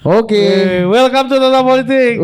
Oke. 0.00 0.32
Hey, 0.32 0.80
welcome 0.88 1.28
to 1.28 1.36
Total 1.36 1.60
Politik. 1.60 2.16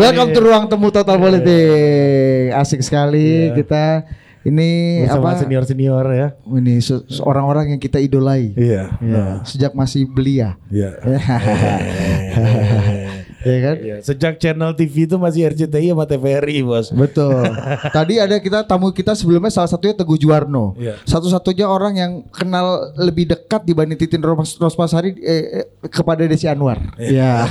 Welcome 0.00 0.32
to 0.32 0.40
ruang 0.40 0.64
temu 0.64 0.88
total 0.88 1.20
politik. 1.20 2.56
Asik 2.56 2.80
sekali 2.80 3.52
kita 3.52 4.08
ini 4.48 5.04
Bersama 5.04 5.36
apa? 5.36 5.44
senior 5.44 5.68
senior 5.68 6.08
ya. 6.08 6.32
Ini 6.40 6.80
orang-orang 7.20 7.76
yang 7.76 7.80
kita 7.84 8.00
idolai. 8.00 8.56
Iya. 8.56 8.96
Ya, 8.96 9.24
sejak 9.44 9.76
masih 9.76 10.08
belia. 10.08 10.56
Iya. 10.72 10.96
ya 13.42 13.58
kan? 13.60 13.76
Iya, 13.76 13.96
Sejak 14.00 14.36
channel 14.36 14.72
TV 14.72 15.04
itu 15.04 15.16
masih 15.16 15.48
RCTI 15.48 15.90
sama 15.90 16.04
TVRI 16.04 16.60
bos. 16.60 16.90
Betul. 16.90 17.44
Tadi 17.96 18.16
ada 18.16 18.36
kita 18.36 18.62
tamu 18.62 18.90
kita 18.90 19.12
sebelumnya 19.12 19.48
salah 19.48 19.66
satunya 19.66 19.92
Teguh 19.92 20.16
Juwarno. 20.16 20.76
Iya. 20.76 21.00
Satu-satunya 21.04 21.64
orang 21.64 21.94
yang 21.94 22.12
kenal 22.28 22.92
lebih 22.96 23.28
dekat 23.28 23.64
dibanding 23.64 23.96
Titin 23.96 24.20
Ros- 24.20 24.56
Rosmasari 24.56 25.16
eh, 25.18 25.64
eh, 25.64 25.66
kepada 25.86 26.24
Desi 26.24 26.44
Anwar. 26.44 26.80
Iya. 26.96 27.44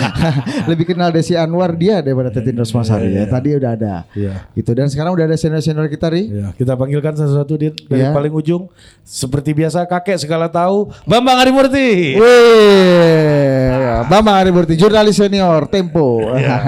lebih 0.70 0.92
kenal 0.92 1.12
Desi 1.12 1.36
Anwar 1.36 1.72
dia 1.72 2.00
daripada 2.00 2.32
Titin 2.32 2.56
Rosmasari 2.56 3.12
ya. 3.12 3.24
Tadi 3.26 3.48
udah 3.54 3.70
ada. 3.72 3.94
Iya. 4.12 4.48
Gitu 4.52 4.70
dan 4.72 4.88
sekarang 4.88 5.12
udah 5.12 5.24
ada 5.24 5.36
senior-senior 5.36 5.86
kita 5.86 6.08
ri. 6.08 6.28
Iya, 6.28 6.52
kita 6.54 6.72
panggilkan 6.74 7.14
satu-satu 7.14 7.54
dari 7.56 7.72
Iya. 7.92 8.12
paling 8.12 8.32
ujung. 8.32 8.68
Seperti 9.02 9.54
biasa 9.54 9.86
kakek 9.86 10.18
segala 10.18 10.50
tahu, 10.50 10.90
Bambang 11.06 11.38
Harimurti. 11.38 12.18
Wih, 12.18 13.62
Bambang 14.04 14.36
Harimurti, 14.36 14.76
jurnalis 14.76 15.16
senior 15.16 15.64
Tempo. 15.72 16.20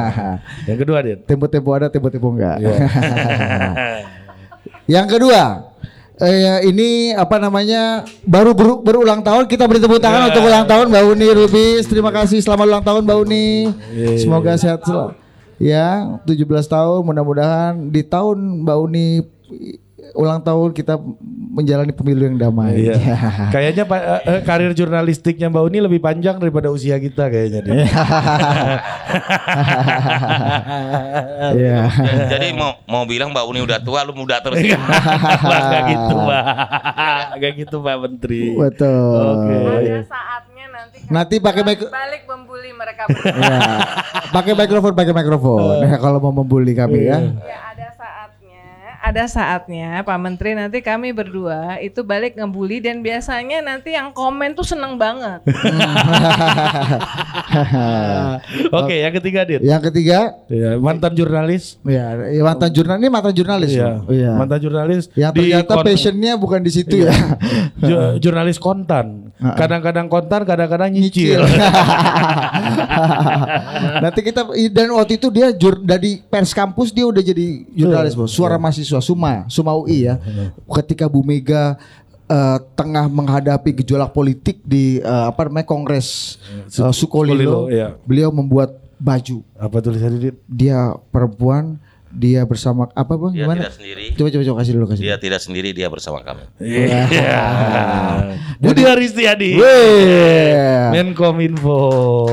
Yang 0.68 0.78
kedua 0.80 0.98
Din. 1.04 1.18
Tempo-tempo 1.28 1.68
ada, 1.76 1.92
tempo-tempo 1.92 2.32
enggak. 2.32 2.56
Iya. 2.64 2.76
Yang 4.96 5.06
kedua, 5.20 5.42
eh, 6.16 6.64
ini 6.64 7.12
apa 7.12 7.36
namanya 7.36 8.08
baru 8.24 8.56
beru- 8.56 8.80
berulang 8.80 9.20
tahun 9.20 9.44
kita 9.44 9.68
beri 9.68 9.84
tepuk 9.84 10.00
tangan 10.00 10.32
untuk 10.32 10.48
ulang 10.48 10.64
tahun 10.64 10.88
Mbak 10.88 11.04
Uni 11.12 11.28
Rubis. 11.28 11.84
Terima 11.84 12.08
kasih 12.08 12.40
selamat 12.40 12.64
ulang 12.64 12.84
tahun 12.84 13.02
Mbak 13.04 13.18
Uni. 13.28 13.48
Semoga 14.16 14.56
sehat 14.56 14.80
selalu. 14.88 15.12
Ya, 15.58 16.16
17 16.24 16.46
tahun 16.70 17.02
mudah-mudahan 17.02 17.90
di 17.90 18.06
tahun 18.06 18.62
Mbak 18.64 18.78
Uni 18.78 19.06
ulang 20.14 20.40
tahun 20.40 20.72
kita 20.72 20.96
menjalani 21.52 21.92
pemilu 21.92 22.22
yang 22.28 22.36
damai. 22.38 22.88
Iya. 22.88 22.96
Kayaknya 23.54 23.84
eh, 23.84 24.20
eh, 24.24 24.40
karir 24.46 24.72
jurnalistiknya 24.72 25.50
Mbak 25.50 25.64
Uni 25.68 25.78
lebih 25.82 26.00
panjang 26.00 26.38
daripada 26.38 26.70
usia 26.70 26.96
kita 26.96 27.28
kayaknya 27.28 27.60
Din. 27.64 27.78
Iya. 31.48 31.88
Jadi 32.28 32.52
mau 32.52 32.76
mau 32.84 33.02
bilang 33.08 33.32
Mbak 33.32 33.44
Uni 33.48 33.60
udah 33.64 33.80
tua, 33.80 34.04
lu 34.04 34.12
muda 34.12 34.38
terus. 34.44 34.60
Wah, 35.48 35.60
Gak 35.72 35.82
gitu 35.88 36.14
Mbak. 36.14 36.44
Gak 37.40 37.52
gitu 37.56 37.76
Mbak 37.80 37.96
Menteri. 38.04 38.42
Betul. 38.54 39.16
Oke. 39.16 39.56
Ada 39.56 39.96
saatnya 40.04 40.64
nanti 40.68 40.96
Nanti 41.08 41.34
pakai 41.40 41.62
mic 41.64 41.80
balik 41.88 42.22
membuli 42.28 42.70
mereka 42.76 43.08
berdua. 43.08 43.40
Ya. 43.40 43.58
Pakai 44.28 44.52
mikrofon, 44.52 44.92
pakai 44.92 45.14
mikrofon. 45.16 45.80
Nah, 45.80 45.96
kalau 45.96 46.18
mau 46.20 46.32
membuli 46.36 46.76
kami 46.76 47.08
ya. 47.08 47.18
ya 47.24 47.67
ada 49.08 49.24
saatnya, 49.24 50.00
Pak 50.02 50.18
Menteri 50.18 50.52
nanti 50.52 50.78
kami 50.78 51.10
berdua 51.10 51.80
itu 51.80 52.00
balik 52.02 52.36
ngebully 52.36 52.78
dan 52.78 53.00
biasanya 53.00 53.58
nanti 53.58 53.92
yang 53.92 54.12
komen 54.12 54.52
tuh 54.52 54.62
seneng 54.62 54.94
banget. 54.94 55.40
Oke, 58.70 58.94
yang 59.00 59.14
ketiga 59.14 59.40
Din. 59.44 59.60
Yang 59.60 59.82
ketiga, 59.90 60.36
Iya, 60.46 60.76
mantan 60.76 61.12
jurnalis. 61.12 61.80
ya, 61.82 62.12
ya 62.28 62.42
mantan 62.42 62.70
jurnal 62.70 62.96
ini 62.98 63.08
mantan 63.08 63.32
jurnalis. 63.32 63.70
Iya. 63.72 64.04
Iya. 64.06 64.32
mantan 64.36 64.58
jurnalis. 64.60 65.02
Yang 65.14 65.32
di 65.32 65.40
ternyata 65.48 65.74
passionnya 65.80 66.32
bukan 66.36 66.60
di 66.60 66.70
situ 66.70 66.94
ya. 67.00 67.12
ju- 67.80 68.20
jurnalis 68.20 68.60
kontan. 68.60 69.27
Kadang-kadang 69.38 70.10
kontan, 70.10 70.42
kadang-kadang 70.42 70.90
nyicil. 70.90 71.46
Nanti 74.02 74.20
kita 74.26 74.50
dan 74.74 74.90
waktu 74.98 75.14
itu 75.14 75.30
dia 75.30 75.54
jur, 75.54 75.78
dari 75.78 76.18
pers 76.26 76.50
kampus 76.50 76.90
dia 76.90 77.06
udah 77.06 77.22
jadi 77.22 77.62
jurnalis 77.70 78.18
bos. 78.18 78.34
Suara 78.34 78.58
mahasiswa 78.58 78.98
Suma, 78.98 79.46
Suma 79.46 79.78
UI 79.78 80.10
ya. 80.10 80.18
Ketika 80.66 81.06
Bu 81.06 81.22
Mega 81.22 81.78
eh, 82.26 82.58
tengah 82.74 83.06
menghadapi 83.06 83.78
gejolak 83.78 84.10
politik 84.10 84.58
di 84.66 84.98
eh, 84.98 85.24
apa 85.30 85.46
namanya 85.46 85.70
Kongres 85.70 86.38
eh, 86.66 86.90
Sukolilo, 86.90 86.90
Sukolilo, 86.90 87.60
iya. 87.70 87.94
beliau 88.02 88.34
membuat 88.34 88.74
baju. 88.98 89.46
Apa 89.54 89.78
tulisannya? 89.78 90.34
Dia 90.50 90.98
perempuan, 91.14 91.78
dia 92.08 92.40
bersama 92.48 92.88
apa 92.96 93.14
bang? 93.20 93.32
Dia 93.36 93.44
Gimana? 93.44 93.60
tidak 93.60 93.74
sendiri. 93.76 94.04
Coba 94.16 94.28
coba 94.32 94.42
coba 94.48 94.56
kasih 94.64 94.72
dulu 94.72 94.86
kasih. 94.88 95.04
Dia 95.04 95.16
tidak 95.20 95.40
sendiri, 95.44 95.68
dia 95.76 95.88
bersama 95.92 96.18
kami. 96.24 96.42
Iya. 96.58 97.04
Budi 98.58 98.82
Aristiadi. 98.88 99.60
Wih. 99.60 100.88
Menkominfo 100.96 101.78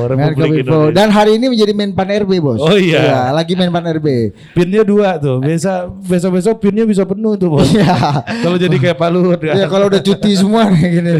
Republik 0.08 0.64
Menkominfo. 0.64 0.75
Indonesia. 0.90 0.96
Dan 0.96 1.08
hari 1.12 1.31
ini 1.38 1.46
menjadi 1.52 1.74
Menpan 1.75 2.08
RB 2.24 2.31
bos. 2.40 2.59
Oh 2.64 2.80
iya. 2.80 3.30
lagi 3.35 3.53
Menpan 3.59 3.84
RB. 4.00 4.08
Pinnya 4.56 4.88
dua 4.88 5.19
tuh. 5.19 5.44
Biasa 5.44 5.91
besok-besok 5.91 6.64
pinnya 6.64 6.88
bisa 6.88 7.03
penuh 7.03 7.35
tuh, 7.35 7.52
Bos. 7.52 7.68
Iya. 7.68 8.24
Kalau 8.41 8.56
jadi 8.56 8.75
kayak 8.80 8.97
Pak 8.97 9.09
Luhut 9.12 9.40
kan. 9.44 9.59
Ya 9.59 9.68
kalau 9.68 9.91
udah 9.91 10.00
cuti 10.00 10.31
semua 10.40 10.72
nih 10.72 11.00
gini 11.00 11.12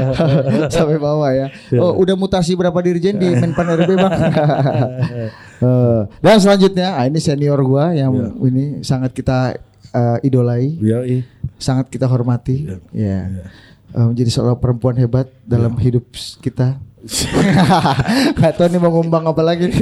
sampai 0.74 0.98
bawah 0.98 1.30
ya. 1.30 1.46
Oh 1.78 1.94
udah 2.02 2.18
mutasi 2.18 2.58
berapa 2.58 2.76
dirjen 2.82 3.16
di 3.16 3.30
Menpan 3.30 3.78
RB 3.78 3.90
bang? 3.94 4.12
Eh, 5.56 6.02
dan 6.18 6.36
selanjutnya, 6.36 6.94
ah, 6.94 7.04
ini 7.04 7.16
senior 7.16 7.56
gua 7.60 7.90
yang 7.90 8.12
ini 8.38 8.80
sangat 8.80 9.10
kita 9.10 9.56
eh, 9.88 10.18
idolai, 10.22 10.68
Yoi. 10.74 11.24
sangat 11.56 11.88
kita 11.88 12.04
hormati. 12.04 12.68
Ya. 12.90 13.48
Eh, 13.88 14.04
menjadi 14.04 14.28
seorang 14.28 14.56
perempuan 14.56 14.92
hebat 14.94 15.24
dalam 15.42 15.72
hidup 15.78 16.04
s- 16.12 16.36
kita. 16.36 16.76
Gak 18.40 18.52
tahu 18.58 18.66
nih 18.68 18.80
mau 18.82 18.90
ngembang 18.90 19.24
apa 19.30 19.42
lagi 19.42 19.70
nih. 19.70 19.80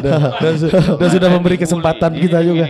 dan, 0.00 0.20
dan 0.38 0.54
su- 0.56 0.70
dan 0.70 1.08
sudah 1.10 1.28
memberi 1.28 1.56
kesempatan 1.58 2.10
kita 2.16 2.38
juga. 2.40 2.66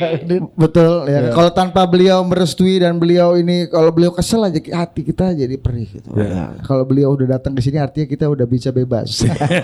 Betul 0.56 1.06
ya. 1.08 1.30
Kalau 1.30 1.50
tanpa 1.52 1.84
beliau 1.84 2.24
merestui 2.24 2.80
dan 2.80 2.96
beliau 2.96 3.36
ini 3.36 3.68
kalau 3.68 3.92
beliau 3.92 4.12
kesel 4.12 4.42
aja 4.42 4.58
hati 4.58 5.04
kita 5.04 5.36
jadi 5.36 5.54
perih 5.60 5.88
gitu. 6.00 6.08
Ya. 6.16 6.56
Kalau 6.64 6.82
beliau 6.88 7.14
udah 7.14 7.38
datang 7.38 7.52
ke 7.52 7.60
sini 7.60 7.78
artinya 7.78 8.06
kita 8.08 8.26
udah 8.28 8.46
bisa 8.48 8.72
bebas. 8.72 9.22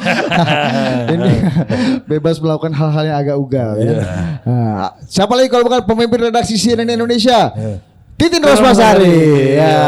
ini 1.15 1.33
bebas 2.05 2.38
melakukan 2.38 2.72
hal-hal 2.77 3.05
yang 3.09 3.19
agak 3.19 3.37
ugal 3.37 3.75
ya. 3.81 3.97
Nah, 4.44 4.94
siapa 5.09 5.33
lagi 5.34 5.49
kalau 5.49 5.67
bukan 5.67 5.83
pemimpin 5.84 6.31
redaksi 6.31 6.55
CNN 6.55 6.88
Indonesia? 6.88 7.53
Titin 8.19 8.43
Rosmasari. 8.43 9.55
Ya. 9.55 9.87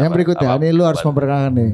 Yang 0.00 0.12
berikutnya, 0.16 0.48
ini 0.56 0.68
lu 0.72 0.82
harus 0.88 1.04
memperkenalkan 1.04 1.52
nih. 1.52 1.70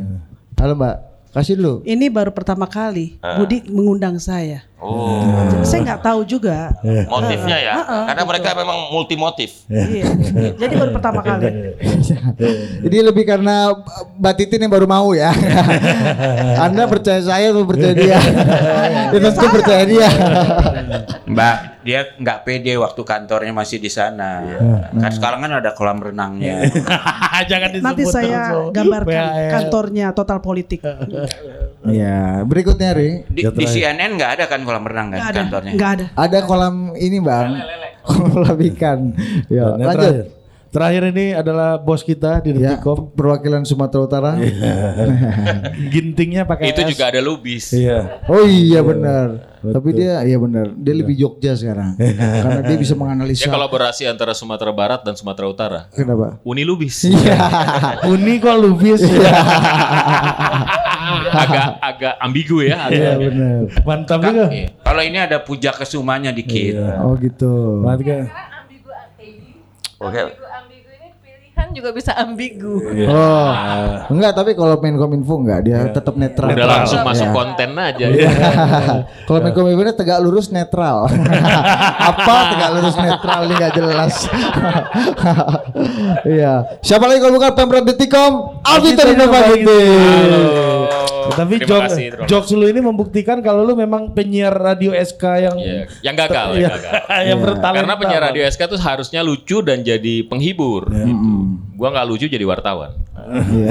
Halo 0.58 0.74
Mbak, 0.74 0.96
kasih 1.36 1.54
dulu. 1.54 1.74
Ini 1.86 2.06
baru 2.10 2.34
pertama 2.34 2.66
kali 2.66 3.20
Budi 3.22 3.62
mengundang 3.70 4.18
saya. 4.18 4.66
Oh, 4.76 5.24
Saya 5.64 5.80
nggak 5.88 6.04
tahu 6.04 6.20
juga. 6.28 6.68
motifnya 7.08 7.56
ya. 7.56 7.74
Heeh, 7.80 8.02
Karena 8.12 8.22
mereka 8.28 8.48
memang 8.52 8.92
multi 8.92 9.16
motif. 9.16 9.64
Iya. 9.72 10.04
Jadi 10.52 10.72
baru 10.76 10.90
pertama 10.92 11.24
kali. 11.24 11.72
Ini 12.84 12.98
lebih 13.00 13.24
karena 13.24 13.72
Mbak 14.20 14.34
Titin 14.36 14.68
yang 14.68 14.72
baru 14.76 14.84
mau 14.84 15.16
ya. 15.16 15.32
Anda 16.68 16.84
percaya 16.84 17.24
saya 17.24 17.56
atau 17.56 17.64
percaya 17.64 17.96
dia? 17.96 18.20
ya 19.16 19.18
tentu 19.18 19.46
percaya 19.48 19.82
dia. 19.88 20.08
Mbak, 21.24 21.56
dia 21.80 22.00
nggak 22.20 22.38
pede 22.44 22.74
waktu 22.76 23.00
kantornya 23.00 23.52
masih 23.56 23.80
di 23.80 23.88
sana. 23.88 24.44
Kan 24.92 25.10
sekarang 25.14 25.40
kan 25.40 25.52
ada 25.56 25.70
kolam 25.72 26.04
renangnya. 26.04 26.68
Jangan 27.50 27.68
disebut 27.72 27.86
Nanti 27.86 28.04
saya 28.04 28.52
terus, 28.52 28.76
gambarkan 28.76 29.24
kantornya 29.56 30.06
Total 30.12 30.38
Politik. 30.42 30.82
Ya, 31.86 32.42
berikutnya 32.42 32.90
Ri. 32.92 33.22
Di, 33.30 33.46
di 33.46 33.64
CNN 33.64 34.18
nggak 34.18 34.30
ada 34.36 34.44
kan 34.50 34.65
kolam 34.66 34.82
renang 34.82 35.06
kan 35.08 35.18
Nggak 35.18 35.30
ada, 35.30 35.40
kantornya? 35.40 35.72
nggak 35.72 35.90
ada. 35.94 36.04
Ada 36.18 36.38
kolam 36.42 36.74
ini 36.98 37.18
bang. 37.22 37.50
Kolam 38.06 38.58
ikan. 38.70 38.98
Ya, 39.50 39.74
lanjut. 39.74 40.30
Terakhir. 40.68 41.02
Ini 41.08 41.26
adalah 41.34 41.76
bos 41.76 42.00
kita 42.00 42.40
di 42.40 42.54
Ya, 42.54 42.74
Detikom. 42.74 43.10
perwakilan 43.12 43.62
Sumatera 43.62 44.02
Utara. 44.02 44.32
Gintingnya 45.92 46.44
pakai 46.44 46.70
Itu 46.70 46.82
S. 46.82 46.88
juga 46.92 47.08
ada 47.08 47.20
lubis. 47.20 47.70
Iya. 47.70 48.22
Oh 48.26 48.42
iya 48.42 48.80
benar. 48.80 49.56
Tapi 49.66 49.88
dia 49.92 50.22
iya 50.22 50.38
benar. 50.38 50.70
Dia 50.72 50.94
lebih 50.94 51.16
Jogja 51.16 51.52
sekarang. 51.52 51.98
Karena 52.44 52.60
dia 52.62 52.76
bisa 52.76 52.94
menganalisa. 52.94 53.44
Ya 53.44 53.50
kolaborasi 53.50 54.06
antara 54.06 54.30
Sumatera 54.30 54.70
Barat 54.70 55.02
dan 55.02 55.14
Sumatera 55.14 55.46
Utara. 55.46 55.80
Kenapa? 55.90 56.38
Uni 56.42 56.62
Lubis. 56.62 57.02
Iya. 57.02 57.34
Uni 58.12 58.38
kok 58.38 58.54
lubis. 58.56 59.02
agak 61.26 61.66
agak 61.82 62.14
ambigu 62.20 62.62
ya. 62.62 62.86
Iya 62.88 63.12
benar. 63.18 63.60
Mantap 63.82 64.18
juga. 64.22 64.44
iya. 64.50 64.68
Kalau 64.78 65.02
ini 65.02 65.18
ada 65.18 65.38
puja 65.40 65.70
kesumanya 65.74 66.30
dikit. 66.30 66.78
Oh 67.02 67.14
gitu. 67.18 67.82
Mantap 67.82 68.06
kan? 68.06 68.24
Oke. 69.96 70.20
Ini 70.20 70.45
pilihan 71.66 71.82
juga 71.82 71.90
bisa 71.90 72.14
ambigu. 72.14 72.78
Oh, 73.10 73.50
enggak 74.14 74.32
tapi 74.38 74.54
kalau 74.54 74.78
main 74.78 74.94
kominfo 74.94 75.34
enggak 75.42 75.60
dia 75.66 75.78
tetap 75.90 76.14
netral. 76.14 76.54
Udah 76.54 76.66
langsung 76.66 77.02
Ya. 77.02 77.06
masuk 77.06 77.28
konten 77.34 77.70
aja. 77.74 78.06
Kalau 79.26 79.38
main 79.42 79.50
kominfo 79.50 79.82
ini 79.82 79.92
tegak 79.92 80.22
lurus 80.22 80.54
netral. 80.54 81.10
Apa 82.14 82.54
tegak 82.54 82.70
lurus 82.78 82.96
netral 82.96 83.40
ini 83.50 83.54
enggak 83.58 83.74
jelas. 83.74 84.14
Iya. 86.26 86.78
Siapa 86.82 87.06
lagi 87.06 87.22
kalau 87.22 87.38
bukan 87.38 87.52
Pemprov 87.54 87.84
Detikom? 87.86 88.62
Alvito 88.66 89.02
Halo. 89.02 90.86
Tapi 91.26 91.58
terima 91.58 91.90
jok, 91.90 92.26
jokes 92.30 92.50
lu 92.54 92.66
ini 92.70 92.80
membuktikan 92.80 93.42
kalau 93.42 93.66
lu 93.66 93.74
memang 93.74 94.14
penyiar 94.14 94.54
radio 94.54 94.94
SK 94.94 95.22
yang 95.42 95.56
Iya, 95.58 95.82
yang 96.02 96.14
gagal, 96.16 96.48
Iya, 96.54 96.60
yang 96.62 96.72
gagal. 96.72 96.92
yang 97.26 97.38
bertalenta. 97.42 97.78
Karena 97.82 97.94
penyiar 97.98 98.22
radio 98.24 98.42
SK 98.46 98.62
tuh 98.70 98.78
harusnya 98.78 99.20
lucu 99.20 99.58
dan 99.60 99.82
jadi 99.82 100.22
penghibur. 100.24 100.86
Gitu. 100.86 101.65
Gua 101.74 101.88
nggak 101.90 102.06
lucu 102.06 102.26
jadi 102.30 102.44
wartawan. 102.46 102.94
Iya. 103.26 103.70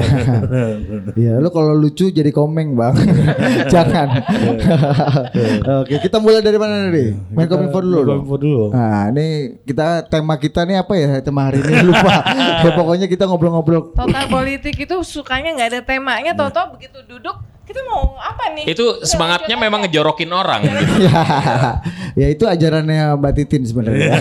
Iya, 1.16 1.32
lu 1.40 1.48
kalau 1.48 1.72
lucu 1.72 2.12
jadi 2.12 2.28
komeng, 2.28 2.76
Bang. 2.76 2.92
Jangan. 3.72 4.20
Oke, 5.80 5.96
kita 6.02 6.20
mulai 6.20 6.44
dari 6.44 6.58
mana 6.60 6.92
nih? 6.92 7.16
Main 7.32 7.48
kominfo 7.48 7.78
dulu. 7.80 7.98
dong. 8.04 8.20
Kominfo 8.20 8.36
dulu. 8.36 8.64
Nah, 8.74 9.08
ini 9.14 9.56
kita 9.64 10.04
tema 10.12 10.36
kita 10.36 10.68
nih 10.68 10.82
apa 10.82 10.92
ya? 10.98 11.24
Tema 11.24 11.48
hari 11.48 11.64
ini 11.64 11.88
lupa. 11.88 12.20
ya, 12.66 12.70
pokoknya 12.76 13.06
kita 13.08 13.24
ngobrol-ngobrol. 13.24 13.96
Total 13.96 14.26
politik 14.28 14.76
itu 14.76 14.96
sukanya 15.06 15.56
nggak 15.56 15.68
ada 15.72 15.80
temanya, 15.80 16.36
Toto 16.36 16.76
begitu 16.76 17.00
duduk 17.08 17.55
kita 17.66 17.82
mau 17.82 18.14
apa 18.14 18.54
nih? 18.54 18.64
Itu 18.70 19.02
semangatnya 19.02 19.58
lanjut 19.58 19.64
memang 19.66 19.80
ngejorokin 19.84 20.30
orang. 20.30 20.60
gitu. 20.62 21.02
ya, 21.10 21.22
ya 22.14 22.26
itu 22.30 22.46
ajarannya 22.46 23.18
Mbak 23.18 23.32
Titin 23.34 23.62
sebenarnya. 23.66 24.14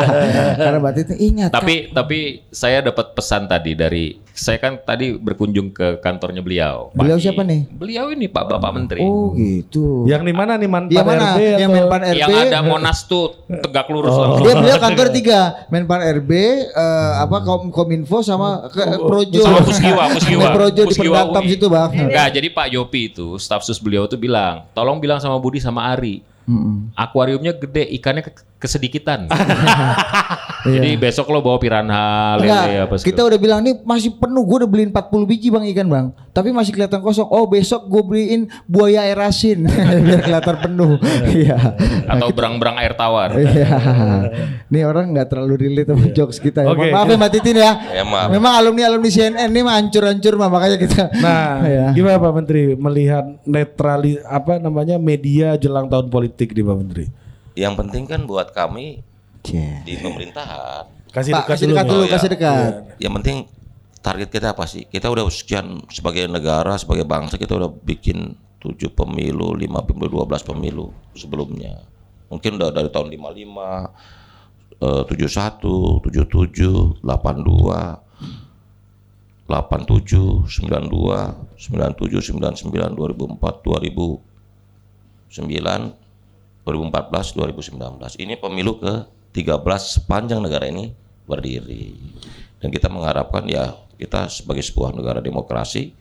Karena 0.64 0.78
Mbak 0.80 0.94
Titin 0.96 1.16
ingat. 1.20 1.50
tapi 1.52 1.92
tapi 1.92 2.48
saya 2.48 2.80
dapat 2.80 3.12
pesan 3.12 3.44
tadi 3.46 3.76
dari 3.76 4.16
saya 4.36 4.60
kan 4.60 4.76
tadi 4.84 5.16
berkunjung 5.16 5.72
ke 5.72 6.00
kantornya 6.00 6.44
beliau. 6.44 6.92
Beliau 6.92 7.16
pagi. 7.16 7.24
siapa 7.24 7.40
nih? 7.40 7.68
Beliau 7.72 8.12
ini 8.12 8.28
Pak 8.28 8.44
Bapak 8.48 8.70
Menteri. 8.72 9.00
Oh 9.00 9.32
gitu. 9.32 10.04
Yang 10.04 10.22
di 10.28 10.34
mana 10.36 10.56
nih 10.56 10.68
Manpan 10.68 10.92
Yang 10.92 11.06
mana? 11.08 11.24
RB 11.32 11.40
Yang 11.56 11.70
Menpan 11.72 12.00
RB. 12.04 12.20
Yang 12.20 12.30
ada 12.48 12.58
Monas 12.60 12.98
tuh 13.04 13.24
tegak 13.48 13.86
lurus 13.88 14.12
Oh. 14.16 14.40
Dia 14.40 14.56
beliau 14.56 14.78
kantor 14.80 15.12
tiga, 15.12 15.40
Menpan 15.68 16.00
RB, 16.24 16.30
eh, 16.72 17.12
apa 17.20 17.44
Kom- 17.44 17.68
Kominfo 17.68 18.24
sama 18.24 18.64
ke, 18.72 18.80
Projo. 18.96 19.40
Sama 19.44 19.60
Puskiwa, 19.60 20.04
Puskiwa. 20.16 20.46
Projo 20.56 20.82
di 20.84 20.88
Puskiwa 20.88 21.16
pendatang 21.26 21.44
situ 21.48 21.66
bang. 21.68 21.90
Enggak, 21.92 22.28
jadi 22.32 22.48
Pak 22.48 22.66
Yopi 22.86 23.10
itu, 23.10 23.34
staf 23.36 23.60
sus 23.60 23.76
beliau 23.76 24.06
tuh 24.06 24.16
bilang, 24.16 24.62
tolong 24.70 24.96
bilang 24.96 25.18
sama 25.18 25.36
Budi 25.36 25.58
sama 25.58 25.90
Ari, 25.90 26.22
akuariumnya 26.94 27.50
gede, 27.52 27.90
ikannya 27.92 28.22
ke- 28.22 28.46
kesedikitan. 28.56 29.28
jadi 30.66 30.96
besok 30.96 31.30
lo 31.30 31.44
bawa 31.44 31.60
piranha, 31.60 32.40
lele 32.40 32.48
Enggak, 32.48 32.84
apa 32.88 32.94
kita 33.04 33.20
udah 33.22 33.38
bilang 33.38 33.60
nih 33.62 33.76
masih 33.84 34.16
penuh. 34.16 34.42
Gue 34.42 34.64
udah 34.64 34.70
beliin 34.70 34.90
40 34.90 35.30
biji 35.30 35.48
bang 35.52 35.64
ikan 35.76 35.86
bang, 35.86 36.06
tapi 36.32 36.50
masih 36.50 36.72
kelihatan 36.72 37.04
kosong. 37.04 37.28
Oh 37.28 37.44
besok 37.46 37.84
gue 37.86 38.02
beliin 38.02 38.48
buaya 38.64 39.04
air 39.04 39.20
asin 39.20 39.68
biar 40.06 40.20
kelihatan 40.24 40.56
penuh. 40.64 40.92
Iya. 41.36 41.58
atau 42.06 42.32
berang-berang 42.32 42.80
air 42.80 42.96
tawar. 42.96 43.34
Iya. 43.36 43.68
Nih 44.72 44.82
orang 44.88 45.12
nggak 45.12 45.28
terlalu 45.28 45.68
relate 45.68 45.90
sama 45.92 46.06
jokes 46.16 46.38
kita 46.40 46.64
ya. 46.64 46.72
Oke. 46.72 46.88
Maaf 46.88 47.06
ya 47.12 47.16
Mbak 47.18 47.30
Titin 47.34 47.56
ya. 47.60 47.72
Ya, 47.92 48.02
maaf. 48.06 48.28
Memang 48.32 48.52
alumni 48.56 48.88
alumni 48.88 49.10
CNN 49.10 49.48
ini 49.52 49.60
mah 49.60 49.74
hancur-hancur 49.76 50.34
mah 50.40 50.48
makanya 50.48 50.76
kita. 50.80 51.12
Nah, 51.20 51.60
ya. 51.66 51.86
gimana 51.92 52.16
Pak 52.16 52.32
Menteri 52.32 52.62
melihat 52.78 53.24
netrali 53.44 54.16
apa 54.24 54.56
namanya 54.56 54.96
media 54.96 55.60
jelang 55.60 55.92
tahun 55.92 56.08
politik 56.08 56.56
di 56.56 56.62
Pak 56.64 56.76
Menteri? 56.78 57.25
Yang 57.56 57.74
penting 57.80 58.04
kan 58.04 58.20
buat 58.28 58.52
kami 58.52 59.00
Oke. 59.40 59.64
di 59.82 59.96
pemerintahan. 59.96 60.84
Kasih 61.08 61.32
Pak, 61.32 61.40
dekat 61.42 61.50
kasih 61.56 61.64
dulu. 61.64 61.72
dekat 61.72 61.86
dulu, 61.88 62.02
Oh, 62.04 62.08
kasih 62.12 62.28
iya. 62.28 62.34
dekat. 62.36 62.72
Yang 63.00 63.12
penting 63.16 63.36
target 63.98 64.28
kita 64.28 64.46
apa 64.52 64.64
sih? 64.68 64.82
Kita 64.84 65.06
udah 65.08 65.24
sekian 65.32 65.80
sebagai 65.88 66.28
negara, 66.28 66.76
sebagai 66.76 67.02
bangsa 67.02 67.34
kita 67.34 67.56
udah 67.56 67.72
bikin 67.72 68.36
7 68.60 68.92
pemilu, 68.92 69.56
5 69.56 69.82
pemilu, 69.82 70.22
12 70.22 70.44
pemilu 70.44 70.86
sebelumnya. 71.16 71.80
Mungkin 72.28 72.58
udah 72.58 72.68
dari 72.68 72.90
tahun 72.92 73.08
55, 73.08 73.88
eh, 74.82 75.02
71, 75.08 76.04
77, 76.04 77.00
82, 77.00 78.02
87, 79.46 80.42
92, 80.44 81.38
97, 81.56 82.20
99, 82.20 82.92
2004, 82.98 83.62
2009, 83.62 85.94
2014, 86.66 87.38
2019. 87.38 88.18
Ini 88.18 88.34
pemilu 88.42 88.82
ke 88.82 89.06
13 89.30 89.62
sepanjang 90.02 90.42
negara 90.42 90.66
ini 90.66 90.90
berdiri. 91.22 91.94
Dan 92.58 92.74
kita 92.74 92.90
mengharapkan 92.90 93.46
ya 93.46 93.78
kita 93.94 94.26
sebagai 94.26 94.66
sebuah 94.66 94.90
negara 94.90 95.22
demokrasi 95.22 95.94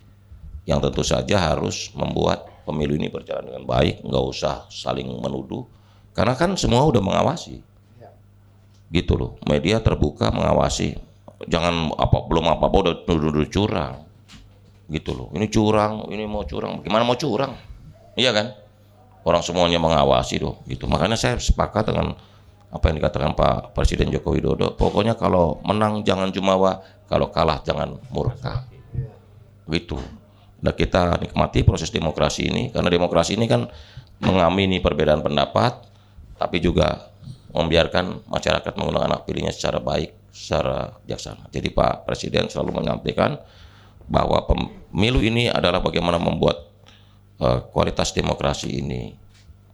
yang 0.66 0.82
tentu 0.82 1.06
saja 1.06 1.54
harus 1.54 1.94
membuat 1.94 2.50
pemilu 2.66 2.98
ini 2.98 3.14
berjalan 3.14 3.46
dengan 3.46 3.64
baik, 3.70 4.02
nggak 4.02 4.26
usah 4.26 4.66
saling 4.74 5.06
menuduh. 5.22 5.70
Karena 6.18 6.34
kan 6.34 6.58
semua 6.58 6.82
udah 6.90 7.04
mengawasi. 7.04 7.62
Gitu 8.90 9.14
loh. 9.14 9.38
Media 9.46 9.78
terbuka 9.86 10.34
mengawasi. 10.34 10.98
Jangan 11.46 11.94
apa 11.94 12.26
belum 12.26 12.50
apa-apa 12.58 12.78
udah 12.90 12.94
nuduh-nuduh 13.06 13.50
curang. 13.54 14.02
Gitu 14.90 15.14
loh. 15.14 15.30
Ini 15.38 15.46
curang, 15.54 16.10
ini 16.10 16.26
mau 16.26 16.42
curang. 16.42 16.82
Gimana 16.82 17.06
mau 17.06 17.20
curang? 17.20 17.54
Iya 18.18 18.34
kan? 18.34 18.65
Orang 19.26 19.42
semuanya 19.42 19.82
mengawasi 19.82 20.38
loh. 20.38 20.62
Gitu. 20.70 20.86
Makanya 20.86 21.18
saya 21.18 21.42
sepakat 21.42 21.90
dengan 21.90 22.14
apa 22.70 22.86
yang 22.92 23.02
dikatakan 23.02 23.34
Pak 23.34 23.74
Presiden 23.74 24.14
Joko 24.14 24.38
Widodo. 24.38 24.78
Pokoknya 24.78 25.18
kalau 25.18 25.58
menang 25.66 26.06
jangan 26.06 26.30
jumawa, 26.30 26.86
kalau 27.10 27.34
kalah 27.34 27.66
jangan 27.66 27.98
murka. 28.14 28.70
Gitu. 29.66 29.98
Nah 30.62 30.74
kita 30.78 31.18
nikmati 31.18 31.66
proses 31.66 31.90
demokrasi 31.90 32.54
ini 32.54 32.64
karena 32.70 32.90
demokrasi 32.94 33.34
ini 33.34 33.50
kan 33.50 33.66
mengamini 34.22 34.78
perbedaan 34.78 35.26
pendapat, 35.26 35.84
tapi 36.38 36.62
juga 36.62 37.12
membiarkan 37.56 38.28
masyarakat 38.28 38.74
menggunakan 38.76 39.16
hak 39.16 39.24
pilihnya 39.24 39.54
secara 39.56 39.80
baik, 39.80 40.12
secara 40.36 40.92
bijaksana. 41.08 41.48
Jadi 41.50 41.72
Pak 41.72 42.04
Presiden 42.04 42.52
selalu 42.52 42.84
menyampaikan 42.84 43.40
bahwa 44.06 44.44
pemilu 44.46 45.24
ini 45.24 45.50
adalah 45.50 45.82
bagaimana 45.82 46.20
membuat 46.20 46.75
eh, 47.38 47.60
kualitas 47.72 48.12
demokrasi 48.12 48.80
ini 48.80 49.02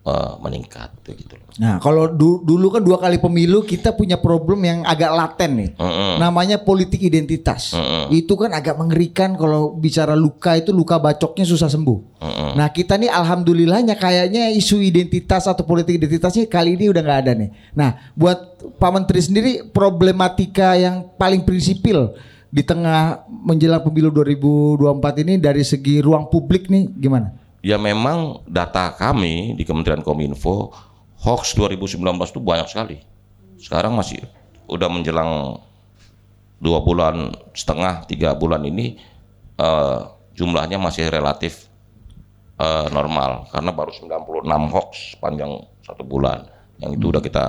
eh, 0.01 0.33
meningkat, 0.41 0.97
gitu 1.05 1.37
loh. 1.37 1.45
Nah, 1.61 1.77
kalau 1.77 2.09
du- 2.09 2.41
dulu 2.41 2.73
kan 2.73 2.81
dua 2.81 2.97
kali 2.97 3.19
pemilu 3.21 3.61
kita 3.61 3.93
punya 3.93 4.17
problem 4.17 4.63
yang 4.63 4.79
agak 4.81 5.11
laten 5.13 5.51
nih. 5.61 5.69
Mm-mm. 5.77 6.17
Namanya 6.17 6.57
politik 6.57 7.03
identitas. 7.03 7.75
Mm-mm. 7.75 8.09
Itu 8.09 8.33
kan 8.39 8.55
agak 8.55 8.79
mengerikan 8.79 9.35
kalau 9.35 9.75
bicara 9.75 10.15
luka 10.17 10.57
itu 10.57 10.71
luka 10.71 10.97
bacoknya 10.97 11.45
susah 11.45 11.69
sembuh. 11.69 12.17
Mm-mm. 12.17 12.51
Nah, 12.57 12.67
kita 12.71 12.97
nih 12.97 13.11
alhamdulillahnya 13.11 13.99
kayaknya 13.99 14.49
isu 14.55 14.81
identitas 14.81 15.45
atau 15.45 15.61
politik 15.67 15.99
identitasnya 15.99 16.47
kali 16.47 16.79
ini 16.79 16.89
udah 16.89 17.01
nggak 17.03 17.19
ada 17.27 17.33
nih. 17.35 17.49
Nah, 17.75 18.09
buat 18.15 18.39
Pak 18.79 18.91
Menteri 18.95 19.19
sendiri 19.21 19.51
problematika 19.69 20.73
yang 20.79 21.13
paling 21.19 21.45
prinsipil 21.45 22.15
di 22.51 22.63
tengah 22.65 23.23
menjelang 23.27 23.83
pemilu 23.83 24.09
2024 24.11 25.23
ini 25.23 25.33
dari 25.37 25.63
segi 25.63 25.99
ruang 26.03 26.27
publik 26.27 26.67
nih 26.67 26.89
gimana? 26.95 27.40
Ya 27.61 27.77
memang 27.77 28.41
data 28.49 28.89
kami 28.97 29.53
di 29.53 29.61
Kementerian 29.61 30.01
Kominfo 30.01 30.73
hoax 31.21 31.53
2019 31.53 32.01
itu 32.33 32.41
banyak 32.41 32.67
sekali. 32.67 32.97
Sekarang 33.61 33.93
masih 33.93 34.25
udah 34.65 34.89
menjelang 34.89 35.61
dua 36.57 36.81
bulan 36.81 37.33
setengah 37.53 38.05
tiga 38.09 38.33
bulan 38.33 38.65
ini 38.65 38.97
eh, 39.61 39.99
jumlahnya 40.33 40.81
masih 40.81 41.13
relatif 41.13 41.69
eh, 42.57 42.87
normal 42.89 43.45
karena 43.53 43.69
baru 43.69 43.93
96 43.93 44.73
hoax 44.73 44.89
panjang 45.21 45.61
satu 45.85 46.01
bulan. 46.01 46.49
Yang 46.81 46.97
itu 46.97 47.05
udah 47.13 47.21
kita 47.21 47.45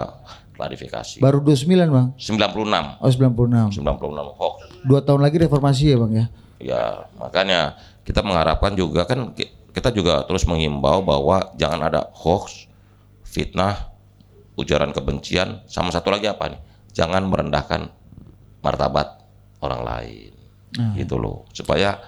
klarifikasi. 0.52 1.24
Baru 1.24 1.40
29, 1.40 1.88
Bang. 1.88 2.12
96, 2.20 3.00
Oh, 3.00 3.08
96. 3.08 3.80
96 3.80 4.36
hoax. 4.36 4.56
Dua 4.84 5.00
tahun 5.00 5.24
lagi 5.24 5.40
reformasi 5.40 5.88
ya, 5.88 5.96
Bang 5.96 6.12
ya. 6.12 6.26
Ya, 6.60 7.08
makanya 7.16 7.80
kita 8.04 8.20
mengharapkan 8.20 8.76
juga 8.76 9.08
kan 9.08 9.32
kita 9.72 9.88
juga 9.92 10.24
terus 10.28 10.44
menghimbau 10.44 11.00
bahwa 11.00 11.52
jangan 11.56 11.80
ada 11.88 12.12
hoax, 12.12 12.68
fitnah, 13.24 13.92
ujaran 14.56 14.92
kebencian, 14.92 15.64
sama 15.64 15.88
satu 15.88 16.12
lagi 16.12 16.28
apa 16.28 16.52
nih? 16.52 16.60
Jangan 16.92 17.24
merendahkan 17.24 17.88
martabat 18.60 19.24
orang 19.64 19.82
lain. 19.82 20.32
Gitu 20.96 21.16
loh. 21.16 21.48
Supaya 21.52 22.00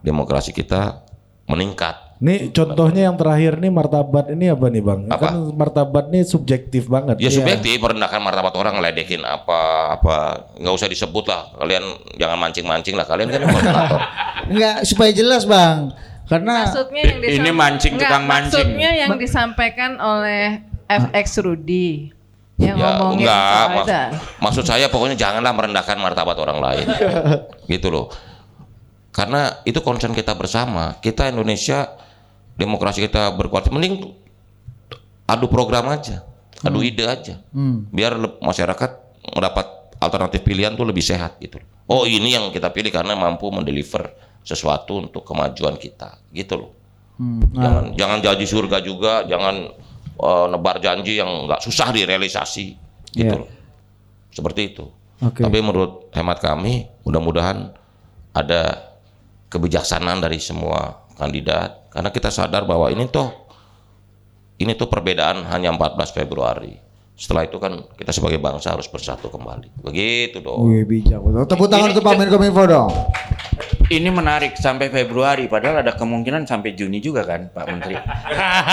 demokrasi 0.00 0.52
kita 0.56 1.04
meningkat. 1.48 2.12
Nih 2.22 2.54
contohnya 2.54 3.10
yang 3.10 3.18
terakhir 3.18 3.58
nih 3.58 3.72
martabat 3.74 4.30
ini 4.30 4.46
apa 4.46 4.70
nih 4.70 4.78
bang? 4.78 5.00
Apa? 5.10 5.26
Kan 5.26 5.34
martabat 5.58 6.04
nih 6.06 6.22
subjektif 6.22 6.86
banget. 6.86 7.18
Ya 7.18 7.34
subjektif 7.34 7.82
merendahkan 7.82 8.22
martabat 8.22 8.54
orang 8.54 8.78
ngeledekin 8.78 9.26
apa 9.26 9.90
apa 9.98 10.14
nggak 10.54 10.70
usah 10.70 10.86
disebut 10.86 11.26
lah 11.26 11.50
kalian 11.58 11.82
jangan 12.14 12.38
mancing-mancing 12.38 12.94
lah 12.94 13.10
kalian 13.10 13.26
kan 13.26 13.42
moderator. 13.50 14.00
Enggak, 14.46 14.76
supaya 14.86 15.10
jelas, 15.10 15.42
Bang. 15.50 15.90
Karena 16.26 16.64
Maksudnya 16.64 17.02
yang 17.02 17.20
Ini 17.22 17.50
mancing, 17.50 17.92
Enggak, 17.98 18.08
tukang 18.08 18.24
mancing. 18.24 18.58
Maksudnya 18.62 18.90
yang 18.94 19.10
disampaikan 19.18 19.90
oleh 19.98 20.62
FX 20.86 21.40
Rudy 21.40 22.12
yang 22.60 22.78
ya 22.78 23.00
ngomongin 23.00 23.26
enggak 23.26 23.64
mak- 23.66 23.86
itu. 23.88 23.94
maksud 24.38 24.64
saya 24.64 24.86
pokoknya 24.86 25.16
janganlah 25.18 25.50
merendahkan 25.50 25.96
martabat 25.98 26.36
orang 26.38 26.58
lain. 26.62 26.86
Gitu 27.72 27.88
loh. 27.90 28.12
Karena 29.10 29.60
itu 29.64 29.82
concern 29.82 30.14
kita 30.14 30.32
bersama. 30.32 30.96
Kita 30.98 31.28
Indonesia 31.28 31.90
demokrasi 32.54 33.02
kita 33.02 33.32
berkualitas 33.34 33.72
mending 33.72 34.14
adu 35.24 35.48
program 35.48 35.88
aja 35.88 36.22
adu 36.60 36.80
ide 36.80 37.04
aja. 37.04 37.40
Biar 37.90 38.14
le- 38.14 38.38
masyarakat 38.38 38.90
mendapat 39.32 39.66
alternatif 39.98 40.42
pilihan 40.42 40.74
tuh 40.74 40.82
lebih 40.82 41.00
sehat 41.00 41.38
gitu 41.38 41.62
oh 41.86 42.02
ini 42.02 42.34
yang 42.34 42.50
kita 42.50 42.74
pilih 42.74 42.90
karena 42.90 43.14
mampu 43.14 43.46
mendeliver 43.54 44.10
sesuatu 44.42 44.98
untuk 44.98 45.22
kemajuan 45.22 45.74
kita 45.74 46.18
gitu 46.30 46.54
loh 46.58 46.72
Jangan 47.54 47.94
jangan 47.94 48.18
janji 48.18 48.46
surga 48.50 48.82
juga, 48.82 49.22
jangan 49.22 49.70
eh, 50.18 50.46
nebar 50.50 50.82
janji 50.82 51.22
yang 51.22 51.46
nggak 51.46 51.62
susah 51.62 51.94
direalisasi 51.94 52.66
gitu 53.14 53.22
Iya. 53.22 53.38
loh. 53.38 53.50
Seperti 54.32 54.74
itu. 54.74 54.90
Oke. 55.22 55.44
Tapi 55.44 55.58
menurut 55.62 56.10
hemat 56.16 56.42
kami, 56.42 56.88
mudah-mudahan 57.06 57.70
ada 58.34 58.90
kebijaksanaan 59.52 60.18
dari 60.18 60.40
semua 60.42 61.04
kandidat 61.14 61.86
karena 61.92 62.10
kita 62.10 62.32
sadar 62.32 62.64
bahwa 62.66 62.88
ini 62.90 63.06
toh 63.06 63.30
ini 64.58 64.72
tuh 64.74 64.88
perbedaan 64.90 65.46
hanya 65.46 65.70
14 65.70 66.10
Februari. 66.10 66.74
Setelah 67.22 67.46
itu 67.46 67.62
kan 67.62 67.86
kita 67.94 68.10
sebagai 68.10 68.42
bangsa 68.42 68.74
harus 68.74 68.90
bersatu 68.90 69.30
kembali. 69.30 69.78
Begitu 69.78 70.42
dong. 70.42 70.66
Wih 70.66 70.82
bijak 70.82 71.22
betul. 71.22 71.46
Tepuk 71.46 71.70
tangan 71.70 71.94
untuk 71.94 72.02
Pak 72.02 72.18
Menkominfo 72.18 72.62
dong. 72.66 72.90
Ini 73.86 74.10
menarik 74.10 74.58
sampai 74.58 74.90
Februari, 74.90 75.46
padahal 75.46 75.86
ada 75.86 75.94
kemungkinan 75.94 76.48
sampai 76.50 76.74
Juni 76.74 76.98
juga 76.98 77.22
kan, 77.22 77.52
Pak 77.52 77.64
Menteri. 77.68 77.94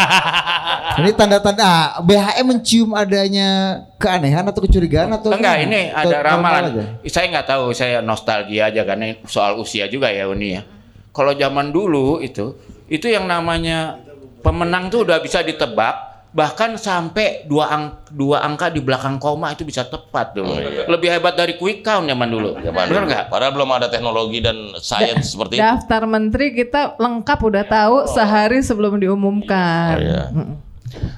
Ini 1.04 1.12
tanda-tanda 1.14 1.62
ah, 1.62 1.86
BHM 2.02 2.46
mencium 2.50 2.96
adanya 2.98 3.84
keanehan 4.02 4.48
atau 4.48 4.64
kecurigaan 4.64 5.12
atau 5.14 5.30
Enggak, 5.36 5.60
ini 5.64 5.94
ada 5.94 6.18
ramalan. 6.24 6.64
aja? 6.72 6.84
Saya 7.06 7.26
nggak 7.36 7.48
tahu, 7.52 7.66
saya 7.76 8.02
nostalgia 8.02 8.74
aja 8.74 8.82
karena 8.88 9.14
soal 9.30 9.60
usia 9.62 9.86
juga 9.92 10.10
ya 10.10 10.26
Uni 10.26 10.58
ya. 10.58 10.66
Kalau 11.14 11.38
zaman 11.38 11.70
dulu 11.70 12.24
itu, 12.24 12.56
itu 12.90 13.06
yang 13.06 13.30
namanya 13.30 14.02
pemenang 14.42 14.90
tuh 14.90 15.06
udah 15.06 15.20
bisa 15.22 15.44
ditebak, 15.46 16.09
bahkan 16.30 16.78
sampai 16.78 17.44
dua, 17.44 17.66
ang 17.68 17.84
dua 18.08 18.42
angka 18.42 18.70
di 18.70 18.80
belakang 18.80 19.18
koma 19.18 19.50
itu 19.50 19.66
bisa 19.66 19.82
tepat 19.84 20.32
dulu. 20.32 20.54
Lebih 20.86 21.10
hebat 21.10 21.34
dari 21.34 21.58
quick 21.58 21.82
count 21.82 22.06
zaman 22.06 22.30
dulu. 22.30 22.54
Zaman 22.56 22.86
Benar 22.86 23.02
dulu. 23.02 23.10
nggak? 23.10 23.24
Padahal 23.28 23.54
belum 23.54 23.70
ada 23.72 23.88
teknologi 23.88 24.40
dan 24.40 24.58
sains 24.78 25.34
seperti 25.34 25.58
itu. 25.58 25.64
Daftar 25.64 26.06
menteri 26.06 26.54
kita 26.54 26.96
lengkap 26.96 27.40
udah 27.40 27.64
tahu 27.66 27.96
sehari 28.06 28.62
sebelum 28.62 28.98
diumumkan. 28.98 29.96
Oh, 29.96 30.02
iya. 30.02 30.24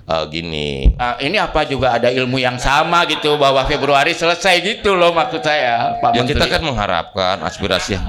Eh, 0.04 0.24
gini, 0.28 0.92
Ah, 0.96 1.16
ini 1.18 1.40
apa 1.40 1.64
juga 1.64 1.96
ada 1.96 2.12
ilmu 2.12 2.36
yang 2.36 2.60
sama 2.60 3.08
gitu 3.08 3.40
bahwa 3.40 3.64
Februari 3.64 4.12
selesai 4.12 4.60
gitu 4.60 4.92
loh 4.94 5.12
maksud 5.12 5.40
saya, 5.40 5.96
Pak 5.98 6.12
ya 6.12 6.24
Menteri. 6.24 6.36
kita 6.36 6.46
kan 6.50 6.62
mengharapkan 6.62 7.36
aspirasi 7.40 7.96
yang 7.96 8.04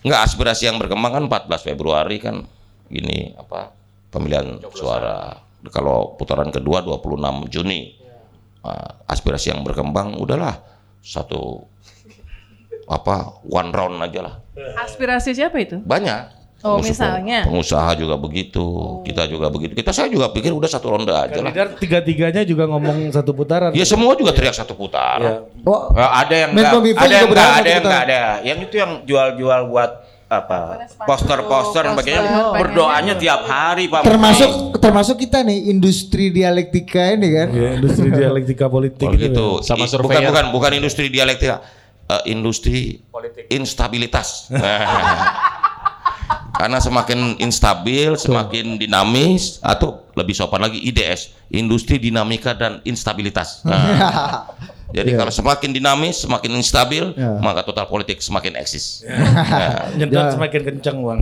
enggak 0.00 0.20
aspirasi 0.22 0.70
yang 0.70 0.78
berkembang 0.78 1.10
kan 1.10 1.24
14 1.26 1.66
Februari 1.66 2.22
kan 2.22 2.46
gini 2.86 3.34
apa 3.34 3.74
pemilihan 4.08 4.62
suara. 4.70 5.49
Kalau 5.68 6.16
putaran 6.16 6.48
kedua 6.48 6.80
26 6.80 7.52
Juni. 7.52 8.00
Nah, 8.64 9.04
aspirasi 9.04 9.52
yang 9.52 9.60
berkembang 9.60 10.16
udahlah 10.16 10.60
satu 11.00 11.64
apa 12.88 13.40
one 13.44 13.70
round 13.72 14.00
aja 14.00 14.20
lah. 14.24 14.34
Aspirasi 14.80 15.36
siapa 15.36 15.60
itu? 15.60 15.80
Banyak. 15.80 16.40
Oh, 16.60 16.76
misalnya? 16.76 17.48
pengusaha 17.48 17.96
juga 17.96 18.20
begitu, 18.20 19.00
kita 19.08 19.24
juga 19.24 19.48
begitu. 19.48 19.72
Kita 19.72 19.96
saya 19.96 20.12
juga 20.12 20.28
pikir 20.28 20.52
udah 20.52 20.68
satu 20.68 20.92
ronde 20.92 21.08
aja 21.08 21.40
lah. 21.40 21.56
Tiga-tiganya 21.80 22.44
juga 22.44 22.68
ngomong 22.68 23.08
satu 23.16 23.32
putaran. 23.32 23.72
Ya 23.72 23.88
semua 23.88 24.12
juga 24.12 24.36
teriak 24.36 24.52
satu 24.52 24.76
putaran. 24.76 25.48
Oh, 25.64 25.88
Eh, 25.96 26.04
ada 26.04 26.34
yang 26.36 26.52
enggak, 26.52 26.68
ada 26.68 26.76
juga 26.76 27.16
yang 27.16 27.28
enggak, 27.32 27.48
ada 27.48 27.68
yang 27.72 27.84
enggak 27.88 28.02
ada. 28.04 28.20
Yang 28.44 28.58
itu 28.68 28.74
yang 28.76 28.92
jual-jual 29.08 29.60
buat 29.72 29.90
apa? 30.30 30.86
Poster-poster 31.00 31.42
Poster, 31.82 31.84
bagaimana 31.90 32.22
pengennya. 32.22 32.54
berdoanya 32.54 33.14
tiap 33.14 33.42
hari, 33.44 33.90
Pak. 33.90 34.06
termasuk 34.06 34.50
termasuk 34.78 35.16
kita 35.18 35.42
nih 35.42 35.68
industri 35.68 36.30
dialektika 36.30 37.12
ini 37.12 37.28
kan. 37.28 37.48
Ya, 37.50 37.68
industri 37.74 38.08
dialektika 38.22 38.70
politik 38.70 39.04
Oh 39.04 39.12
itu. 39.12 39.26
gitu. 39.26 39.46
Sama 39.60 39.84
survei 39.84 40.06
bukan 40.06 40.22
ya. 40.22 40.28
bukan 40.30 40.44
bukan 40.50 40.70
industri 40.72 41.10
dialektika, 41.10 41.58
Eh, 42.06 42.22
industri 42.28 42.98
instabilitas. 43.48 44.50
Karena 46.52 46.76
semakin 46.76 47.38
instabil, 47.38 48.14
semakin 48.14 48.76
dinamis 48.76 49.56
atau 49.60 50.04
lebih 50.12 50.34
sopan 50.34 50.60
lagi 50.60 50.76
IDS, 50.82 51.32
industri 51.48 51.96
dinamika 51.96 52.52
dan 52.52 52.78
instabilitas. 52.82 53.62
Nah, 53.64 54.46
jadi 54.90 55.10
kalau 55.14 55.30
semakin 55.30 55.70
dinamis, 55.70 56.26
semakin 56.26 56.50
instabil, 56.58 57.14
Ya. 57.14 57.38
maka 57.38 57.62
total 57.62 57.86
politik 57.86 58.18
semakin 58.18 58.58
eksis. 58.58 59.02
Nah, 59.50 59.90
Nyedot 59.96 60.36
semakin 60.36 60.60
kencang 60.66 60.96
bang. 61.00 61.20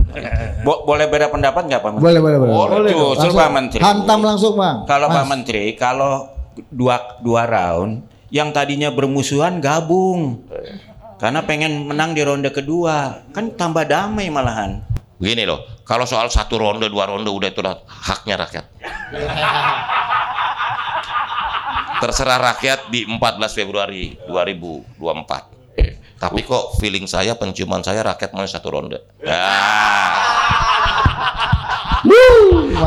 Bo- 0.61 0.85
boleh 0.85 1.07
beda 1.07 1.29
pendapat 1.29 1.65
nggak 1.65 1.81
Pak 1.81 1.89
Menteri? 1.97 2.05
Boleh 2.05 2.21
boleh 2.21 2.37
boleh. 2.37 2.53
Boleh 2.53 2.91
Langsung 2.93 3.35
Pak 3.35 3.51
Menteri. 3.51 3.81
Hantam 3.81 4.19
langsung 4.21 4.53
bang. 4.57 4.77
Kalau 4.85 5.07
Pak. 5.07 5.25
Menteri, 5.29 5.63
kalau 5.75 6.29
dua 6.69 7.19
dua 7.21 7.45
round, 7.45 8.03
yang 8.33 8.49
tadinya 8.51 8.89
bermusuhan 8.89 9.61
gabung. 9.61 10.43
Karena 11.19 11.43
pengen 11.43 11.83
menang 11.83 12.15
di 12.15 12.23
ronde 12.23 12.47
kedua, 12.47 13.27
kan 13.35 13.51
tambah 13.51 13.83
damai 13.83 14.31
malahan. 14.31 14.79
Begini 15.19 15.43
loh, 15.43 15.67
kalau 15.83 16.07
soal 16.07 16.31
satu 16.31 16.55
ronde, 16.55 16.87
dua 16.87 17.11
ronde 17.11 17.27
udah 17.27 17.51
itu 17.51 17.59
haknya 17.83 18.39
rakyat. 18.39 18.65
Terserah 21.99 22.39
rakyat 22.41 22.87
di 22.87 23.03
14 23.03 23.19
Februari 23.53 24.15
2024. 24.23 25.75
Eh, 25.75 25.91
Tapi 26.15 26.41
kok 26.41 26.75
feeling 26.75 27.03
saya, 27.05 27.33
penciuman 27.33 27.79
saya 27.79 27.99
rakyat 28.01 28.31
mau 28.31 28.43
satu 28.43 28.67
ronde. 28.69 28.99
Ah. 29.23 30.15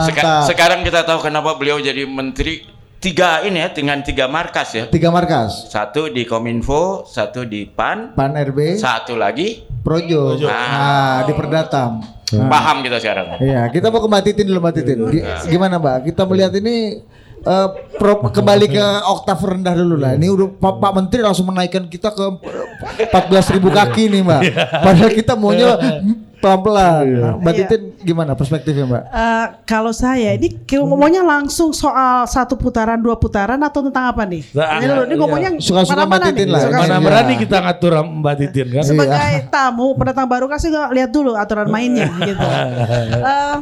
Seka- 0.02 0.24
Mantap. 0.24 0.42
sekarang 0.48 0.80
kita 0.80 1.00
tahu 1.02 1.20
kenapa 1.22 1.52
beliau 1.54 1.76
jadi 1.76 2.04
menteri 2.04 2.64
tiga 2.98 3.42
ini 3.42 3.58
ya 3.58 3.68
dengan 3.68 4.00
tiga 4.00 4.24
markas 4.26 4.72
ya. 4.72 4.84
Tiga 4.86 5.08
markas. 5.08 5.68
Satu 5.68 6.08
di 6.08 6.24
Kominfo, 6.24 7.04
satu 7.04 7.44
di 7.44 7.66
PAN, 7.66 8.16
Pan 8.16 8.32
RB, 8.32 8.74
satu 8.74 9.14
lagi 9.14 9.60
Projo. 9.82 10.38
Nah, 10.40 11.26
di 11.26 11.32
Perdatam. 11.34 12.00
Nah. 12.32 12.48
paham 12.48 12.80
kita 12.80 12.96
sekarang. 12.96 13.36
Iya, 13.36 13.68
kita 13.68 13.92
mau 13.92 14.00
ke 14.00 14.08
Mbak 14.08 14.22
Titin 14.24 14.44
dulu 14.48 14.58
Mbak 14.58 14.72
Titin. 14.74 14.96
Gi- 15.06 15.24
Gimana 15.50 15.76
Mbak? 15.76 15.96
Kita 16.06 16.24
melihat 16.24 16.56
ini 16.56 17.04
eh, 17.42 17.68
pro- 17.94 18.22
kembali 18.24 18.66
ke 18.66 18.86
oktav 19.04 19.38
rendah 19.38 19.74
dulu 19.74 19.96
lah. 19.96 20.14
Ini 20.14 20.26
udah 20.26 20.48
Pak, 20.54 20.72
Pak 20.78 20.92
Menteri 20.92 21.20
langsung 21.20 21.46
menaikkan 21.46 21.86
kita 21.86 22.10
ke 22.10 22.24
14.000 23.10 23.56
ribu 23.56 23.68
kaki 23.68 24.08
nih 24.08 24.20
Mbak. 24.22 24.40
Padahal 24.80 25.10
kita 25.10 25.32
maunya 25.34 25.78
pelan-pelan. 26.38 27.04
Nah, 27.06 27.34
Mbak 27.38 27.52
Iya. 27.52 27.60
Titin 27.64 27.80
gimana 28.02 28.34
perspektifnya 28.34 28.82
Mbak? 28.84 29.02
Eh, 29.06 29.46
kalau 29.62 29.94
saya 29.94 30.34
ini 30.34 30.50
ngomongnya 30.74 31.22
langsung 31.22 31.70
soal 31.70 32.26
satu 32.26 32.58
putaran, 32.58 32.98
dua 32.98 33.14
putaran 33.14 33.62
atau 33.62 33.78
tentang 33.80 34.10
apa 34.10 34.26
nih? 34.26 34.42
Nah, 34.50 34.66
ini, 34.76 34.90
ini 34.90 34.94
iya. 35.06 35.14
ngomongnya 35.14 35.50
Suka-suka 35.62 36.02
mana-mana 36.02 36.18
Mbak 36.18 36.34
Titin 36.34 36.42
nih, 36.42 36.50
lah. 36.50 36.60
suka-suka. 36.60 36.82
Mana 36.82 36.94
Iya. 36.94 37.06
berani 37.06 37.34
kita 37.38 37.56
ngatur 37.62 37.92
Mbak 38.02 38.34
Titin 38.42 38.66
kan? 38.74 38.82
sebagai 38.82 39.34
tamu 39.48 39.86
pendatang 39.94 40.26
baru 40.26 40.46
kasih 40.50 40.68
nggak 40.74 40.88
lihat 40.90 41.10
dulu 41.14 41.30
aturan 41.38 41.68
mainnya 41.70 42.10
gitu. 42.20 42.42
Eh, 43.22 43.54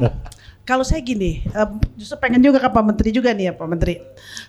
kalau 0.70 0.86
saya 0.86 1.02
gini, 1.02 1.42
justru 1.98 2.14
pengen 2.22 2.38
juga 2.38 2.62
ke 2.62 2.70
Pak 2.70 2.84
Menteri 2.86 3.10
juga 3.10 3.34
nih 3.34 3.50
ya 3.50 3.52
Pak 3.58 3.66
Menteri. 3.66 3.98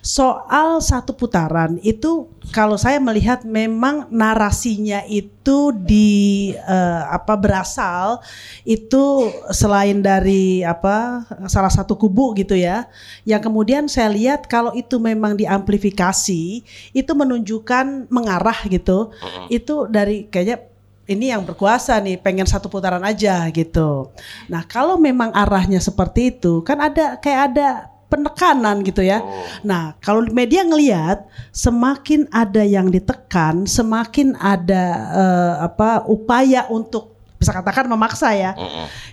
Soal 0.06 0.78
satu 0.78 1.18
putaran 1.18 1.82
itu 1.82 2.30
kalau 2.54 2.78
saya 2.78 3.02
melihat 3.02 3.42
memang 3.42 4.06
narasinya 4.06 5.02
itu 5.10 5.74
di 5.74 6.54
eh, 6.54 7.02
apa 7.10 7.34
berasal 7.34 8.22
itu 8.62 9.34
selain 9.50 9.98
dari 9.98 10.62
apa 10.62 11.26
salah 11.50 11.74
satu 11.74 11.98
kubu 11.98 12.38
gitu 12.38 12.54
ya. 12.54 12.86
Yang 13.26 13.50
kemudian 13.50 13.90
saya 13.90 14.06
lihat 14.14 14.46
kalau 14.46 14.70
itu 14.78 15.02
memang 15.02 15.34
diamplifikasi 15.34 16.62
itu 16.94 17.12
menunjukkan 17.18 18.06
mengarah 18.14 18.62
gitu. 18.70 19.10
Itu 19.50 19.90
dari 19.90 20.30
kayaknya 20.30 20.70
ini 21.12 21.32
yang 21.32 21.44
berkuasa 21.44 22.00
nih 22.00 22.16
pengen 22.18 22.48
satu 22.48 22.66
putaran 22.66 23.02
aja 23.04 23.44
gitu. 23.52 24.10
Nah 24.48 24.64
kalau 24.64 24.96
memang 24.96 25.30
arahnya 25.32 25.78
seperti 25.78 26.32
itu 26.34 26.60
kan 26.64 26.80
ada 26.80 27.20
kayak 27.20 27.40
ada 27.52 27.68
penekanan 28.08 28.84
gitu 28.84 29.00
ya. 29.00 29.24
Nah 29.64 29.96
kalau 30.04 30.20
media 30.28 30.60
ngelihat 30.60 31.24
semakin 31.48 32.28
ada 32.28 32.60
yang 32.60 32.92
ditekan, 32.92 33.64
semakin 33.64 34.36
ada 34.36 34.84
eh, 35.16 35.54
apa 35.64 36.04
upaya 36.04 36.68
untuk 36.68 37.16
bisa 37.40 37.50
katakan 37.56 37.88
memaksa 37.88 38.30
ya, 38.36 38.52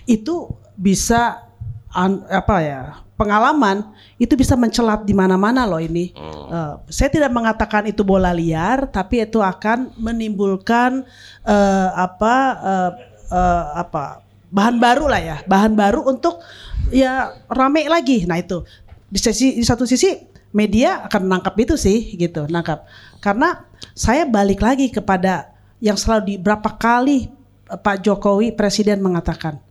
itu 0.06 0.52
bisa 0.76 1.42
an- 1.90 2.22
apa 2.30 2.56
ya 2.62 2.82
pengalaman 3.20 3.84
itu 4.16 4.32
bisa 4.32 4.56
mencelat 4.56 5.04
di 5.04 5.12
mana-mana 5.12 5.68
loh 5.68 5.76
ini. 5.76 6.16
Eh, 6.16 6.74
saya 6.88 7.12
tidak 7.12 7.28
mengatakan 7.28 7.84
itu 7.84 8.00
bola 8.00 8.32
liar, 8.32 8.88
tapi 8.88 9.20
itu 9.20 9.44
akan 9.44 9.92
menimbulkan 10.00 11.04
eh, 11.44 11.88
apa 11.92 12.34
eh, 12.64 12.90
eh, 13.28 13.64
apa 13.76 14.24
bahan 14.48 14.80
baru 14.80 15.04
lah 15.06 15.20
ya, 15.20 15.36
bahan 15.44 15.76
baru 15.76 16.08
untuk 16.08 16.40
ya 16.88 17.36
rame 17.52 17.84
lagi. 17.84 18.24
Nah 18.24 18.40
itu 18.40 18.64
di 19.12 19.20
sisi 19.20 19.60
di 19.60 19.64
satu 19.68 19.84
sisi 19.84 20.16
media 20.56 21.04
akan 21.06 21.28
menangkap 21.28 21.54
itu 21.60 21.76
sih 21.76 22.16
gitu, 22.16 22.48
nangkap. 22.48 22.88
Karena 23.20 23.68
saya 23.92 24.24
balik 24.24 24.64
lagi 24.64 24.88
kepada 24.88 25.52
yang 25.78 26.00
selalu 26.00 26.22
di 26.24 26.34
berapa 26.40 26.76
kali 26.80 27.30
Pak 27.70 28.02
Jokowi 28.02 28.50
presiden 28.50 28.98
mengatakan 28.98 29.62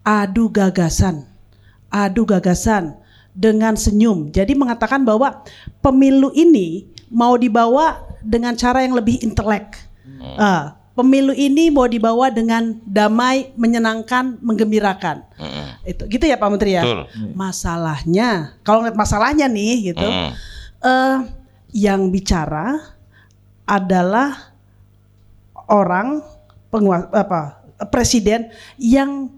adu 0.00 0.48
gagasan, 0.48 1.28
adu 1.94 2.26
gagasan 2.26 2.98
dengan 3.30 3.78
senyum. 3.78 4.34
Jadi 4.34 4.58
mengatakan 4.58 5.06
bahwa 5.06 5.46
pemilu 5.78 6.34
ini 6.34 6.90
mau 7.06 7.38
dibawa 7.38 8.02
dengan 8.26 8.58
cara 8.58 8.82
yang 8.82 8.98
lebih 8.98 9.22
intelek. 9.22 9.78
Ah, 10.34 10.74
pemilu 10.98 11.30
ini 11.30 11.70
mau 11.70 11.86
dibawa 11.86 12.30
dengan 12.34 12.74
damai, 12.82 13.54
menyenangkan, 13.54 14.42
menggembirakan. 14.42 15.22
Itu 15.86 16.10
gitu 16.10 16.24
ya 16.26 16.34
Pak 16.34 16.48
Menteri 16.50 16.74
ya. 16.74 16.82
Betul. 16.82 17.06
Masalahnya, 17.38 18.58
kalau 18.66 18.82
ngeliat 18.82 18.98
masalahnya 18.98 19.46
nih 19.46 19.94
gitu, 19.94 20.06
Hmm. 20.06 20.30
eh 20.82 21.16
yang 21.74 22.10
bicara 22.10 22.78
adalah 23.66 24.54
orang 25.66 26.22
penguasa 26.70 27.10
apa 27.10 27.40
presiden 27.90 28.50
yang 28.78 29.32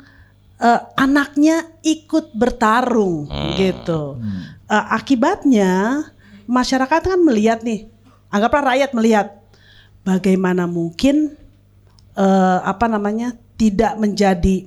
eh, 0.61 0.81
anaknya 0.97 1.69
ikut 1.85 2.33
bertarung 2.37 3.29
gitu. 3.57 4.21
Eh, 4.67 4.85
akibatnya 4.93 6.03
masyarakat 6.47 7.01
kan 7.03 7.21
melihat 7.21 7.63
nih, 7.63 7.91
anggaplah 8.31 8.75
rakyat 8.75 8.91
melihat 8.95 9.27
bagaimana 10.07 10.71
mungkin 10.71 11.35
eh, 12.17 12.59
apa 12.63 12.87
namanya 12.87 13.35
tidak 13.59 13.99
menjadi 13.99 14.67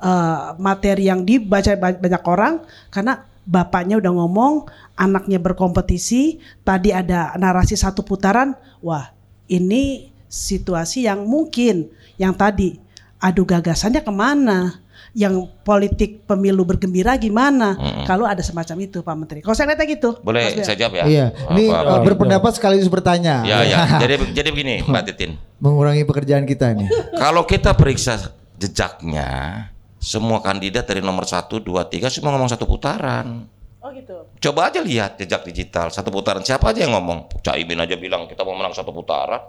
eh, 0.00 0.46
materi 0.60 1.08
yang 1.08 1.24
dibaca 1.26 1.72
ba- 1.76 1.98
banyak 1.98 2.24
orang 2.26 2.54
karena 2.92 3.26
bapaknya 3.46 4.02
udah 4.02 4.12
ngomong 4.12 4.66
anaknya 4.98 5.38
berkompetisi 5.38 6.42
tadi 6.66 6.90
ada 6.90 7.30
narasi 7.38 7.78
satu 7.78 8.02
putaran 8.02 8.58
wah 8.82 9.14
ini 9.46 10.10
situasi 10.26 11.06
yang 11.06 11.22
mungkin 11.22 11.86
yang 12.18 12.34
tadi 12.34 12.82
adu 13.22 13.46
gagasannya 13.46 14.02
ke 14.02 14.12
mana 14.12 14.82
yang 15.16 15.32
politik 15.64 16.28
pemilu 16.28 16.68
bergembira 16.68 17.16
gimana 17.16 17.72
kalau 18.04 18.28
ada 18.28 18.44
semacam 18.44 18.84
itu 18.84 19.00
Pak 19.00 19.16
Menteri 19.16 19.40
kalau 19.40 19.56
saya 19.56 19.72
lihatnya 19.72 19.88
gitu 19.88 20.20
Boleh 20.20 20.52
Mas 20.52 20.68
saya 20.68 20.76
jawab 20.76 20.92
ya? 20.92 21.04
Iya, 21.08 21.26
ini 21.56 21.72
Apa- 21.72 21.88
uh, 21.88 22.04
berpendapat 22.04 22.52
sekaligus 22.52 22.92
bertanya. 22.92 23.40
Ya 23.48 23.64
ya. 23.64 23.88
Jadi 24.04 24.36
jadi 24.36 24.48
begini 24.52 24.84
Mbak 24.84 25.02
Titin. 25.08 25.40
Mengurangi 25.56 26.04
pekerjaan 26.04 26.44
kita 26.44 26.76
ini. 26.76 26.84
Kalau 27.16 27.48
kita 27.48 27.72
periksa 27.72 28.28
jejaknya, 28.60 29.72
semua 29.96 30.44
kandidat 30.44 30.84
dari 30.84 31.00
nomor 31.00 31.24
1, 31.24 31.48
2, 31.48 31.64
3 31.64 32.12
semua 32.12 32.36
ngomong 32.36 32.52
satu 32.52 32.68
putaran. 32.68 33.48
oh 33.80 33.90
gitu 33.94 34.28
Coba 34.36 34.68
aja 34.68 34.84
lihat 34.84 35.16
jejak 35.16 35.48
digital 35.48 35.88
satu 35.88 36.12
putaran. 36.12 36.44
Siapa 36.44 36.76
aja 36.76 36.84
yang 36.84 36.92
ngomong? 36.92 37.40
Caimin 37.40 37.80
aja 37.80 37.96
bilang 37.96 38.28
kita 38.28 38.44
mau 38.44 38.52
menang 38.52 38.76
satu 38.76 38.92
putaran. 38.92 39.40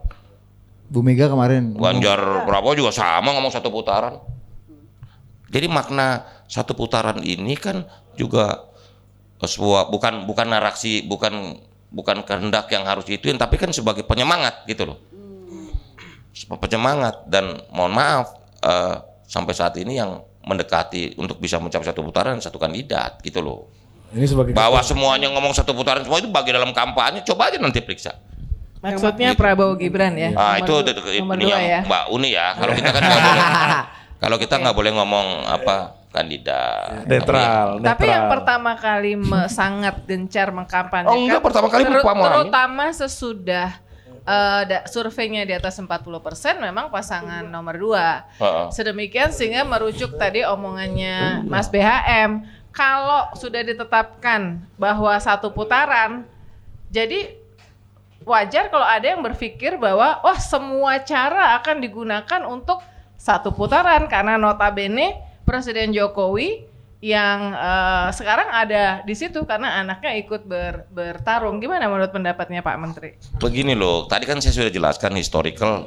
Bu 0.87 1.03
Mega 1.03 1.27
kemarin. 1.27 1.75
Ganjar 1.75 2.47
Prabowo 2.47 2.71
juga 2.71 2.95
sama 2.95 3.35
ngomong 3.35 3.51
satu 3.51 3.67
putaran. 3.67 4.36
Jadi 5.47 5.67
makna 5.67 6.07
satu 6.45 6.75
putaran 6.75 7.23
ini 7.23 7.55
kan 7.55 7.87
juga 8.13 8.67
sebuah 9.37 9.87
bukan 9.87 10.25
bukan 10.25 10.47
narasi 10.49 11.05
bukan 11.05 11.55
bukan 11.87 12.25
kehendak 12.27 12.67
yang 12.67 12.83
harus 12.83 13.07
diituin 13.07 13.39
tapi 13.39 13.55
kan 13.55 13.71
sebagai 13.71 14.03
penyemangat 14.03 14.67
gitu 14.67 14.83
loh. 14.83 14.99
Sebagai 16.33 16.67
penyemangat 16.67 17.23
dan 17.25 17.63
mohon 17.71 17.95
maaf 17.95 18.33
eh, 18.59 18.95
sampai 19.23 19.53
saat 19.53 19.73
ini 19.79 19.95
yang 19.95 20.19
mendekati 20.43 21.15
untuk 21.15 21.39
bisa 21.39 21.59
mencapai 21.59 21.83
satu 21.83 22.03
putaran 22.03 22.39
satu 22.39 22.59
kandidat 22.59 23.19
gitu 23.23 23.39
loh. 23.39 23.71
Ini 24.11 24.23
sebagai 24.23 24.51
Bahwa 24.55 24.79
semuanya 24.79 25.27
ngomong 25.31 25.51
satu 25.51 25.75
putaran 25.75 26.03
semua 26.03 26.19
itu 26.19 26.31
bagi 26.31 26.51
dalam 26.51 26.71
kampanye 26.71 27.23
coba 27.23 27.51
aja 27.51 27.59
nanti 27.59 27.83
periksa. 27.83 28.15
Maksudnya 28.79 29.33
Prabowo 29.33 29.75
Gibran 29.75 30.15
ya. 30.15 30.31
Ah 30.37 30.55
nomor 30.59 30.63
itu 30.63 30.73
itu- 30.93 31.03
itu- 31.11 31.21
nomor 31.23 31.35
ini 31.35 31.43
dua 31.43 31.51
yang 31.51 31.63
ya. 31.65 31.79
Mbak 31.83 32.03
Uni 32.13 32.29
ya. 32.31 32.47
Kalau 32.53 32.73
kita 32.77 32.89
kan. 32.93 33.03
Kalau 34.17 34.35
kita 34.35 34.57
nggak 34.57 34.73
boleh 34.73 34.91
ngomong 34.91 35.27
apa 35.45 35.93
kandidat. 36.09 37.05
netral, 37.05 37.77
netral. 37.77 37.85
Tapi 37.85 38.05
yang 38.05 38.25
pertama 38.27 38.71
kali 38.73 39.13
me- 39.13 39.45
sangat 39.59 40.01
gencar 40.03 40.49
mengkampanyekan 40.49 41.13
Oh, 41.13 41.21
enggak, 41.21 41.41
pertama 41.41 41.67
kali 41.67 41.83
Muhammad. 41.85 42.25
terutama 42.33 42.85
sesudah 42.89 43.69
eh, 44.23 44.61
da- 44.65 44.85
surveinya 44.85 45.45
di 45.45 45.53
atas 45.53 45.77
40% 45.77 45.93
memang 46.57 46.89
pasangan 46.89 47.45
nomor 47.45 47.77
dua. 47.77 48.25
Heeh. 48.35 48.65
Sedemikian 48.71 49.29
sehingga 49.29 49.61
merujuk 49.61 50.17
tadi 50.17 50.41
omongannya 50.41 51.45
Mas 51.45 51.69
BHM, 51.69 52.41
kalau 52.71 53.29
sudah 53.33 53.61
ditetapkan 53.61 54.57
bahwa 54.75 55.13
satu 55.17 55.49
putaran, 55.49 56.25
jadi 56.87 57.37
wajar 58.21 58.67
kalau 58.67 58.83
ada 58.83 59.07
yang 59.07 59.21
berpikir 59.21 59.77
bahwa 59.77 60.19
wah 60.19 60.35
semua 60.35 60.99
cara 60.99 61.55
akan 61.55 61.79
digunakan 61.79 62.41
untuk 62.43 62.81
satu 63.17 63.51
putaran 63.51 64.05
karena 64.05 64.37
notabene 64.37 65.17
Presiden 65.41 65.91
Jokowi 65.91 66.63
yang 66.97 67.51
eh, 67.51 68.07
sekarang 68.09 68.49
ada 68.49 69.01
di 69.01 69.13
situ 69.13 69.43
karena 69.43 69.79
anaknya 69.79 70.17
ikut 70.17 70.41
ber- 70.43 70.89
bertarung. 70.89 71.57
Gimana 71.57 71.85
menurut 71.85 72.09
pendapatnya 72.09 72.59
Pak 72.59 72.75
Menteri? 72.75 73.09
Begini 73.37 73.73
loh, 73.73 74.05
tadi 74.05 74.25
kan 74.25 74.37
saya 74.37 74.53
sudah 74.55 74.69
jelaskan 74.69 75.13
historical 75.13 75.85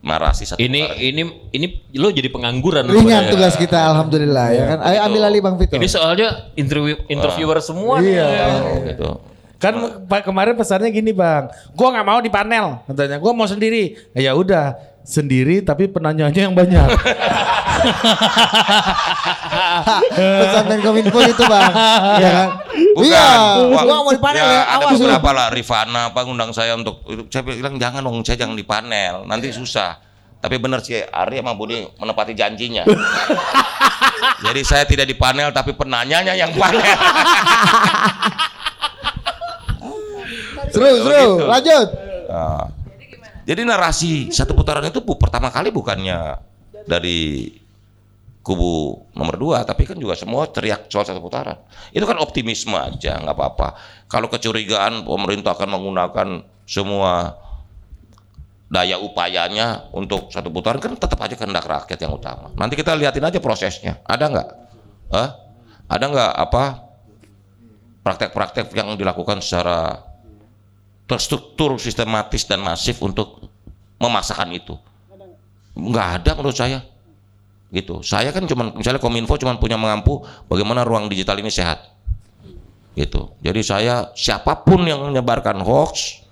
narasi 0.00 0.44
satu 0.44 0.56
Ini 0.56 0.80
putaran. 0.80 1.00
ini 1.02 1.22
ini 1.50 1.66
lo 1.94 2.08
jadi 2.08 2.28
pengangguran. 2.28 2.84
Ringan 2.84 3.04
rupanya. 3.20 3.28
tugas 3.28 3.54
kita 3.54 3.78
alhamdulillah 3.86 4.46
ya 4.50 4.64
kan. 4.66 4.78
Ayo 4.82 4.98
ambil 5.02 5.22
alih 5.26 5.40
Bang 5.40 5.56
Vito. 5.56 5.76
Ini 5.76 5.86
soalnya 5.86 6.28
interview 6.54 6.96
interviewer 7.06 7.60
semua 7.60 8.00
Iya. 8.00 8.24
nih. 8.24 8.96
gitu. 8.96 9.20
Kan 9.56 9.76
Pak 10.08 10.24
kemarin 10.24 10.56
pesannya 10.56 10.88
gini 10.88 11.12
bang, 11.12 11.52
gua 11.72 11.92
nggak 11.92 12.06
mau 12.06 12.16
di 12.16 12.32
panel, 12.32 12.80
katanya 12.88 13.20
gua 13.20 13.32
mau 13.32 13.44
sendiri. 13.44 13.92
Ya 14.14 14.32
udah 14.32 14.72
sendiri 15.04 15.64
tapi 15.64 15.88
penanyanya 15.88 16.48
yang 16.48 16.54
banyak. 16.54 16.88
Pesan 20.20 20.64
Menkominfo 20.68 21.20
itu 21.24 21.44
Bang. 21.48 21.72
Iya 22.20 22.30
kan? 22.30 22.48
Bukan. 22.92 23.06
Iya, 23.06 23.26
Wah, 23.72 23.82
gua 23.86 23.96
mau 24.04 24.12
di 24.12 24.20
panel 24.20 24.44
ya. 24.44 24.62
Ada 24.66 24.84
Awas 24.84 24.98
beberapa 25.00 25.30
lah 25.32 25.48
Rifana 25.48 26.12
apa 26.12 26.20
ngundang 26.26 26.52
saya 26.52 26.76
untuk 26.76 27.00
saya 27.32 27.42
bilang 27.46 27.80
jangan 27.80 28.04
dong, 28.04 28.20
saya 28.26 28.36
jangan 28.44 28.56
di 28.58 28.66
panel, 28.66 29.24
nanti 29.24 29.48
susah. 29.54 29.96
Tapi 30.40 30.56
benar 30.56 30.80
sih 30.80 30.96
Ari 31.04 31.36
sama 31.40 31.52
Budi 31.52 31.84
menepati 32.00 32.32
janjinya. 32.32 32.88
Jadi 34.44 34.60
saya 34.64 34.88
tidak 34.88 35.04
di 35.04 35.16
panel 35.16 35.52
tapi 35.52 35.76
penanyanya 35.76 36.32
yang 36.32 36.52
panel. 36.56 36.80
Seru, 40.72 40.88
seru. 41.04 41.12
gitu. 41.12 41.44
Lanjut. 41.44 41.88
Nah, 42.30 42.64
jadi 43.48 43.62
narasi 43.64 44.32
satu 44.32 44.52
putaran 44.52 44.84
itu 44.84 45.00
bu, 45.00 45.16
pertama 45.16 45.48
kali 45.48 45.72
bukannya 45.72 46.38
dari 46.84 47.50
kubu 48.40 49.04
nomor 49.12 49.36
dua, 49.36 49.58
tapi 49.68 49.84
kan 49.84 50.00
juga 50.00 50.16
semua 50.16 50.48
teriak 50.48 50.88
soal 50.88 51.04
satu 51.04 51.20
putaran. 51.20 51.60
Itu 51.92 52.08
kan 52.08 52.16
optimisme 52.16 52.72
aja, 52.72 53.20
nggak 53.20 53.36
apa-apa. 53.36 53.68
Kalau 54.08 54.32
kecurigaan 54.32 55.04
pemerintah 55.04 55.52
akan 55.52 55.76
menggunakan 55.76 56.28
semua 56.64 57.36
daya 58.70 59.02
upayanya 59.02 59.90
untuk 59.92 60.30
satu 60.30 60.48
putaran 60.48 60.78
kan 60.78 60.94
tetap 60.94 61.18
aja 61.20 61.34
kehendak 61.34 61.66
rakyat 61.66 61.98
yang 62.00 62.14
utama. 62.14 62.48
Nanti 62.56 62.78
kita 62.78 62.94
liatin 62.96 63.26
aja 63.26 63.42
prosesnya. 63.42 63.98
Ada 64.06 64.24
nggak? 64.30 64.48
Hah? 65.10 65.28
Ada 65.90 66.04
nggak 66.06 66.32
apa 66.38 66.64
praktek-praktek 68.06 68.72
yang 68.72 68.94
dilakukan 68.94 69.42
secara 69.44 70.09
terstruktur, 71.10 71.74
sistematis 71.82 72.46
dan 72.46 72.62
masif 72.62 73.02
untuk 73.02 73.50
memaksakan 73.98 74.54
itu? 74.54 74.78
Nggak 75.74 76.08
ada 76.22 76.30
menurut 76.38 76.54
saya. 76.54 76.78
Gitu. 77.74 78.02
Saya 78.06 78.30
kan 78.30 78.46
cuman 78.46 78.78
misalnya 78.78 79.02
Kominfo 79.02 79.34
cuman 79.34 79.58
punya 79.58 79.74
mengampu 79.74 80.22
bagaimana 80.46 80.86
ruang 80.86 81.10
digital 81.10 81.38
ini 81.42 81.50
sehat. 81.50 81.90
Gitu. 82.94 83.34
Jadi 83.42 83.60
saya 83.66 84.14
siapa 84.14 84.62
pun 84.62 84.86
yang 84.86 85.02
menyebarkan 85.10 85.58
hoax, 85.62 86.22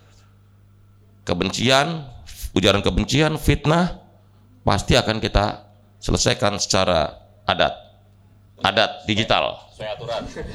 kebencian, 1.27 2.07
ujaran 2.55 2.83
kebencian, 2.83 3.35
fitnah 3.39 3.99
pasti 4.63 4.95
akan 4.95 5.19
kita 5.19 5.67
selesaikan 5.99 6.59
secara 6.63 7.19
adat. 7.47 7.75
Adat 8.63 9.07
digital. 9.07 9.59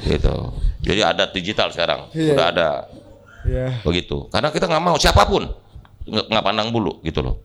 Gitu. 0.04 0.34
Jadi 0.84 1.00
adat 1.00 1.32
digital 1.32 1.72
sekarang 1.72 2.12
sudah 2.12 2.46
ada 2.52 2.68
Iya. 3.44 3.84
begitu. 3.84 4.28
Karena 4.32 4.48
kita 4.48 4.64
nggak 4.64 4.84
mau 4.84 4.96
siapa 4.96 5.28
pun 5.28 5.44
nggak 6.04 6.44
pandang 6.44 6.68
bulu 6.72 7.00
gitu 7.04 7.20
loh. 7.24 7.40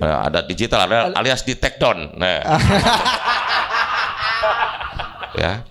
Nah, 0.00 0.28
ada 0.28 0.44
digital 0.44 0.84
ada 0.84 1.12
alias 1.16 1.40
di 1.44 1.56
take 1.56 1.80
down. 1.80 2.16
Nah. 2.16 2.40
Ya. 5.30 5.62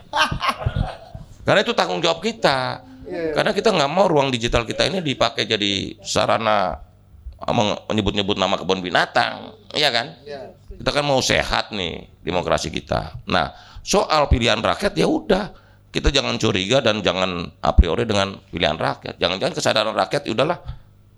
Karena 1.43 1.59
itu 1.61 1.75
tanggung 1.75 1.99
jawab 1.99 2.23
kita. 2.23 2.81
Karena 3.09 3.51
kita 3.51 3.73
nggak 3.73 3.91
mau 3.91 4.05
ruang 4.05 4.29
digital 4.29 4.63
kita 4.63 4.85
ini 4.85 5.01
dipakai 5.01 5.43
jadi 5.43 5.97
sarana 5.99 6.77
meng- 7.49 7.79
menyebut-nyebut 7.89 8.37
nama 8.37 8.55
kebun 8.55 8.79
binatang. 8.79 9.57
Iya 9.73 9.89
kan? 9.89 10.07
Kita 10.79 10.89
kan 10.93 11.03
mau 11.03 11.19
sehat 11.19 11.75
nih 11.75 12.07
demokrasi 12.21 12.71
kita. 12.71 13.19
Nah 13.27 13.51
soal 13.81 14.29
pilihan 14.29 14.61
rakyat 14.61 14.93
ya 14.93 15.09
udah 15.09 15.51
kita 15.89 16.13
jangan 16.13 16.37
curiga 16.37 16.85
dan 16.85 17.01
jangan 17.01 17.49
a 17.65 17.71
priori 17.73 18.05
dengan 18.05 18.37
pilihan 18.53 18.77
rakyat. 18.77 19.17
Jangan-jangan 19.17 19.53
kesadaran 19.57 19.95
rakyat 19.97 20.21
ya 20.29 20.31
udahlah 20.37 20.59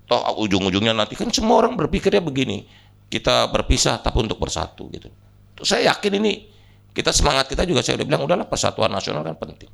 toh 0.08 0.22
ujung-ujungnya 0.48 0.96
nanti. 0.96 1.20
Kan 1.20 1.28
semua 1.32 1.60
orang 1.60 1.76
berpikirnya 1.76 2.24
begini. 2.24 2.64
Kita 3.12 3.52
berpisah 3.52 4.00
tapi 4.00 4.24
untuk 4.24 4.40
bersatu 4.40 4.88
gitu. 4.96 5.12
Saya 5.60 5.92
yakin 5.92 6.24
ini 6.24 6.48
kita 6.96 7.12
semangat 7.12 7.52
kita 7.52 7.68
juga 7.68 7.84
saya 7.84 8.00
udah 8.00 8.08
bilang 8.08 8.24
udahlah 8.24 8.48
persatuan 8.48 8.88
nasional 8.88 9.28
kan 9.28 9.36
penting. 9.36 9.68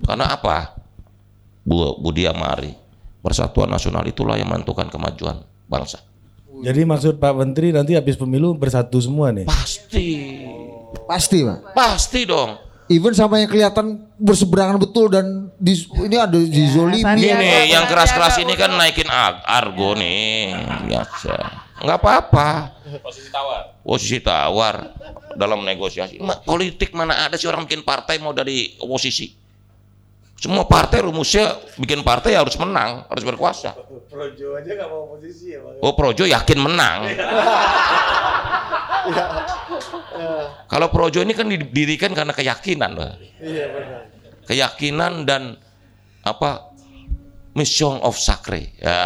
Karena 0.00 0.32
apa? 0.32 0.80
Bu 1.60 2.00
Budi 2.00 2.24
Amari 2.24 2.72
persatuan 3.20 3.68
nasional 3.68 4.00
itulah 4.08 4.40
yang 4.40 4.48
menentukan 4.48 4.88
kemajuan 4.88 5.44
bangsa. 5.68 6.00
Jadi 6.64 6.88
maksud 6.88 7.20
Pak 7.20 7.36
Menteri 7.36 7.76
nanti 7.76 7.92
habis 7.92 8.16
pemilu 8.16 8.56
bersatu 8.56 8.96
semua 8.96 9.28
nih. 9.32 9.44
pasti. 9.44 10.08
Pasti, 11.06 11.46
Bang. 11.46 11.62
pasti 11.70 12.26
dong 12.26 12.69
even 12.90 13.14
sama 13.14 13.38
yang 13.38 13.46
kelihatan 13.46 14.02
berseberangan 14.18 14.82
betul 14.82 15.06
dan 15.06 15.54
di, 15.54 15.78
ini 16.02 16.16
ada 16.18 16.34
di 16.34 16.64
zolimi. 16.74 17.06
Sandiaga 17.06 17.38
Ini 17.38 17.46
Sandiaga 17.46 17.70
yang 17.70 17.84
keras-keras 17.86 18.34
ini 18.42 18.54
kan 18.58 18.74
naikin 18.74 19.06
argo 19.46 19.94
nih. 19.94 20.58
Biasa. 20.90 21.34
Nggak 21.80 21.98
apa-apa. 22.02 22.48
Posisi 23.00 23.30
tawar. 23.30 23.62
Posisi 23.86 24.18
tawar 24.18 24.74
dalam 25.38 25.62
negosiasi. 25.62 26.18
Ma- 26.18 26.42
politik 26.42 26.90
mana 26.92 27.30
ada 27.30 27.38
sih 27.38 27.46
orang 27.46 27.64
bikin 27.64 27.86
partai 27.86 28.18
mau 28.18 28.34
dari 28.34 28.74
oposisi? 28.82 29.38
Semua 30.40 30.64
partai 30.64 31.04
rumusnya 31.04 31.52
bikin 31.76 32.00
partai 32.00 32.32
harus 32.32 32.56
menang, 32.56 33.04
harus 33.06 33.24
berkuasa. 33.28 33.76
Projo 34.10 34.56
aja 34.56 34.70
nggak 34.72 34.88
mau 34.88 35.14
oposisi 35.14 35.52
ya, 35.54 35.60
Oh 35.84 35.92
Projo 35.92 36.24
yakin 36.26 36.58
menang. 36.58 36.98
Kalau 40.70 40.88
Projo 40.90 41.22
ini 41.22 41.34
kan 41.34 41.46
didirikan 41.46 42.14
karena 42.14 42.34
keyakinan, 42.34 42.90
Pak. 42.94 43.12
Keyakinan 44.46 45.26
dan 45.26 45.56
apa 46.26 46.70
mission 47.54 47.98
of 48.02 48.18
sacre. 48.18 48.70
Ya. 48.78 48.98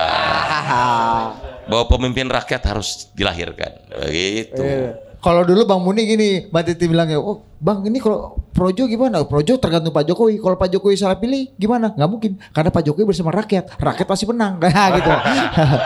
Bahwa 1.70 1.84
pemimpin 1.88 2.28
rakyat 2.28 2.62
harus 2.68 3.08
dilahirkan. 3.16 3.72
Begitu. 3.88 4.60
Iya. 4.60 4.90
Kalau 5.24 5.40
dulu 5.40 5.64
Bang 5.64 5.80
Muni 5.80 6.04
gini, 6.04 6.52
Mbak 6.52 6.62
Titi 6.68 6.84
bilang 6.84 7.08
ya, 7.08 7.16
oh 7.16 7.40
Bang 7.56 7.80
ini 7.88 7.96
kalau 7.96 8.36
Projo 8.52 8.84
gimana? 8.84 9.24
Projo 9.24 9.56
tergantung 9.56 9.88
Pak 9.88 10.04
Jokowi. 10.04 10.36
Kalau 10.36 10.60
Pak 10.60 10.68
Jokowi 10.68 11.00
salah 11.00 11.16
pilih 11.16 11.48
gimana? 11.56 11.96
Nggak 11.96 12.10
mungkin. 12.12 12.32
Karena 12.52 12.68
Pak 12.68 12.84
Jokowi 12.84 13.08
bersama 13.08 13.32
rakyat. 13.32 13.80
Rakyat 13.80 14.04
pasti 14.04 14.28
menang. 14.28 14.60
Nah, 14.60 14.88
gitu. 15.00 15.08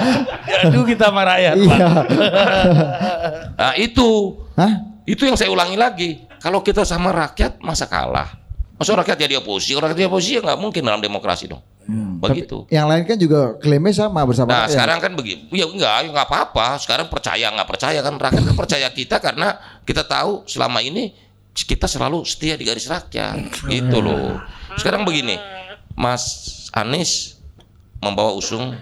Aduh 0.67 0.83
kita 0.83 1.15
sama 1.15 1.23
rakyat, 1.23 1.55
iya. 1.55 1.87
Nah, 3.55 3.73
itu 3.79 4.43
Hah? 4.59 4.98
Itu 5.09 5.25
yang 5.25 5.41
saya 5.41 5.49
ulangi 5.49 5.81
lagi. 5.81 6.11
Kalau 6.37 6.61
kita 6.61 6.85
sama 6.85 7.09
rakyat 7.17 7.65
masa 7.65 7.89
kalah? 7.89 8.29
Masa 8.77 8.93
rakyat 8.93 9.17
jadi 9.17 9.41
oposisi? 9.41 9.73
Orang 9.73 9.97
jadi 9.97 10.07
oposisi 10.07 10.37
ya 10.37 10.41
nggak 10.45 10.61
mungkin 10.61 10.85
dalam 10.85 11.01
demokrasi 11.01 11.49
dong. 11.49 11.65
Begitu. 12.21 12.69
Yang 12.69 12.87
lain 12.93 13.03
kan 13.09 13.17
juga 13.17 13.41
klaimnya 13.57 13.97
sama 13.97 14.21
bersama 14.29 14.53
Nah 14.53 14.69
rakyat. 14.69 14.77
sekarang 14.77 14.99
kan 15.01 15.13
begitu, 15.17 15.49
ya 15.57 15.65
enggak, 15.65 16.05
ya 16.05 16.09
enggak 16.13 16.29
apa-apa. 16.29 16.77
Sekarang 16.77 17.09
percaya 17.09 17.49
nggak 17.49 17.65
percaya 17.65 17.99
kan 18.05 18.15
rakyat 18.21 18.45
kan 18.45 18.57
percaya 18.61 18.89
kita 18.93 19.17
karena 19.25 19.57
kita 19.89 20.05
tahu 20.05 20.45
selama 20.45 20.85
ini 20.85 21.17
kita 21.57 21.89
selalu 21.89 22.23
setia 22.29 22.55
di 22.61 22.69
garis 22.69 22.87
rakyat, 22.87 23.67
gitu 23.67 23.99
loh. 24.05 24.37
Sekarang 24.77 25.03
begini, 25.09 25.41
Mas 25.97 26.23
Anies 26.77 27.41
membawa 28.05 28.37
usung 28.37 28.77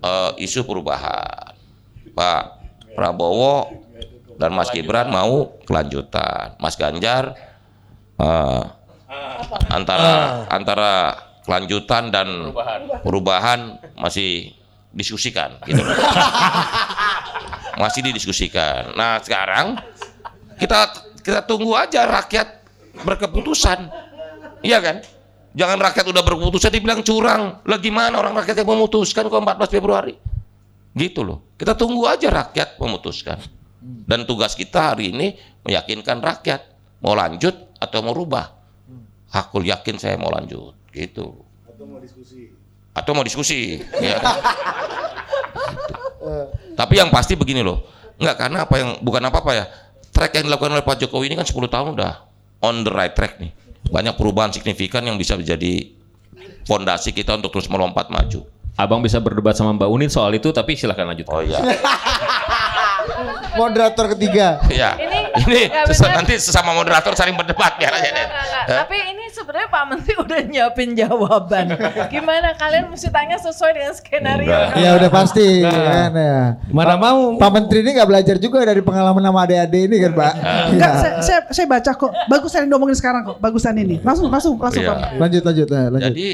eh, 0.00 0.30
isu 0.38 0.62
perubahan, 0.64 1.52
Pak 2.14 2.42
Prabowo 2.94 3.83
dan 4.38 4.50
Mas 4.54 4.70
Gibran 4.74 5.10
mau 5.10 5.54
kelanjutan, 5.66 6.58
Mas 6.58 6.74
Ganjar 6.74 7.34
eh, 8.18 8.62
antara 9.70 10.44
antara 10.50 10.92
kelanjutan 11.44 12.08
dan 12.08 12.50
perubahan 13.04 13.78
masih 14.00 14.56
diskusikan 14.94 15.60
gitu. 15.68 15.82
Masih 17.74 18.06
didiskusikan. 18.06 18.94
Nah 18.94 19.18
sekarang 19.18 19.74
kita 20.62 20.94
kita 21.26 21.42
tunggu 21.42 21.74
aja 21.74 22.06
rakyat 22.06 22.62
berkeputusan. 23.02 23.90
Iya 24.62 24.78
kan? 24.78 24.96
Jangan 25.58 25.78
rakyat 25.82 26.06
udah 26.06 26.22
berkeputusan 26.22 26.70
dibilang 26.70 27.02
curang. 27.02 27.58
Lah 27.66 27.78
gimana 27.82 28.22
orang 28.22 28.38
rakyat 28.38 28.62
yang 28.62 28.70
memutuskan 28.78 29.26
kok 29.26 29.42
14 29.42 29.74
Februari? 29.74 30.14
Gitu 30.94 31.26
loh. 31.26 31.50
Kita 31.58 31.74
tunggu 31.74 32.06
aja 32.06 32.30
rakyat 32.30 32.78
memutuskan 32.78 33.42
dan 33.84 34.24
tugas 34.24 34.56
kita 34.56 34.96
hari 34.96 35.12
ini 35.12 35.36
meyakinkan 35.68 36.24
rakyat 36.24 36.60
mau 37.04 37.12
lanjut 37.12 37.52
atau 37.76 38.00
mau 38.00 38.16
rubah. 38.16 38.56
Aku 39.34 39.60
yakin 39.60 40.00
saya 40.00 40.16
mau 40.16 40.32
lanjut 40.32 40.72
gitu. 40.94 41.44
Atau 42.94 43.12
mau 43.12 43.26
diskusi? 43.26 43.82
Ya. 44.00 44.16
Kan? 44.22 44.36
tapi 46.80 46.96
yang 46.96 47.12
pasti 47.12 47.36
begini 47.36 47.60
loh 47.60 47.84
nggak 48.16 48.36
karena 48.40 48.64
apa 48.64 48.74
yang 48.80 48.90
bukan 49.04 49.22
apa 49.28 49.44
apa 49.44 49.52
ya. 49.52 49.64
Track 50.14 50.38
yang 50.38 50.46
dilakukan 50.46 50.78
oleh 50.78 50.86
Pak 50.86 51.02
Jokowi 51.02 51.26
ini 51.26 51.34
kan 51.34 51.42
10 51.42 51.58
tahun 51.66 51.98
udah 51.98 52.12
on 52.62 52.86
the 52.86 52.92
right 52.94 53.12
track 53.12 53.42
nih. 53.42 53.50
Banyak 53.90 54.14
perubahan 54.14 54.54
signifikan 54.54 55.02
yang 55.02 55.18
bisa 55.18 55.34
menjadi 55.34 55.90
fondasi 56.64 57.10
kita 57.10 57.34
untuk 57.34 57.50
terus 57.50 57.66
melompat 57.66 58.08
maju. 58.08 58.46
Abang 58.78 59.02
bisa 59.02 59.18
berdebat 59.18 59.58
sama 59.58 59.74
Mbak 59.74 59.90
Unin 59.90 60.10
soal 60.10 60.38
itu 60.38 60.54
tapi 60.54 60.78
silahkan 60.78 61.06
lanjut. 61.06 61.26
oh 61.30 61.42
iya 61.42 61.58
Moderator 63.54 64.06
ketiga. 64.12 64.46
Iya. 64.66 64.90
Ini 64.96 65.18
Ini, 65.34 65.60
sesa- 65.86 66.06
benar. 66.06 66.16
nanti 66.22 66.34
sesama 66.36 66.70
moderator 66.70 67.12
saling 67.12 67.34
berdebat 67.34 67.74
biar 67.74 67.90
aja 67.90 68.08
deh. 68.08 68.26
Tapi 68.64 68.96
ini 69.10 69.24
sebenarnya 69.28 69.66
Pak 69.66 69.84
Menteri 69.84 70.12
udah 70.24 70.38
nyiapin 70.40 70.90
jawaban. 70.92 71.74
Gimana 72.06 72.54
kalian 72.54 72.86
mesti 72.86 73.08
tanya 73.08 73.36
sesuai 73.36 73.70
dengan 73.72 73.92
skenario? 73.92 74.46
Enggak. 74.46 74.78
Ya 74.78 74.90
udah 74.94 75.10
pasti 75.10 75.46
kan 75.60 76.12
ya. 76.12 76.38
Mana 76.68 76.94
mau? 76.94 77.34
Pak 77.34 77.50
Menteri 77.50 77.82
ini 77.82 77.90
nggak 77.92 78.08
belajar 78.08 78.36
juga 78.36 78.62
dari 78.62 78.80
pengalaman 78.80 79.20
sama 79.20 79.40
adik-adik 79.42 79.82
ini 79.84 79.96
kan 80.00 80.12
Pak. 80.12 80.32
Enggak, 80.70 80.92
Iya. 80.92 81.00
saya, 81.00 81.12
saya, 81.20 81.40
saya 81.50 81.66
baca 81.66 81.90
kok. 81.92 82.12
Bagusan 82.26 82.58
yang 82.64 82.70
diomongin 82.72 82.94
sekarang 82.94 83.22
kok. 83.24 83.36
Bagusan 83.38 83.74
ini. 83.76 83.98
Langsung, 84.00 84.28
langsung, 84.28 84.54
langsung. 84.56 84.80
Iya. 84.80 84.90
Pak. 84.90 84.98
Lanjut 85.18 85.42
lanjut 85.42 85.68
eh, 85.68 85.86
lanjut. 85.90 86.04
Jadi 86.08 86.28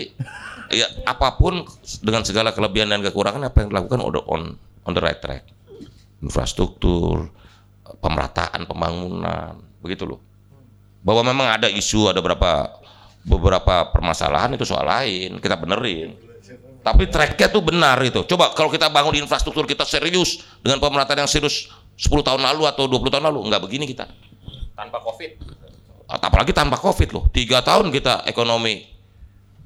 ya 0.71 0.87
apa 1.03 1.35
pun 1.35 1.67
dengan 1.99 2.23
segala 2.23 2.53
kelebihan 2.53 2.87
dan 2.87 3.03
kekurangan 3.03 3.43
apa 3.43 3.57
yang 3.59 3.75
dilakukan 3.75 3.99
udah 3.99 4.23
on 4.29 4.55
on 4.85 4.93
the 4.93 5.01
right 5.01 5.19
track. 5.19 5.43
Infrastruktur, 6.21 7.33
pemerataan 8.01 8.69
pembangunan, 8.69 9.57
begitu 9.81 10.05
loh. 10.05 10.21
Bahwa 11.01 11.25
memang 11.25 11.49
ada 11.57 11.67
isu, 11.67 12.13
ada 12.13 12.21
beberapa 12.21 12.81
beberapa 13.25 13.89
permasalahan 13.93 14.57
itu 14.57 14.65
soal 14.69 14.85
lain, 14.85 15.41
kita 15.41 15.57
benerin. 15.57 16.17
Tapi 16.81 17.13
tracknya 17.13 17.53
tuh 17.53 17.61
benar 17.61 18.01
itu. 18.01 18.25
Coba 18.25 18.57
kalau 18.57 18.73
kita 18.73 18.89
bangun 18.89 19.21
infrastruktur 19.21 19.69
kita 19.69 19.85
serius 19.85 20.41
dengan 20.65 20.81
pemerataan 20.81 21.25
yang 21.25 21.31
serius 21.31 21.69
10 22.01 22.09
tahun 22.25 22.41
lalu 22.41 22.65
atau 22.65 22.89
20 22.89 23.13
tahun 23.13 23.25
lalu, 23.29 23.53
nggak 23.53 23.61
begini 23.61 23.85
kita. 23.85 24.09
Tanpa 24.73 25.05
Covid. 25.05 25.37
Apalagi 26.09 26.57
tanpa 26.57 26.81
COVID 26.81 27.09
loh. 27.13 27.25
Tiga 27.29 27.61
tahun 27.61 27.93
kita 27.93 28.25
ekonomi 28.25 28.89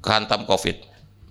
kehantam 0.03 0.43
COVID, 0.43 0.77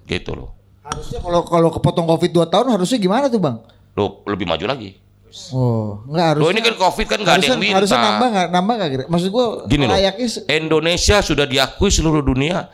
gitu 0.09 0.33
loh. 0.33 0.51
Harusnya 0.85 1.21
kalau 1.21 1.45
kalau 1.45 1.69
kepotong 1.69 2.09
Covid 2.09 2.33
2 2.33 2.49
tahun 2.49 2.67
harusnya 2.75 2.99
gimana 2.99 3.29
tuh 3.29 3.41
Bang? 3.41 3.61
Lo 3.95 4.25
lebih 4.25 4.49
maju 4.49 4.65
lagi. 4.65 5.04
Oh, 5.51 6.07
enggak 6.07 6.27
harus. 6.31 6.43
Lo 6.47 6.49
ini 6.55 6.63
kan 6.63 6.75
COVID 6.79 7.07
kan 7.11 7.19
nggak 7.19 7.35
ada 7.35 7.47
yang 7.51 7.59
minta. 7.59 7.77
Harusnya 7.83 7.99
nambah 7.99 8.29
nggak 8.31 8.49
nambah 8.55 8.75
nggak 8.79 8.91
kira? 8.95 9.05
Maksud 9.11 9.29
gua 9.35 9.47
Gini 9.67 9.85
loh, 9.91 9.95
layaknya 9.99 10.27
Indonesia 10.47 11.17
sudah 11.27 11.47
diakui 11.51 11.91
seluruh 11.91 12.23
dunia 12.23 12.71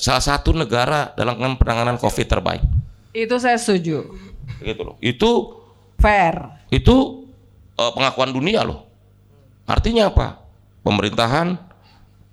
salah 0.00 0.24
satu 0.24 0.56
negara 0.56 1.12
dalam 1.12 1.36
penanganan 1.60 2.00
COVID 2.00 2.26
terbaik. 2.26 2.64
Itu 3.12 3.36
saya 3.36 3.60
setuju. 3.60 4.16
Gitu 4.64 4.80
loh. 4.80 4.96
Itu 5.04 5.60
Fair. 6.00 6.64
itu 6.72 7.28
eh, 7.76 7.92
pengakuan 7.92 8.32
dunia 8.32 8.64
loh. 8.64 8.88
Artinya 9.68 10.08
apa? 10.08 10.40
Pemerintahan, 10.80 11.60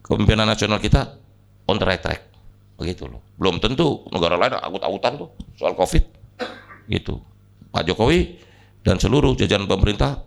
kepemimpinan 0.02 0.48
nasional 0.48 0.80
kita 0.80 1.20
on 1.68 1.76
the 1.76 1.86
right 1.86 2.00
track. 2.00 2.24
Begitu 2.80 3.04
loh. 3.06 3.20
Belum 3.36 3.60
tentu 3.60 4.08
negara 4.16 4.40
lain 4.40 4.56
agut-agutan 4.58 5.20
tuh 5.20 5.30
soal 5.60 5.76
COVID. 5.76 6.04
Gitu. 6.88 7.20
Pak 7.68 7.84
Jokowi 7.84 8.40
dan 8.88 8.96
seluruh 8.96 9.36
jajaran 9.36 9.68
pemerintah 9.68 10.24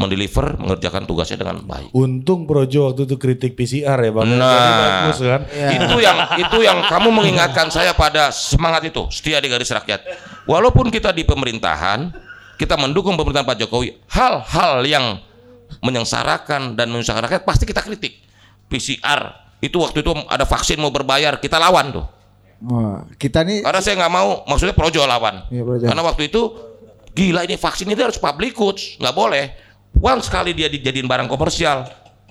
mendeliver 0.00 0.56
mengerjakan 0.56 1.04
tugasnya 1.04 1.44
dengan 1.44 1.60
baik. 1.60 1.92
Untung 1.92 2.48
Projo 2.48 2.88
waktu 2.88 3.04
itu 3.04 3.20
kritik 3.20 3.52
PCR 3.52 3.98
ya 4.00 4.10
Bang. 4.14 4.24
Jadi 4.24 4.40
Nah, 4.40 4.80
bagus 4.80 5.18
kan. 5.20 5.40
itu 5.52 5.96
yang 6.00 6.18
itu 6.40 6.58
yang 6.64 6.78
kamu 6.88 7.12
mengingatkan 7.12 7.68
saya 7.68 7.92
pada 7.92 8.32
semangat 8.32 8.88
itu 8.88 9.04
setia 9.12 9.42
di 9.44 9.52
garis 9.52 9.68
rakyat. 9.68 10.00
Walaupun 10.48 10.88
kita 10.88 11.12
di 11.12 11.28
pemerintahan, 11.28 12.08
kita 12.56 12.80
mendukung 12.80 13.18
pemerintahan 13.20 13.44
Pak 13.44 13.58
Jokowi, 13.60 14.00
hal-hal 14.08 14.80
yang 14.88 15.20
menyengsarakan 15.84 16.74
dan 16.74 16.88
menyusahkan 16.88 17.28
rakyat 17.28 17.42
pasti 17.44 17.68
kita 17.68 17.84
kritik. 17.84 18.24
PCR 18.72 19.52
itu 19.60 19.76
waktu 19.82 20.00
itu 20.00 20.14
ada 20.30 20.48
vaksin 20.48 20.80
mau 20.80 20.94
berbayar, 20.94 21.36
kita 21.42 21.60
lawan 21.60 21.92
tuh. 21.92 22.06
Wah, 22.58 23.06
kita 23.14 23.46
nih 23.46 23.62
Karena 23.62 23.78
saya 23.78 23.94
nggak 24.02 24.12
mau, 24.14 24.42
maksudnya 24.50 24.74
Projo 24.74 25.06
lawan. 25.06 25.46
Iya, 25.50 25.62
Projo. 25.62 25.84
Karena 25.86 26.02
waktu 26.02 26.22
itu 26.26 26.42
gila 27.18 27.42
ini 27.42 27.58
vaksin 27.58 27.90
itu 27.90 27.98
harus 27.98 28.14
public 28.16 28.54
goods, 28.54 28.94
nggak 28.96 29.10
boleh. 29.12 29.44
Once 29.98 30.30
sekali 30.30 30.54
dia 30.54 30.70
dijadiin 30.70 31.10
barang 31.10 31.26
komersial, 31.26 31.82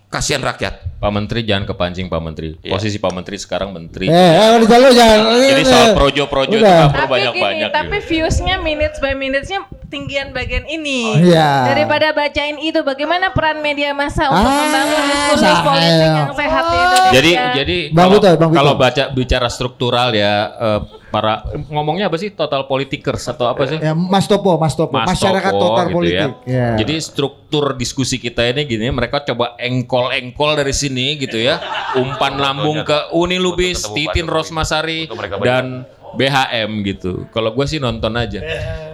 kasihan 0.07 0.39
rakyat. 0.39 0.87
Pak 0.97 1.11
Menteri 1.13 1.43
jangan 1.43 1.67
kepancing 1.67 2.07
Pak 2.07 2.21
Menteri. 2.23 2.55
Iya. 2.57 2.73
Posisi 2.73 2.97
Pak 2.97 3.11
Menteri 3.11 3.35
sekarang 3.37 3.69
Menteri. 3.69 4.07
eh, 4.07 4.15
eh 4.33 4.49
udah 4.57 4.89
jangan. 4.89 5.19
Jadi 5.37 5.61
soal 5.61 5.87
projo-projo 5.93 6.55
itu 6.55 6.63
nggak 6.63 6.89
perlu 6.89 6.89
Tapi 6.89 7.03
gini, 7.03 7.13
banyak-banyak. 7.13 7.69
tapi 7.69 7.97
gitu. 7.99 8.07
viewsnya 8.09 8.55
minutes 8.57 8.97
by 8.97 9.13
minutesnya 9.13 9.59
tinggian 9.87 10.31
bagian 10.31 10.65
ini. 10.65 11.21
Iya. 11.21 11.69
Daripada 11.69 12.15
bacain 12.15 12.57
itu, 12.57 12.81
bagaimana 12.81 13.29
peran 13.29 13.61
media 13.61 13.93
massa 13.93 14.25
untuk 14.25 14.41
Ah, 14.41 14.57
membangun 14.57 15.03
diskursus 15.05 15.43
saya. 15.45 15.61
politik 15.61 16.09
yang 16.09 16.33
sehat 16.33 16.63
di 16.63 16.77
Indonesia? 16.77 17.11
Jadi 17.11 17.31
jadi 17.53 17.77
Bang 17.91 18.07
kalau 18.09 18.19
Bang 18.39 18.51
kalau 18.55 18.73
baca 18.73 19.03
bicara 19.11 19.47
struktural 19.47 20.09
ya 20.11 20.33
eh, 20.49 20.79
para 21.07 21.47
ngomongnya 21.71 22.11
apa 22.11 22.19
sih 22.19 22.35
total 22.35 22.67
politikers 22.67 23.23
atau 23.31 23.47
apa 23.47 23.63
sih? 23.63 23.79
Ya, 23.79 23.95
Mas 23.95 24.27
Topo, 24.27 24.59
Mas 24.59 24.75
Topo, 24.75 24.99
Mas 24.99 25.15
masyarakat 25.15 25.51
Toko 25.55 25.63
total 25.63 25.85
gitu 25.87 25.95
politik. 25.95 26.31
ya. 26.43 26.51
Ya. 26.51 26.67
Jadi 26.83 26.95
struktur 26.99 27.65
diskusi 27.79 28.19
kita 28.19 28.43
ini 28.43 28.67
gini, 28.67 28.87
mereka 28.91 29.23
coba 29.23 29.55
engkol-engkol 29.55 30.59
dari 30.59 30.75
sini 30.75 31.15
gitu 31.15 31.39
ya. 31.39 31.63
Umpan 32.01 32.35
lambung 32.35 32.83
ke 32.83 33.15
Uni 33.15 33.39
Lubis, 33.39 33.87
Titin. 33.95 34.27
Rosmasari 34.27 35.07
dan 35.39 35.87
BHM 36.13 36.71
gitu. 36.83 37.27
Kalau 37.29 37.51
gue 37.51 37.65
sih 37.65 37.77
nonton 37.77 38.13
aja. 38.13 38.39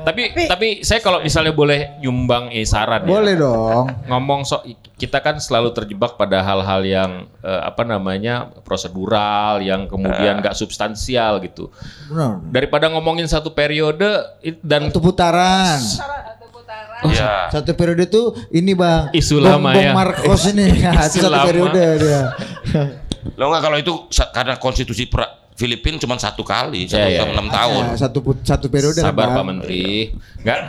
Tapi 0.03 0.33
tapi 0.45 0.67
saya 0.81 0.99
kalau 0.99 1.19
misalnya 1.19 1.51
boleh 1.51 1.99
nyumbang 1.99 2.49
eh, 2.49 2.63
saran 2.63 3.03
ya. 3.03 3.09
Boleh 3.09 3.35
dong. 3.35 3.85
ngomong 4.07 4.43
so 4.43 4.59
kita 4.93 5.19
kan 5.19 5.37
selalu 5.37 5.71
terjebak 5.71 6.15
pada 6.15 6.39
hal-hal 6.39 6.81
yang 6.81 7.11
eh, 7.39 7.61
apa 7.61 7.83
namanya 7.83 8.49
prosedural 8.63 9.59
yang 9.59 9.85
kemudian 9.85 10.39
nggak 10.39 10.53
substansial 10.53 11.39
gitu 11.39 11.67
Benar. 12.07 12.39
daripada 12.49 12.87
ngomongin 12.87 13.25
satu 13.25 13.51
periode 13.51 14.07
dan 14.59 14.87
Satu 14.87 14.99
putaran. 14.99 15.79
Iya. 17.03 17.51
Satu 17.51 17.75
periode 17.75 18.07
tuh 18.07 18.31
ini 18.49 18.71
bang. 18.71 19.11
Isu 19.11 19.35
Bong- 19.37 19.59
lama 19.59 19.75
Bong 19.75 19.83
ya. 19.83 19.91
Marcos 19.91 20.47
ini. 20.47 20.71
Ya, 20.79 20.95
Isu 21.07 21.19
satu 21.19 21.27
lama. 21.27 21.43
periode 21.43 21.83
dia. 21.99 22.21
Lo 23.35 23.51
nggak 23.51 23.59
kalau 23.61 23.77
itu 23.77 23.93
karena 24.31 24.55
konstitusi 24.55 25.07
pra- 25.07 25.42
Filipina 25.53 26.01
cuma 26.01 26.17
satu 26.17 26.41
kali, 26.41 26.89
satu 26.89 26.97
Ya, 26.97 27.09
ya, 27.09 27.17
tahun 27.21 27.29
ya. 27.29 27.35
enam 27.37 27.47
tahun. 27.49 27.83
Ya, 27.83 27.97
satu 27.97 28.19
satu 28.41 28.65
periode 28.69 28.97
sabar. 28.97 29.33
Pak 29.33 29.45
Menteri 29.45 30.13
nggak 30.41 30.59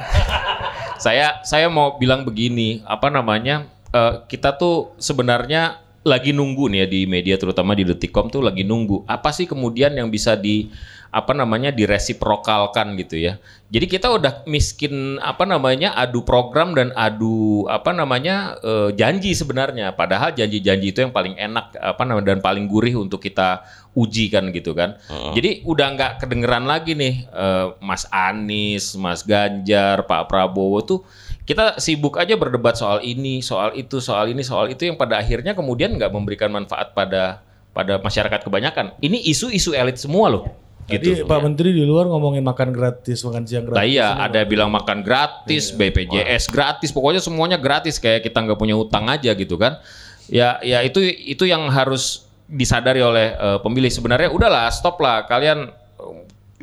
saya 1.05 1.41
saya 1.45 1.67
mau 1.69 1.97
bilang 1.97 2.25
begini 2.25 2.81
apa 2.85 3.09
namanya 3.09 3.65
eh, 3.91 4.25
kita 4.29 4.57
tuh 4.57 4.93
sebenarnya 4.97 5.84
lagi 6.05 6.37
nunggu 6.37 6.69
nih 6.69 6.85
ya 6.85 6.87
di 6.87 7.01
media 7.09 7.41
terutama 7.41 7.73
di 7.73 7.89
Detikcom 7.89 8.29
tuh 8.29 8.45
lagi 8.45 8.61
nunggu 8.61 9.09
apa 9.09 9.33
sih 9.33 9.49
kemudian 9.49 9.97
yang 9.97 10.13
bisa 10.13 10.37
di 10.37 10.69
apa 11.15 11.31
namanya 11.31 11.71
diresiprokalkan 11.71 12.99
gitu 12.99 13.23
ya. 13.23 13.39
Jadi 13.71 13.87
kita 13.87 14.11
udah 14.11 14.43
miskin 14.51 15.23
apa 15.23 15.47
namanya 15.47 15.95
adu 15.95 16.27
program 16.27 16.75
dan 16.75 16.91
adu 16.99 17.71
apa 17.71 17.95
namanya 17.95 18.59
eh, 18.59 18.91
janji 18.99 19.31
sebenarnya. 19.31 19.95
Padahal 19.95 20.35
janji-janji 20.35 20.91
itu 20.91 21.07
yang 21.07 21.15
paling 21.15 21.39
enak 21.39 21.71
apa 21.79 22.03
namanya 22.03 22.35
dan 22.35 22.43
paling 22.43 22.67
gurih 22.67 22.99
untuk 22.99 23.23
kita 23.23 23.63
uji 23.95 24.27
kan 24.27 24.51
gitu 24.51 24.75
kan. 24.75 24.99
Jadi 25.39 25.63
udah 25.63 25.87
nggak 25.95 26.13
kedengeran 26.27 26.67
lagi 26.67 26.99
nih 26.99 27.31
eh, 27.31 27.67
Mas 27.79 28.11
Anies, 28.11 28.99
Mas 28.99 29.23
Ganjar, 29.23 30.11
Pak 30.11 30.27
Prabowo 30.27 30.83
tuh 30.83 31.01
kita 31.45 31.77
sibuk 31.77 32.17
aja 32.17 32.35
berdebat 32.41 32.77
soal 32.77 33.05
ini, 33.05 33.45
soal 33.45 33.77
itu, 33.77 34.01
soal 34.01 34.33
ini, 34.33 34.41
soal 34.41 34.73
itu 34.73 34.89
yang 34.89 34.97
pada 34.97 35.21
akhirnya 35.21 35.53
kemudian 35.53 35.93
nggak 35.97 36.09
memberikan 36.09 36.49
manfaat 36.49 36.97
pada 36.97 37.45
pada 37.77 38.01
masyarakat 38.01 38.41
kebanyakan. 38.41 38.97
Ini 39.05 39.21
isu-isu 39.29 39.77
elit 39.77 40.01
semua 40.01 40.33
loh. 40.33 40.45
Tadi 40.85 41.21
Gitu. 41.21 41.25
Pak 41.25 41.41
Menteri 41.41 41.73
di 41.73 41.85
luar 41.85 42.09
ngomongin 42.09 42.45
makan 42.45 42.73
gratis, 42.73 43.25
makan 43.25 43.45
siang 43.49 43.65
gratis. 43.65 43.81
Nah 43.81 43.89
iya, 43.89 44.09
ada 44.21 44.45
bilang 44.45 44.69
makan 44.69 45.01
gratis, 45.01 45.73
BPJS 45.73 46.49
gratis, 46.53 46.93
pokoknya 46.93 47.21
semuanya 47.25 47.57
gratis 47.57 47.97
kayak 47.97 48.25
kita 48.25 48.45
nggak 48.45 48.61
punya 48.61 48.77
utang 48.77 49.09
aja 49.09 49.33
gitu 49.33 49.57
kan. 49.57 49.81
Ya, 50.29 50.61
ya 50.65 50.81
itu 50.81 51.01
itu 51.05 51.45
yang 51.45 51.69
harus 51.69 52.29
disadari 52.49 53.01
oleh 53.01 53.33
eh, 53.33 53.59
pemilih 53.65 53.93
sebenarnya. 53.93 54.29
Udahlah, 54.33 54.69
stop 54.73 55.01
lah 55.01 55.25
kalian 55.25 55.73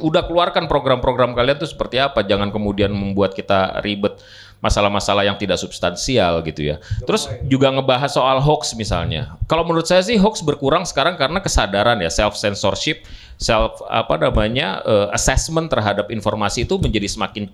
udah 0.02 0.26
keluarkan 0.26 0.66
program-program 0.66 1.38
kalian 1.38 1.62
tuh 1.62 1.70
seperti 1.70 2.02
apa, 2.02 2.26
jangan 2.26 2.50
kemudian 2.50 2.92
membuat 2.92 3.38
kita 3.38 3.80
ribet 3.86 4.20
masalah-masalah 4.62 5.26
yang 5.26 5.36
tidak 5.42 5.58
substansial 5.58 6.46
gitu 6.46 6.74
ya. 6.74 6.76
Terus 7.06 7.26
juga 7.50 7.74
ngebahas 7.74 8.14
soal 8.14 8.38
hoax 8.38 8.78
misalnya. 8.78 9.34
Kalau 9.50 9.66
menurut 9.66 9.90
saya 9.90 10.06
sih 10.06 10.22
hoax 10.22 10.46
berkurang 10.46 10.86
sekarang 10.86 11.18
karena 11.18 11.42
kesadaran 11.42 11.98
ya 11.98 12.14
self 12.14 12.38
censorship, 12.38 13.02
self 13.42 13.82
apa 13.90 14.22
namanya 14.22 14.86
eh, 14.86 15.08
assessment 15.18 15.72
terhadap 15.74 16.14
informasi 16.14 16.70
itu 16.70 16.78
menjadi 16.78 17.10
semakin 17.10 17.50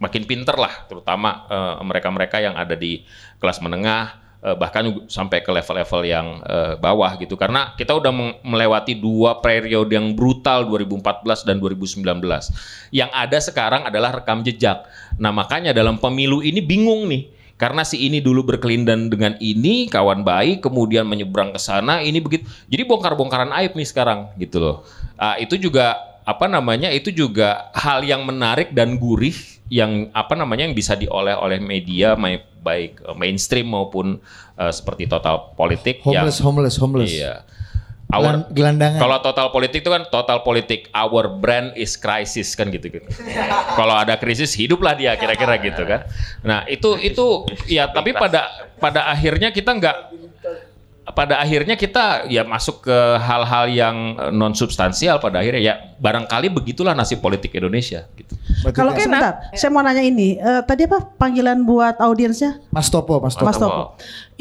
makin 0.00 0.22
pinter 0.24 0.56
lah, 0.56 0.88
terutama 0.88 1.44
eh, 1.52 1.76
mereka-mereka 1.84 2.40
yang 2.40 2.56
ada 2.56 2.72
di 2.72 3.04
kelas 3.36 3.60
menengah 3.60 4.21
eh, 4.42 4.56
bahkan 4.58 5.06
sampai 5.06 5.40
ke 5.40 5.50
level-level 5.54 6.02
yang 6.04 6.26
eh, 6.42 6.74
bawah 6.76 7.14
gitu. 7.16 7.38
Karena 7.38 7.72
kita 7.78 7.94
udah 7.96 8.12
melewati 8.42 8.98
dua 8.98 9.38
periode 9.38 9.94
yang 9.94 10.12
brutal 10.18 10.66
2014 10.68 11.46
dan 11.48 11.56
2019. 11.62 12.02
Yang 12.90 13.10
ada 13.14 13.38
sekarang 13.38 13.82
adalah 13.86 14.18
rekam 14.18 14.42
jejak. 14.42 14.84
Nah 15.16 15.30
makanya 15.30 15.70
dalam 15.72 15.96
pemilu 16.02 16.42
ini 16.42 16.60
bingung 16.60 17.08
nih. 17.08 17.40
Karena 17.62 17.86
si 17.86 18.10
ini 18.10 18.18
dulu 18.18 18.42
berkelindan 18.42 19.06
dengan 19.06 19.38
ini, 19.38 19.86
kawan 19.86 20.26
baik, 20.26 20.66
kemudian 20.66 21.06
menyeberang 21.06 21.54
ke 21.54 21.62
sana, 21.62 22.02
ini 22.02 22.18
begitu. 22.18 22.42
Jadi 22.66 22.82
bongkar-bongkaran 22.90 23.54
aib 23.62 23.78
nih 23.78 23.86
sekarang 23.86 24.34
gitu 24.34 24.58
loh. 24.58 24.76
Ah, 25.14 25.38
itu 25.38 25.54
juga 25.54 25.94
apa 26.26 26.50
namanya? 26.50 26.90
Itu 26.90 27.14
juga 27.14 27.70
hal 27.78 28.02
yang 28.02 28.26
menarik 28.26 28.74
dan 28.74 28.98
gurih 28.98 29.38
yang 29.70 30.10
apa 30.10 30.34
namanya 30.34 30.66
yang 30.66 30.74
bisa 30.74 30.98
dioleh 30.98 31.38
oleh 31.38 31.62
media 31.62 32.18
baik 32.62 33.02
eh, 33.02 33.16
mainstream 33.18 33.66
maupun 33.68 34.22
eh, 34.56 34.72
seperti 34.72 35.10
total 35.10 35.52
politik 35.52 36.00
Homeless, 36.00 36.38
yang 36.38 36.46
homeless, 36.48 36.76
homeless. 36.78 37.12
iya. 37.12 37.42
Our, 38.12 38.20
Gelan- 38.28 38.48
gelandangan. 38.52 39.00
kalau 39.00 39.18
total 39.24 39.46
politik 39.48 39.80
itu 39.80 39.88
kan 39.88 40.04
total 40.12 40.44
politik 40.44 40.92
our 40.92 41.32
brand 41.32 41.72
is 41.74 41.96
crisis 41.96 42.52
kan 42.52 42.68
gitu 42.68 42.92
gitu. 42.92 43.08
kalau 43.80 43.96
ada 43.96 44.20
krisis 44.20 44.52
hiduplah 44.52 44.92
dia 44.92 45.16
kira-kira 45.16 45.56
gitu 45.56 45.80
kan. 45.88 46.04
Nah 46.44 46.68
itu 46.68 47.00
itu 47.00 47.48
ya 47.66 47.88
tapi 47.88 48.12
pada 48.12 48.52
pada 48.76 49.08
akhirnya 49.08 49.48
kita 49.48 49.72
nggak 49.72 49.96
pada 51.02 51.42
akhirnya 51.42 51.74
kita 51.74 52.30
ya 52.30 52.46
masuk 52.46 52.86
ke 52.86 52.98
hal-hal 53.18 53.66
yang 53.66 53.96
non 54.30 54.54
substansial 54.54 55.18
pada 55.18 55.42
akhirnya 55.42 55.58
ya 55.58 55.74
barangkali 55.98 56.46
begitulah 56.46 56.94
nasib 56.94 57.18
politik 57.18 57.50
Indonesia 57.50 58.06
gitu. 58.14 58.38
Kalau 58.70 58.94
kayak- 58.94 59.10
sebentar, 59.10 59.32
saya 59.50 59.70
mau 59.74 59.82
nanya 59.82 59.98
ini. 59.98 60.38
Eh, 60.38 60.62
tadi 60.62 60.86
apa 60.86 61.02
panggilan 61.18 61.66
buat 61.66 61.98
audiensnya? 61.98 62.62
Mas 62.70 62.86
Topo, 62.86 63.18
Mas 63.18 63.34
Topo. 63.34 63.46
Mas 63.50 63.58
Topo. 63.58 63.82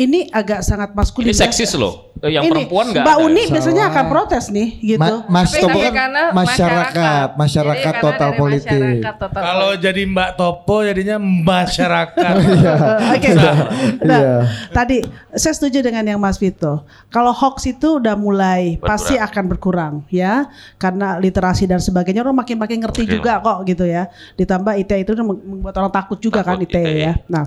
Ini 0.02 0.20
agak 0.30 0.60
sangat 0.62 0.90
maskulin. 0.92 1.30
Ini 1.30 1.36
seksis 1.36 1.78
loh. 1.78 2.10
Eh, 2.18 2.30
Yang 2.32 2.44
Ini, 2.44 2.52
perempuan 2.54 2.86
nggak 2.90 3.02
Mbak 3.02 3.18
ada. 3.18 3.26
Uni 3.26 3.44
biasanya 3.48 3.84
Salah. 3.84 3.94
akan 3.94 4.06
protes 4.08 4.46
nih, 4.50 4.70
gitu. 4.94 5.02
Ma- 5.02 5.26
Mas 5.28 5.52
Topo 5.52 5.74
kan 5.80 5.90
karena 5.92 6.24
masyarakat, 6.32 7.28
masyarakat 7.34 7.94
karena 7.94 8.04
total 8.04 8.30
politik. 8.36 8.78
masyarakat 8.78 9.16
total 9.18 9.42
Kalau 9.42 9.68
politik. 9.68 9.84
jadi 9.84 10.02
Mbak 10.06 10.30
Topo 10.36 10.76
jadinya 10.82 11.18
masyarakat. 11.18 12.34
Oke. 13.14 13.30
Nah, 13.34 13.56
Iya. 14.02 14.34
tadi 14.70 14.98
saya 15.34 15.54
setuju 15.54 15.82
dengan 15.82 16.06
yang 16.06 16.20
Mas 16.20 16.38
Vito. 16.38 16.86
Kalau 17.10 17.30
hoax 17.32 17.66
itu 17.68 17.98
udah 17.98 18.14
mulai 18.14 18.78
pasti 18.80 19.18
akan 19.18 19.44
berkurang 19.48 19.94
ya, 20.08 20.46
karena 20.76 21.18
literasi 21.18 21.66
dan 21.66 21.78
sebagainya 21.78 22.22
orang 22.22 22.38
makin 22.38 22.58
makin 22.58 22.82
ngerti 22.82 23.06
Oke. 23.06 23.12
juga 23.18 23.38
kok 23.40 23.66
gitu 23.66 23.86
ya. 23.86 24.06
Ditambah 24.36 24.78
ITE 24.78 24.98
itu 25.02 25.12
kan 25.12 25.26
membuat 25.26 25.74
orang 25.76 25.92
takut 25.92 26.18
juga 26.18 26.42
kan 26.42 26.54
Takut 26.56 26.70
ITE 26.70 26.82
ITE. 26.82 27.02
ya. 27.02 27.14
Nah, 27.26 27.46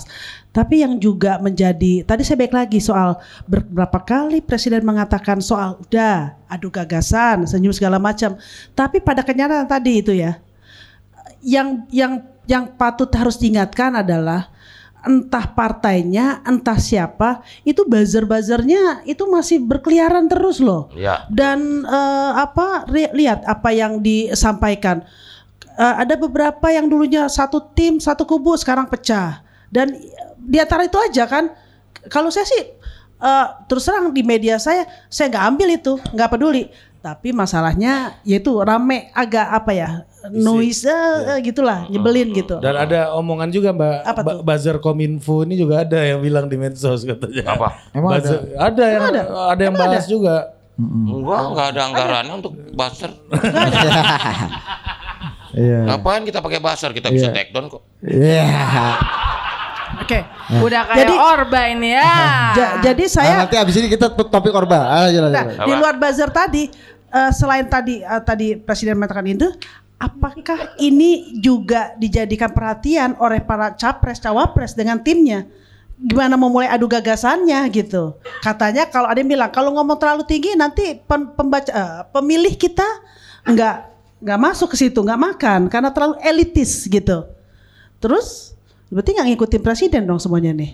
tapi 0.55 0.87
yang 0.87 1.03
juga 1.03 1.43
menjadi 1.43 2.07
tadi 2.07 2.23
saya 2.23 2.38
baik 2.38 2.55
lagi 2.55 2.79
soal 2.79 3.19
ber- 3.51 3.67
berapa 3.67 3.99
kali 4.07 4.38
presiden 4.38 4.87
mengatakan 4.87 5.43
soal 5.43 5.83
udah 5.83 6.38
adu 6.47 6.71
gagasan, 6.71 7.43
senyum 7.43 7.75
segala 7.75 7.99
macam. 7.99 8.38
Tapi 8.71 9.03
pada 9.03 9.27
kenyataan 9.27 9.67
tadi 9.67 9.99
itu 9.99 10.14
ya, 10.14 10.38
yang 11.43 11.83
yang 11.90 12.23
yang 12.47 12.71
patut 12.79 13.11
harus 13.19 13.35
diingatkan 13.35 13.99
adalah 13.99 14.55
entah 15.03 15.43
partainya, 15.43 16.40
entah 16.47 16.79
siapa, 16.79 17.43
itu 17.67 17.83
buzzer-buzzernya 17.85 19.05
itu 19.05 19.27
masih 19.27 19.59
berkeliaran 19.59 20.31
terus 20.31 20.62
loh. 20.62 20.87
Ya. 20.95 21.27
Dan 21.35 21.83
eh, 21.83 22.33
apa 22.38 22.87
lihat 23.11 23.43
apa 23.43 23.75
yang 23.75 23.99
disampaikan. 23.99 25.03
Eh, 25.75 25.95
ada 26.07 26.14
beberapa 26.14 26.71
yang 26.71 26.87
dulunya 26.87 27.27
satu 27.27 27.59
tim, 27.75 27.99
satu 27.99 28.23
kubu 28.23 28.55
sekarang 28.55 28.87
pecah. 28.87 29.43
Dan 29.69 29.99
di 30.44 30.59
antara 30.59 30.83
itu 30.83 30.96
aja 30.96 31.24
kan 31.24 31.48
kalau 32.07 32.28
saya 32.28 32.44
sih 32.44 32.62
eh, 33.16 33.46
terus 33.64 33.83
terang 33.83 34.11
di 34.11 34.20
media 34.20 34.57
saya 34.57 34.83
saya 35.07 35.28
nggak 35.28 35.44
ambil 35.46 35.68
itu, 35.70 35.92
nggak 36.09 36.30
peduli. 36.30 36.64
Tapi 37.00 37.33
masalahnya 37.33 38.16
yaitu 38.22 38.48
rame 38.57 39.12
agak 39.12 39.44
apa 39.46 39.72
ya 39.72 39.90
noise 40.26 40.85
eh, 40.85 40.96
eh, 41.30 41.38
gitulah 41.42 41.85
nyebelin 41.87 42.33
gitu. 42.33 42.57
Dan 42.57 42.72
ada 42.74 43.12
omongan 43.12 43.48
juga 43.48 43.72
Mbak, 43.72 43.96
Apa 44.02 44.20
ba- 44.20 44.33
tuh? 44.33 44.40
buzzer 44.40 44.76
kominfo 44.78 45.44
ini 45.44 45.52
juga 45.54 45.85
ada 45.85 46.00
yang 46.00 46.20
bilang 46.20 46.48
di 46.48 46.57
medsos 46.57 47.04
katanya. 47.04 47.44
Apa? 47.50 47.68
Emang 47.92 48.16
Buzzer- 48.16 48.57
ada? 48.57 48.85
yang 48.87 49.04
ada? 49.04 49.20
ada, 49.46 49.62
yang 49.62 49.76
Emang 49.76 49.85
bahas 49.87 50.04
juga. 50.07 50.57
Enggak, 50.74 51.40
enggak 51.46 51.66
ada 51.70 51.80
anggarannya 51.85 52.35
untuk 52.35 52.52
buzzer. 52.72 53.12
Iya. 55.54 55.87
Ngapain 55.87 56.26
kita 56.26 56.42
pakai 56.42 56.59
buzzer? 56.59 56.90
Kita 56.90 57.14
bisa 57.14 57.30
take 57.30 57.54
down 57.54 57.70
kok. 57.70 57.87
Iya. 58.02 58.42
Oke. 59.96 60.18
Udah 60.61 60.83
kayak 60.87 60.98
Jadi- 61.00 61.16
Orba 61.16 61.61
ini 61.68 61.90
ya. 61.92 62.11
Ja- 62.59 62.74
jadi 62.83 63.04
saya 63.07 63.30
Nah, 63.30 63.38
nanti 63.46 63.57
abis 63.57 63.74
ini 63.76 63.88
kita 63.88 64.11
topik 64.11 64.50
Orba. 64.50 64.80
Ah, 64.85 65.09
jelas, 65.09 65.30
Nah, 65.30 65.44
di 65.62 65.72
luar 65.72 65.94
buzzer 65.94 66.28
tadi, 66.28 66.66
eh, 67.09 67.30
selain 67.30 67.64
tadi 67.64 68.00
eh, 68.00 68.22
tadi 68.22 68.54
Presiden 68.54 68.96
mengatakan 68.96 69.24
itu, 69.24 69.48
apakah 69.96 70.76
ini 70.76 71.38
juga 71.38 71.94
dijadikan 71.94 72.50
perhatian 72.50 73.14
oleh 73.16 73.38
para 73.38 73.72
capres 73.72 74.18
cawapres 74.18 74.72
dengan 74.72 74.98
timnya? 74.98 75.46
Gimana 75.94 76.35
memulai 76.35 76.66
adu 76.66 76.85
gagasannya 76.85 77.64
gitu? 77.70 78.18
Katanya 78.40 78.85
kalau 78.85 79.07
ada 79.07 79.16
yang 79.16 79.30
bilang 79.30 79.48
kalau 79.48 79.70
ngomong 79.72 79.94
terlalu 79.94 80.26
tinggi 80.26 80.52
nanti 80.52 80.98
pem- 80.98 81.30
pembaca 81.33 81.70
eh, 81.70 82.02
pemilih 82.11 82.54
kita 82.54 82.85
nggak 83.44 83.76
nggak 84.24 84.40
masuk 84.40 84.72
ke 84.72 84.76
situ, 84.78 84.98
nggak 84.98 85.20
makan 85.20 85.61
karena 85.68 85.92
terlalu 85.92 86.16
elitis 86.20 86.85
gitu. 86.85 87.28
Terus 88.00 88.54
berarti 88.94 89.11
nggak 89.11 89.26
ngikutin 89.28 89.62
presiden 89.62 90.02
dong 90.07 90.22
semuanya 90.22 90.54
nih. 90.54 90.70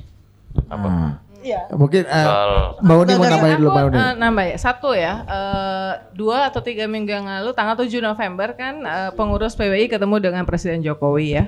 Iya. 1.40 1.72
Mungkin 1.72 2.04
eh, 2.04 2.26
Soal- 2.28 2.76
Mbak 2.84 2.96
Uni 3.00 3.12
mau 3.16 3.24
nambahin 3.26 3.56
dulu 3.56 3.70
Mbak 3.72 3.84
Uni. 3.88 3.96
eh, 3.96 4.12
nambah 4.20 4.44
ya 4.44 4.56
satu 4.60 4.90
ya 4.92 5.24
eh, 5.24 5.92
dua 6.12 6.52
atau 6.52 6.60
tiga 6.60 6.84
minggu 6.84 7.08
yang 7.08 7.24
lalu 7.24 7.56
tanggal 7.56 7.80
7 7.80 7.88
November 8.04 8.52
kan 8.52 8.84
eh, 8.84 9.10
pengurus 9.16 9.56
PWI 9.56 9.88
ketemu 9.88 10.20
dengan 10.20 10.44
Presiden 10.44 10.84
Jokowi 10.84 11.40
ya 11.40 11.44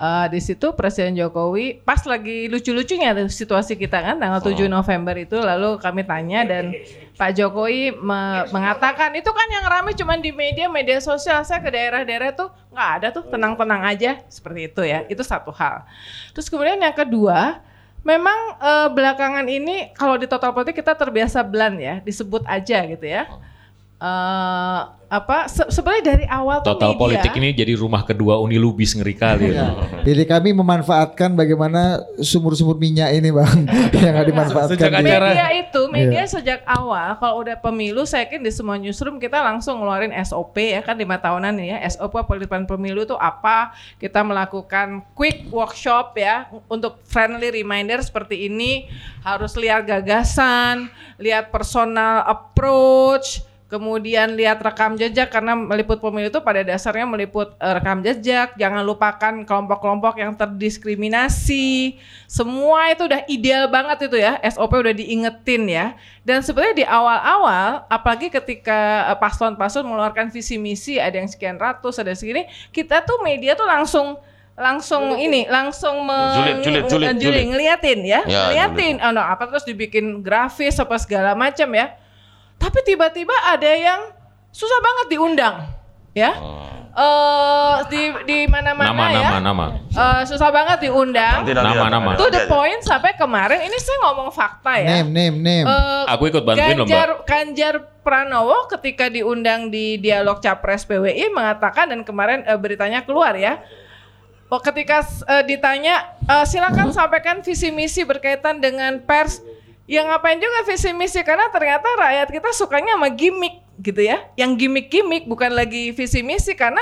Eh, 0.00 0.26
di 0.32 0.40
situ 0.40 0.72
Presiden 0.72 1.12
Jokowi 1.12 1.84
pas 1.84 2.00
lagi 2.08 2.48
lucu-lucunya 2.48 3.12
situasi 3.28 3.76
kita 3.76 4.00
kan 4.00 4.16
tanggal 4.16 4.40
7 4.40 4.64
November 4.64 5.12
itu 5.12 5.36
lalu 5.36 5.76
kami 5.76 6.08
tanya 6.08 6.40
dan 6.48 6.72
Pak 7.20 7.36
Jokowi 7.36 7.92
me- 7.92 8.48
mengatakan 8.48 9.12
itu 9.12 9.28
kan 9.28 9.44
yang 9.52 9.68
ramai 9.68 9.92
cuma 9.92 10.16
di 10.16 10.32
media 10.32 10.72
media 10.72 11.04
sosial. 11.04 11.44
Saya 11.44 11.60
ke 11.60 11.68
daerah-daerah 11.68 12.32
tuh 12.32 12.48
nggak 12.72 12.90
ada 12.96 13.06
tuh 13.12 13.28
tenang-tenang 13.28 13.84
aja. 13.84 14.24
Seperti 14.32 14.72
itu 14.72 14.80
ya 14.88 15.04
itu 15.04 15.20
satu 15.20 15.52
hal. 15.52 15.84
Terus 16.32 16.48
kemudian 16.48 16.80
yang 16.80 16.96
kedua 16.96 17.60
Memang 18.00 18.56
eh, 18.56 18.88
belakangan 18.96 19.44
ini 19.44 19.92
kalau 19.92 20.16
di 20.16 20.24
total 20.24 20.56
politik 20.56 20.80
kita 20.80 20.96
terbiasa 20.96 21.44
blunt 21.44 21.76
ya, 21.76 22.00
disebut 22.00 22.48
aja 22.48 22.88
gitu 22.88 23.04
ya. 23.04 23.28
Eh, 24.00 24.80
apa 25.10 25.44
se- 25.44 25.66
sebenarnya 25.68 26.04
dari 26.08 26.24
awal 26.24 26.62
tuh 26.62 26.70
Total 26.70 26.94
media, 26.94 27.02
politik 27.02 27.32
ini 27.34 27.50
jadi 27.50 27.74
rumah 27.74 28.00
kedua 28.00 28.38
Uni 28.38 28.56
Lubis 28.56 28.94
ngeri 28.94 29.12
kali. 29.12 29.50
Ya. 29.50 29.74
Jadi 30.06 30.22
kami 30.22 30.54
memanfaatkan 30.54 31.34
bagaimana 31.34 31.98
sumur-sumur 32.16 32.78
minyak 32.78 33.10
ini 33.12 33.28
bang 33.28 33.66
yang 33.98 34.14
nggak 34.14 34.28
dimanfaatkan. 34.28 34.78
Sejak 34.78 34.90
di- 34.94 35.02
acara- 35.02 35.34
media 35.34 35.48
itu 35.52 35.82
media 35.88 36.22
Iya. 36.22 36.30
sejak 36.30 36.60
awal 36.64 37.18
kalau 37.18 37.42
udah 37.42 37.58
pemilu 37.58 38.02
saya 38.02 38.22
yakin 38.22 38.40
di 38.40 38.50
semua 38.50 38.78
newsroom 38.78 39.18
kita 39.18 39.36
langsung 39.36 39.82
ngeluarin 39.82 40.14
SOP 40.22 40.54
ya 40.54 40.80
kan 40.80 40.94
lima 40.94 41.18
tahunan 41.18 41.52
ini 41.54 41.74
ya 41.74 41.82
SOP 41.90 42.14
politik 42.22 42.46
pemilu 42.64 43.02
itu 43.02 43.14
apa 43.14 43.74
kita 43.96 44.22
melakukan 44.22 45.02
quick 45.12 45.50
workshop 45.50 46.14
ya 46.14 46.46
untuk 46.64 47.02
friendly 47.02 47.50
reminder 47.50 47.98
seperti 47.98 48.46
ini 48.46 48.86
harus 49.20 49.52
lihat 49.52 49.84
gagasan 49.84 50.86
lihat 51.16 51.50
personal 51.50 52.22
approach 52.22 53.42
Kemudian 53.70 54.34
lihat 54.34 54.58
rekam 54.66 54.98
jejak 54.98 55.30
karena 55.30 55.54
meliput 55.54 56.02
pemilu 56.02 56.26
itu 56.26 56.42
pada 56.42 56.66
dasarnya 56.66 57.06
meliput 57.06 57.54
eh, 57.62 57.72
rekam 57.78 58.02
jejak. 58.02 58.58
Jangan 58.58 58.82
lupakan 58.82 59.46
kelompok-kelompok 59.46 60.18
yang 60.18 60.34
terdiskriminasi. 60.34 61.94
Semua 62.26 62.90
itu 62.90 63.06
udah 63.06 63.22
ideal 63.30 63.70
banget 63.70 64.10
itu 64.10 64.18
ya. 64.18 64.42
SOP 64.42 64.74
udah 64.74 64.90
diingetin 64.90 65.70
ya. 65.70 65.94
Dan 66.26 66.42
sebenarnya 66.42 66.82
di 66.82 66.86
awal-awal, 66.86 67.86
apalagi 67.86 68.26
ketika 68.34 69.06
eh, 69.14 69.18
paslon-paslon 69.22 69.86
mengeluarkan 69.86 70.34
visi 70.34 70.58
misi, 70.58 70.98
ada 70.98 71.22
yang 71.22 71.30
sekian 71.30 71.54
ratus, 71.54 72.02
ada 72.02 72.10
segini, 72.10 72.50
kita 72.74 73.06
tuh 73.06 73.22
media 73.22 73.54
tuh 73.54 73.70
langsung 73.70 74.18
langsung 74.60 75.16
ini 75.16 75.48
langsung 75.48 76.04
julid, 77.16 77.38
eh, 77.38 77.46
ngeliatin 77.48 78.00
ya, 78.02 78.20
Ya, 78.26 78.40
ngeliatin 78.50 79.00
oh, 79.00 79.14
no, 79.14 79.22
apa 79.22 79.48
terus 79.48 79.62
dibikin 79.62 80.20
grafis 80.26 80.76
apa 80.82 80.98
segala 80.98 81.38
macam 81.38 81.70
ya. 81.70 81.94
Tapi 82.60 82.78
tiba-tiba 82.84 83.32
ada 83.48 83.70
yang 83.72 84.12
susah 84.52 84.78
banget 84.84 85.06
diundang, 85.16 85.64
ya. 86.12 86.32
Eh 86.90 87.76
di 87.86 88.02
di 88.26 88.38
mana-mana 88.50 88.90
Nama, 88.90 89.04
ya. 89.14 89.30
nama, 89.30 89.40
nama. 89.40 89.66
Eh, 89.94 90.22
susah 90.26 90.50
banget 90.50 90.90
diundang. 90.90 91.46
Nanti, 91.46 91.54
nanti, 91.54 91.78
Nama, 91.78 91.86
nama. 91.86 92.10
To 92.18 92.26
the 92.28 92.50
point 92.50 92.82
sampai 92.82 93.14
kemarin 93.14 93.62
ini 93.62 93.78
saya 93.78 93.98
ngomong 94.10 94.28
fakta 94.34 94.74
ya. 94.82 95.00
Name, 95.00 95.10
name, 95.14 95.36
name. 95.38 95.66
Eh, 95.70 96.04
Aku 96.10 96.26
ikut 96.26 96.42
bantuin 96.42 96.74
loh, 96.74 96.86
Ganjar, 96.86 97.08
Mbak. 97.14 97.18
Ganjar 97.30 97.74
Pranowo 98.02 98.66
ketika 98.74 99.06
diundang 99.06 99.70
di 99.70 100.02
dialog 100.02 100.42
capres 100.42 100.82
PWI 100.82 101.30
mengatakan 101.30 101.94
dan 101.94 102.02
kemarin 102.02 102.42
eh, 102.42 102.58
beritanya 102.58 103.06
keluar 103.06 103.38
ya. 103.38 103.62
Oh, 104.50 104.58
ketika 104.58 105.06
eh, 105.30 105.46
ditanya 105.46 106.10
eh, 106.26 106.42
silakan 106.42 106.90
sampaikan 106.90 107.38
visi 107.40 107.70
misi 107.70 108.02
berkaitan 108.02 108.58
dengan 108.58 108.98
pers. 108.98 109.40
Ya 109.90 110.06
ngapain 110.06 110.38
juga 110.38 110.62
visi 110.70 110.94
misi 110.94 111.18
karena 111.26 111.50
ternyata 111.50 111.90
rakyat 111.98 112.30
kita 112.30 112.54
sukanya 112.54 112.94
sama 112.94 113.10
gimmick 113.10 113.58
gitu 113.82 114.06
ya. 114.06 114.22
Yang 114.38 114.62
gimmick-gimmick 114.62 115.26
bukan 115.26 115.50
lagi 115.50 115.90
visi 115.90 116.22
misi 116.22 116.54
karena 116.54 116.78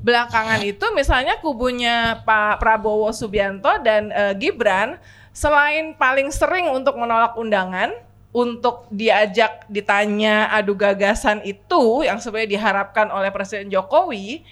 belakangan 0.00 0.64
itu 0.64 0.88
misalnya 0.96 1.36
kubunya 1.44 2.24
Pak 2.24 2.56
Prabowo 2.56 3.12
Subianto 3.12 3.68
dan 3.84 4.08
eh, 4.08 4.32
Gibran 4.40 4.96
selain 5.36 5.92
paling 6.00 6.32
sering 6.32 6.72
untuk 6.72 6.96
menolak 6.96 7.36
undangan 7.36 7.92
untuk 8.32 8.88
diajak 8.88 9.68
ditanya 9.68 10.48
adu 10.48 10.72
gagasan 10.72 11.44
itu 11.44 12.08
yang 12.08 12.16
sebenarnya 12.24 12.56
diharapkan 12.56 13.12
oleh 13.12 13.28
Presiden 13.36 13.68
Jokowi. 13.68 14.48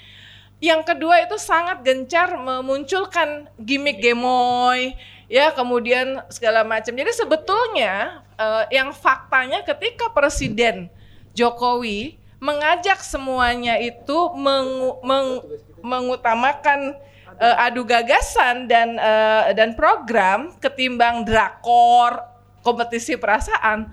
Yang 0.61 0.93
kedua 0.93 1.25
itu 1.25 1.41
sangat 1.41 1.81
gencar 1.81 2.37
memunculkan 2.37 3.49
gimmick 3.57 4.01
gemoy, 4.01 4.93
ya 5.29 5.53
kemudian 5.53 6.23
segala 6.29 6.63
macam. 6.63 6.93
Jadi 6.93 7.13
sebetulnya 7.13 8.25
eh, 8.37 8.65
yang 8.75 8.93
faktanya 8.93 9.65
ketika 9.65 10.11
Presiden 10.13 10.91
Jokowi 11.33 12.21
mengajak 12.39 13.01
semuanya 13.01 13.81
itu 13.81 14.33
mengu- 14.37 15.01
meng- 15.01 15.43
mengutamakan 15.81 16.97
eh, 17.41 17.65
adu 17.65 17.83
gagasan 17.89 18.69
dan 18.69 19.01
eh, 19.01 19.57
dan 19.57 19.73
program 19.73 20.53
ketimbang 20.61 21.25
drakor 21.25 22.21
kompetisi 22.65 23.17
perasaan. 23.17 23.89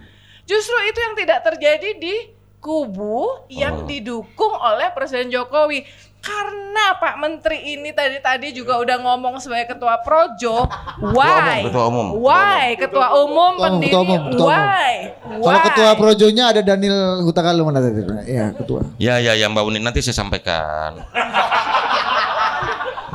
Justru 0.48 0.76
itu 0.90 1.00
yang 1.00 1.16
tidak 1.16 1.40
terjadi 1.48 1.90
di 1.96 2.16
kubu 2.62 3.50
yang 3.50 3.90
didukung 3.90 4.54
oleh 4.54 4.94
Presiden 4.94 5.34
Jokowi. 5.34 5.84
Karena 6.22 6.86
Pak 6.96 7.18
Menteri 7.18 7.74
ini 7.74 7.90
tadi-tadi 7.90 8.54
juga 8.54 8.78
udah 8.78 8.98
ngomong 9.02 9.38
sebagai 9.38 9.74
ketua 9.74 10.00
Projo, 10.00 10.70
why? 11.12 11.66
ketua 11.66 11.90
umum, 11.90 12.08
ketua 12.14 12.22
Why? 12.22 12.66
Ketua 12.78 13.08
umum, 13.18 13.52
Ketua 13.52 13.58
umum, 13.58 13.58
pendiri, 13.58 13.90
ketua 13.90 14.02
umum, 14.06 14.22
ketua 14.30 14.46
umum. 14.46 14.54
why? 14.54 14.94
Kalau 15.18 15.42
Why? 15.42 15.60
ketua 15.66 15.90
projonya 15.98 16.44
ada 16.48 16.62
Daniel 16.62 17.00
Hutagalung 17.26 17.66
mana 17.68 17.82
tadi? 17.82 18.06
Ya 18.30 18.54
ketua. 18.54 18.86
Ya 19.02 19.18
ya 19.18 19.34
ya 19.34 19.50
Mbak 19.50 19.64
Uni 19.66 19.78
nanti 19.82 20.00
saya 20.00 20.14
sampaikan. 20.14 21.02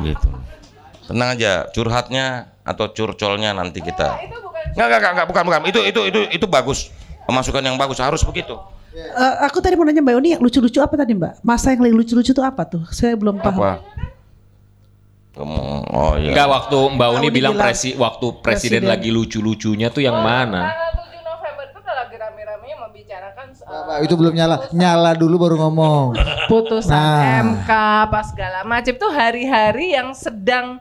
gitu. 0.02 0.28
Tenang 1.06 1.38
aja, 1.38 1.70
curhatnya 1.70 2.50
atau 2.66 2.90
curcolnya 2.90 3.54
nanti 3.54 3.78
kita. 3.78 4.18
Itu 4.18 4.42
bukan 4.42 4.74
Enggak 4.74 4.98
enggak 4.98 5.12
enggak 5.14 5.28
bukan 5.30 5.42
bukan. 5.46 5.60
Itu 5.70 5.80
itu 5.86 6.00
itu 6.10 6.20
itu 6.34 6.46
bagus. 6.50 6.90
Pemasukan 7.26 7.62
yang 7.62 7.78
bagus 7.78 8.02
harus 8.02 8.22
begitu. 8.26 8.58
Eh, 8.96 9.34
aku 9.44 9.60
tadi 9.60 9.76
mau 9.76 9.84
nanya 9.84 10.00
Mbak 10.00 10.16
Uni 10.16 10.28
yang 10.32 10.40
lucu-lucu 10.40 10.80
apa 10.80 10.96
tadi 10.96 11.12
Mbak? 11.12 11.44
Masa 11.44 11.76
yang 11.76 11.84
lagi 11.84 11.92
lucu-lucu 11.92 12.32
itu 12.32 12.40
apa 12.40 12.64
tuh? 12.64 12.80
Saya 12.88 13.12
belum 13.12 13.36
paham. 13.44 13.60
Apa? 13.60 13.72
Oh 15.36 16.16
iya. 16.16 16.32
Enggak 16.32 16.48
waktu 16.48 16.78
Mbak 16.96 17.08
Uni 17.12 17.28
bilang 17.28 17.52
bilang 17.52 17.60
presi 17.60 17.92
waktu 17.92 18.26
presiden, 18.40 18.80
presiden. 18.80 18.82
lagi 18.88 19.12
lucu-lucunya 19.12 19.92
tuh 19.92 20.00
yang 20.00 20.16
mana? 20.16 20.72
Tanggal 20.72 21.12
7 21.12 21.28
November 21.28 21.64
itu 21.68 21.80
kan 21.84 21.92
lagi 21.92 22.16
rame-ramenya 22.16 22.76
membicarakan 22.88 23.46
soal 23.52 24.00
itu 24.00 24.14
belum 24.16 24.32
nyala. 24.32 24.56
Nyala 24.72 25.10
dulu 25.12 25.34
baru 25.44 25.56
ngomong. 25.60 26.16
putusan 26.48 26.96
Nah. 26.96 27.44
MK 27.52 27.70
apa 28.08 28.20
segala 28.24 28.64
macam 28.64 28.96
itu 28.96 29.08
hari-hari 29.12 29.92
yang 29.92 30.16
sedang 30.16 30.80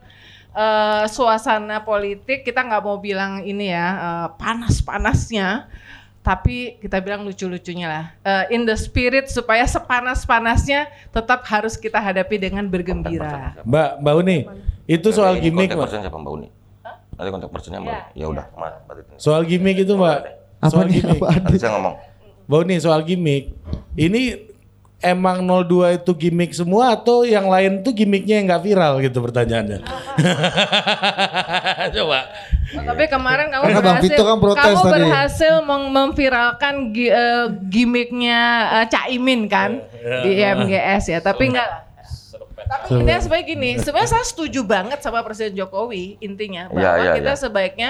eh, 0.55 1.03
suasana 1.11 1.83
politik 1.83 2.47
kita 2.47 2.63
nggak 2.63 2.79
mau 2.79 2.95
bilang 2.95 3.43
ini 3.43 3.75
ya 3.75 3.87
eh, 3.91 4.27
panas-panasnya 4.39 5.67
tapi 6.25 6.81
kita 6.81 6.97
bilang 6.97 7.21
lucu-lucunya 7.21 7.85
lah 7.85 8.03
Eh, 8.19 8.43
in 8.51 8.65
the 8.65 8.73
spirit 8.73 9.29
supaya 9.29 9.61
sepanas-panasnya 9.63 10.89
tetap 11.13 11.45
harus 11.45 11.77
kita 11.77 11.95
hadapi 11.95 12.35
dengan 12.35 12.65
bergembira 12.65 13.53
Mbak 13.61 13.89
Mbak 14.01 14.13
Uni, 14.17 14.37
itu 14.85 15.07
soal 15.13 15.37
gimmick, 15.37 15.69
kontak 15.69 15.71
Mbak. 15.71 15.81
personnya 15.85 16.03
siapa 16.03 16.17
Mbak 16.17 16.33
Uni? 16.33 16.47
Nanti 17.15 17.29
kontak 17.29 17.49
personnya 17.49 17.79
Mbak. 17.79 17.93
Ya, 17.93 18.01
Ya 18.11 18.25
udah, 18.27 18.45
ini. 18.49 19.15
Soal 19.15 19.41
gimmick 19.45 19.77
itu, 19.79 19.93
Mbak. 19.93 20.17
Apa 20.57 20.67
Soal 20.67 20.83
nih? 20.83 20.93
gimmick. 20.97 21.15
Apa 21.15 21.25
Nanti 21.39 21.55
saya 21.55 21.71
ngomong. 21.77 21.95
Mbak 22.45 22.57
Uni, 22.59 22.75
soal 22.77 22.99
gimmick. 23.01 23.43
Ini 23.95 24.21
emang 24.99 25.39
02 25.39 25.95
itu 25.95 26.11
gimmick 26.17 26.51
semua 26.51 26.91
atau 26.91 27.21
yang 27.21 27.45
lain 27.45 27.81
tuh 27.81 27.93
gimmicknya 27.93 28.35
yang 28.35 28.45
nggak 28.49 28.63
viral 28.63 28.93
gitu 28.99 29.17
pertanyaannya. 29.21 29.79
Coba. 31.95 32.19
Oh, 32.67 32.81
tapi 32.81 33.05
kemarin 33.05 33.47
kamu 33.47 33.61
Karena 33.63 33.77
Bang 33.77 33.85
berhasil, 33.95 34.09
Vito 34.09 34.23
kan 34.23 34.37
protes 34.39 34.63
kamu 34.63 34.81
tadi. 34.81 34.93
berhasil 34.99 35.53
meng- 35.61 35.91
memviralkan 35.91 36.73
gi- 36.89 37.13
eh, 37.13 37.45
gimmicknya 37.63 38.41
eh, 38.73 38.85
Caimin 38.87 39.45
kan 39.45 39.77
di 40.23 40.31
IMGS 40.35 41.03
ya, 41.07 41.19
tapi 41.19 41.49
enggak. 41.49 41.85
Tapi 42.57 42.97
intinya 42.97 43.21
sebagai 43.21 43.45
gini, 43.47 43.77
sebenarnya 43.77 44.09
saya 44.11 44.25
setuju 44.25 44.65
banget 44.65 44.97
sama 44.97 45.21
Presiden 45.21 45.53
Jokowi 45.55 46.17
intinya 46.19 46.65
bahwa 46.67 46.81
Iya, 46.81 46.91
iya, 46.97 47.13
kita 47.13 47.31
iya. 47.31 47.37
sebaiknya 47.37 47.89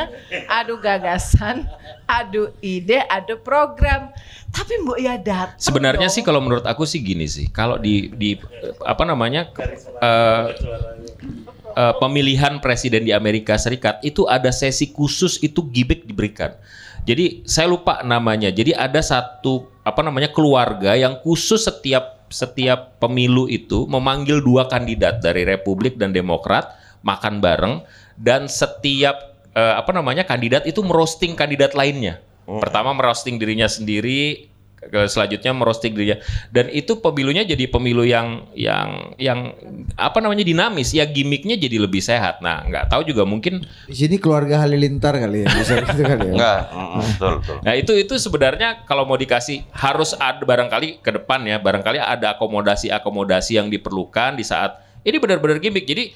adu 0.50 0.76
gagasan, 0.78 1.64
adu 2.06 2.52
ide, 2.60 3.00
adu 3.02 3.40
program. 3.40 4.12
Tapi 4.50 4.76
mbok 4.78 5.00
ya 5.00 5.16
datang. 5.16 5.56
Sebenarnya 5.56 6.06
dong. 6.06 6.12
sih 6.12 6.22
kalau 6.22 6.40
menurut 6.40 6.64
aku 6.64 6.84
sih 6.84 7.00
gini 7.00 7.24
sih, 7.26 7.48
kalau 7.48 7.76
di 7.78 8.12
di 8.12 8.36
apa 8.82 9.04
namanya 9.04 9.48
ke- 9.48 9.64
eh, 11.76 11.94
pemilihan 12.00 12.64
presiden 12.64 13.06
di 13.06 13.12
Amerika 13.12 13.60
Serikat 13.60 14.00
itu 14.02 14.26
ada 14.26 14.50
sesi 14.50 14.90
khusus 14.96 15.38
itu 15.44 15.62
gimmick 15.70 16.08
diberikan. 16.08 16.56
Jadi 17.06 17.46
saya 17.46 17.70
lupa 17.70 18.02
namanya. 18.02 18.50
Jadi 18.50 18.74
ada 18.74 18.98
satu 19.04 19.70
apa 19.86 20.02
namanya 20.02 20.34
keluarga 20.34 20.98
yang 20.98 21.22
khusus 21.22 21.68
setiap 21.70 22.26
setiap 22.34 22.98
pemilu 22.98 23.46
itu 23.46 23.86
memanggil 23.86 24.42
dua 24.42 24.66
kandidat 24.66 25.22
dari 25.22 25.46
Republik 25.46 26.02
dan 26.02 26.10
Demokrat 26.10 26.74
makan 27.06 27.38
bareng 27.38 27.86
dan 28.18 28.50
setiap 28.50 29.38
eh, 29.54 29.76
apa 29.78 29.94
namanya 29.94 30.26
kandidat 30.26 30.66
itu 30.66 30.82
merosting 30.82 31.38
kandidat 31.38 31.78
lainnya. 31.78 32.20
Pertama 32.46 32.94
merosting 32.94 33.42
dirinya 33.42 33.66
sendiri, 33.66 34.50
ke- 34.90 35.10
selanjutnya 35.10 35.52
merosting 35.52 35.94
dirinya 35.94 36.18
dan 36.54 36.70
itu 36.70 36.98
pemilunya 37.00 37.44
jadi 37.46 37.66
pemilu 37.70 38.06
yang 38.06 38.48
yang 38.54 39.16
yang 39.18 39.54
apa 39.98 40.18
namanya 40.22 40.46
dinamis 40.46 40.94
ya 40.94 41.06
gimmicknya 41.08 41.58
jadi 41.58 41.78
lebih 41.82 42.02
sehat. 42.02 42.40
Nah 42.42 42.66
nggak 42.66 42.92
tahu 42.92 43.06
juga 43.08 43.26
mungkin 43.26 43.66
Di 43.90 43.96
sini 43.96 44.22
keluarga 44.22 44.64
Halilintar 44.64 45.18
kali 45.18 45.46
ya, 45.46 45.48
bisa 45.52 45.74
gitu 45.82 46.02
kan 46.04 46.18
ya. 46.22 46.32
Enggak, 46.34 46.60
mm, 46.72 47.00
betul 47.16 47.32
betul. 47.42 47.58
Nah 47.64 47.74
itu 47.78 47.94
itu 47.98 48.14
sebenarnya 48.18 48.70
kalau 48.86 49.04
mau 49.08 49.18
dikasih 49.18 49.66
harus 49.74 50.14
ada 50.18 50.42
barangkali 50.42 51.02
ke 51.02 51.12
depan 51.12 51.42
ya 51.46 51.58
barangkali 51.60 51.98
ada 52.00 52.38
akomodasi-akomodasi 52.38 53.58
yang 53.58 53.68
diperlukan 53.68 54.38
di 54.38 54.46
saat 54.46 54.80
ini 55.06 55.22
benar-benar 55.22 55.62
gimmick. 55.62 55.86
Jadi 55.86 56.12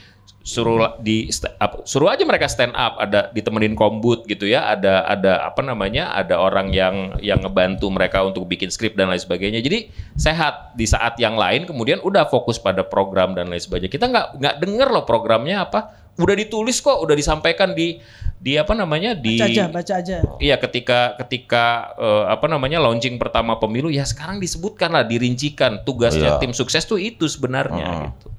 suruh 0.50 0.98
di 0.98 1.30
up- 1.62 1.86
suruh 1.86 2.10
aja 2.10 2.26
mereka 2.26 2.50
stand 2.50 2.74
up 2.74 2.98
ada 2.98 3.30
ditemenin 3.30 3.78
kombut 3.78 4.26
gitu 4.26 4.50
ya 4.50 4.74
ada 4.74 5.06
ada 5.06 5.46
apa 5.46 5.62
namanya 5.62 6.10
ada 6.10 6.42
orang 6.42 6.74
yang 6.74 7.22
yang 7.22 7.38
ngebantu 7.40 7.86
mereka 7.94 8.26
untuk 8.26 8.50
bikin 8.50 8.74
skrip 8.74 8.98
dan 8.98 9.14
lain 9.14 9.22
sebagainya 9.22 9.62
jadi 9.62 9.86
sehat 10.18 10.74
di 10.74 10.90
saat 10.90 11.22
yang 11.22 11.38
lain 11.38 11.70
kemudian 11.70 12.02
udah 12.02 12.26
fokus 12.26 12.58
pada 12.58 12.82
program 12.82 13.38
dan 13.38 13.46
lain 13.46 13.62
sebagainya 13.62 13.94
kita 13.94 14.10
nggak 14.10 14.28
nggak 14.42 14.56
denger 14.58 14.88
loh 14.90 15.06
programnya 15.06 15.62
apa 15.62 15.94
udah 16.18 16.36
ditulis 16.36 16.82
kok 16.82 16.98
udah 16.98 17.14
disampaikan 17.14 17.72
di 17.72 18.02
di 18.40 18.56
apa 18.56 18.72
namanya 18.72 19.14
di 19.14 19.36
Baca 19.36 19.52
aja, 19.52 19.66
baca 19.68 19.94
aja. 20.00 20.18
Iya 20.40 20.56
ketika 20.58 21.14
ketika 21.20 21.64
eh, 21.94 22.26
apa 22.32 22.48
namanya 22.48 22.80
launching 22.80 23.20
pertama 23.20 23.60
pemilu 23.60 23.92
ya 23.92 24.08
sekarang 24.08 24.40
disebutkan 24.40 24.96
lah 24.96 25.04
dirincikan 25.04 25.84
tugasnya 25.84 26.36
Iya. 26.36 26.42
tim 26.42 26.56
sukses 26.56 26.88
tuh 26.88 26.98
itu 26.98 27.28
sebenarnya 27.28 28.10
gitu. 28.10 28.32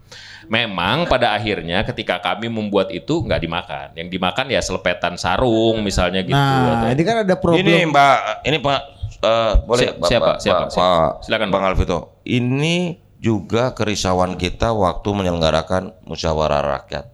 Memang 0.50 1.06
pada 1.06 1.30
akhirnya 1.30 1.86
ketika 1.86 2.18
kami 2.18 2.50
membuat 2.50 2.90
itu 2.90 3.22
nggak 3.22 3.38
dimakan. 3.38 3.86
Yang 3.94 4.08
dimakan 4.18 4.46
ya 4.50 4.58
selepetan 4.58 5.14
sarung 5.14 5.78
misalnya 5.86 6.26
gitu. 6.26 6.34
Nah, 6.34 6.82
Atau- 6.82 6.90
ini 6.90 7.02
kan 7.06 7.16
ada 7.22 7.34
problem. 7.38 7.62
Ini 7.62 7.86
Mbak, 7.86 8.16
ini 8.50 8.56
Pak 8.58 8.80
eh, 9.22 9.52
boleh 9.62 9.82
siapa? 9.86 10.00
Pak- 10.02 10.10
Siapa? 10.10 10.26
Pak- 10.26 10.38
Siapa? 10.42 10.64
Pak- 10.74 11.12
Silakan, 11.22 11.48
Bang 11.54 11.62
Alvito. 11.62 12.18
Ini 12.26 12.98
juga 13.22 13.70
kerisauan 13.78 14.34
kita 14.34 14.74
waktu 14.74 15.08
menyelenggarakan 15.14 15.94
musyawarah 16.02 16.82
rakyat. 16.82 17.06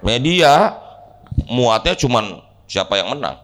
Media 0.00 0.80
muatnya 1.44 1.92
cuman 1.92 2.40
siapa 2.64 2.96
yang 2.96 3.12
menang. 3.12 3.42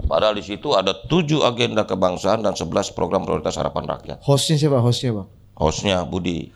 Padahal 0.00 0.32
di 0.32 0.40
situ 0.40 0.72
ada 0.72 0.96
tujuh 0.96 1.44
agenda 1.44 1.84
kebangsaan 1.84 2.40
dan 2.40 2.56
11 2.56 2.96
program 2.96 3.28
prioritas 3.28 3.60
harapan 3.60 3.84
rakyat. 3.84 4.16
Hostnya 4.24 4.56
siapa? 4.56 4.80
Hostnya 4.80 5.12
bang? 5.12 5.28
hostnya 5.60 6.08
Budi 6.08 6.48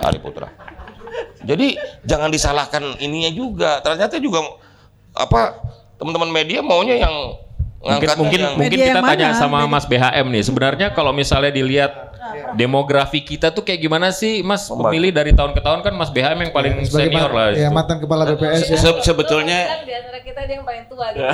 Ari 0.00 0.18
Putra. 0.20 0.48
Jadi 1.44 1.76
jangan 2.02 2.32
disalahkan 2.32 2.82
ininya 2.98 3.30
juga. 3.30 3.78
Ternyata 3.84 4.18
juga 4.18 4.42
apa 5.14 5.60
teman-teman 6.00 6.30
media 6.30 6.58
maunya 6.64 6.98
yang 6.98 7.14
mungkin 7.84 8.08
mungkin 8.16 8.40
yang 8.40 8.54
mungkin 8.56 8.78
kita 8.80 8.90
yang 8.98 9.04
tanya 9.04 9.28
mana? 9.30 9.38
sama 9.38 9.58
Mas 9.68 9.84
BHM 9.84 10.26
nih. 10.32 10.42
Sebenarnya 10.42 10.86
kalau 10.96 11.12
misalnya 11.12 11.52
dilihat 11.52 12.13
demografi 12.54 13.20
kita 13.20 13.50
tuh 13.50 13.60
kayak 13.60 13.80
gimana 13.80 14.08
sih 14.08 14.40
Mas 14.40 14.66
pemilih 14.66 15.10
dari 15.10 15.30
tahun 15.30 15.52
ke 15.52 15.60
tahun 15.60 15.80
kan 15.80 15.92
Mas 15.92 16.08
BHM 16.08 16.38
yang 16.40 16.52
paling 16.52 16.72
Sebagai 16.82 17.10
senior 17.10 17.28
ma- 17.28 17.36
lah. 17.36 17.46
Ya 17.52 17.66
itu. 17.66 17.72
mantan 17.72 17.98
kepala 17.98 18.22
BPS 18.26 18.60
ya. 18.66 18.76
Se- 18.76 19.02
sebetulnya 19.02 19.58
di 19.80 19.92
antara 19.92 20.18
kita 20.18 20.40
dia 20.42 20.54
yang 20.54 20.64
paling 20.64 20.84
tua 20.86 21.06
gitu. 21.10 21.24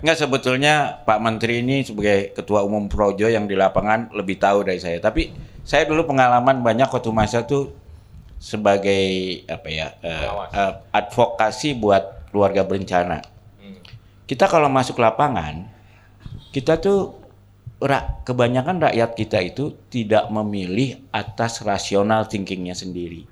Nggak 0.00 0.16
sebetulnya 0.16 0.74
Pak 1.02 1.18
Menteri 1.18 1.60
ini 1.60 1.82
sebagai 1.82 2.32
Ketua 2.32 2.62
Umum 2.62 2.86
Projo 2.86 3.26
yang 3.26 3.44
di 3.44 3.54
lapangan 3.54 4.10
lebih 4.12 4.36
tahu 4.36 4.62
dari 4.62 4.78
saya. 4.78 4.98
Tapi 4.98 5.32
saya 5.62 5.84
dulu 5.84 6.04
pengalaman 6.04 6.60
banyak 6.60 6.86
waktu 6.86 7.10
masa 7.10 7.42
tuh 7.42 7.70
sebagai 8.36 9.04
apa 9.46 9.68
ya 9.68 9.94
eh, 10.00 10.26
eh, 10.50 10.72
advokasi 10.90 11.74
buat 11.74 12.28
keluarga 12.28 12.62
berencana. 12.62 13.22
Kita 14.22 14.48
kalau 14.48 14.66
masuk 14.66 14.96
lapangan, 14.96 15.68
kita 16.50 16.76
tuh 16.76 17.21
ra- 17.82 18.22
kebanyakan 18.22 18.78
rakyat 18.80 19.10
kita 19.12 19.38
itu 19.42 19.64
tidak 19.88 20.30
memilih 20.30 21.02
atas 21.10 21.60
rasional 21.60 22.24
thinkingnya 22.24 22.72
sendiri. 22.72 23.26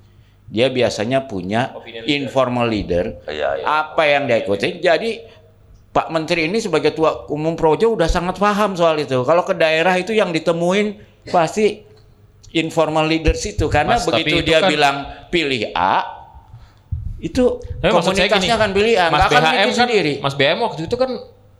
Dia 0.44 0.66
biasanya 0.66 1.24
punya 1.24 1.70
informal 2.04 2.66
leader, 2.66 3.22
Iya, 3.24 3.48
iya. 3.56 3.64
apa 3.86 4.02
yang 4.04 4.26
dia 4.26 4.42
ikutin. 4.42 4.82
Jadi 4.82 5.22
Pak 5.88 6.10
Menteri 6.10 6.46
ini 6.46 6.58
sebagai 6.58 6.90
tua 6.90 7.26
umum 7.26 7.54
Projo 7.54 7.94
udah 7.94 8.06
sangat 8.06 8.34
paham 8.36 8.74
soal 8.74 8.98
itu. 8.98 9.22
Kalau 9.22 9.42
ke 9.42 9.54
daerah 9.54 9.94
itu 9.94 10.10
yang 10.10 10.30
ditemuin 10.30 10.98
pasti 11.26 11.86
informal 12.50 13.06
leaders 13.06 13.42
itu 13.44 13.66
karena 13.66 13.94
Mas, 13.94 14.02
begitu 14.04 14.38
itu 14.38 14.50
dia 14.50 14.58
kan- 14.58 14.70
bilang 14.70 14.96
pilih 15.30 15.70
A 15.70 16.18
itu 17.20 17.60
Tapi 17.78 17.92
komunitasnya 17.92 18.40
gini, 18.40 18.50
akan 18.50 18.70
pilih 18.72 18.94
A, 18.96 19.06
Mas 19.06 19.22
BHM 19.28 19.38
kan, 19.44 19.68
sendiri. 19.76 20.14
Mas 20.18 20.34
BHM 20.34 20.58
waktu 20.58 20.80
itu 20.88 20.96
kan 20.96 21.10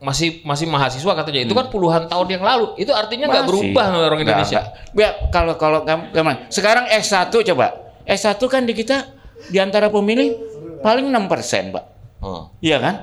masih 0.00 0.40
masih 0.48 0.64
mahasiswa 0.64 1.12
katanya. 1.12 1.44
Itu 1.44 1.52
kan 1.52 1.68
puluhan 1.68 2.08
tahun 2.08 2.40
yang 2.40 2.42
lalu. 2.42 2.72
Itu 2.80 2.96
artinya 2.96 3.28
nggak 3.28 3.46
berubah 3.46 3.86
orang 4.08 4.24
Indonesia. 4.24 4.72
Ya, 4.96 5.10
kalau 5.28 5.60
kalau 5.60 5.84
kamu 5.84 6.10
gimana? 6.16 6.48
Sekarang 6.48 6.88
S1 6.88 7.28
coba. 7.30 7.92
S1 8.08 8.40
kan 8.48 8.64
di 8.64 8.72
kita 8.72 9.12
di 9.52 9.60
antara 9.60 9.92
pemilih 9.92 10.34
paling 10.80 11.12
6%, 11.12 11.76
Pak. 11.76 11.84
Hmm. 12.24 12.48
Iya 12.64 12.80
kan? 12.80 12.94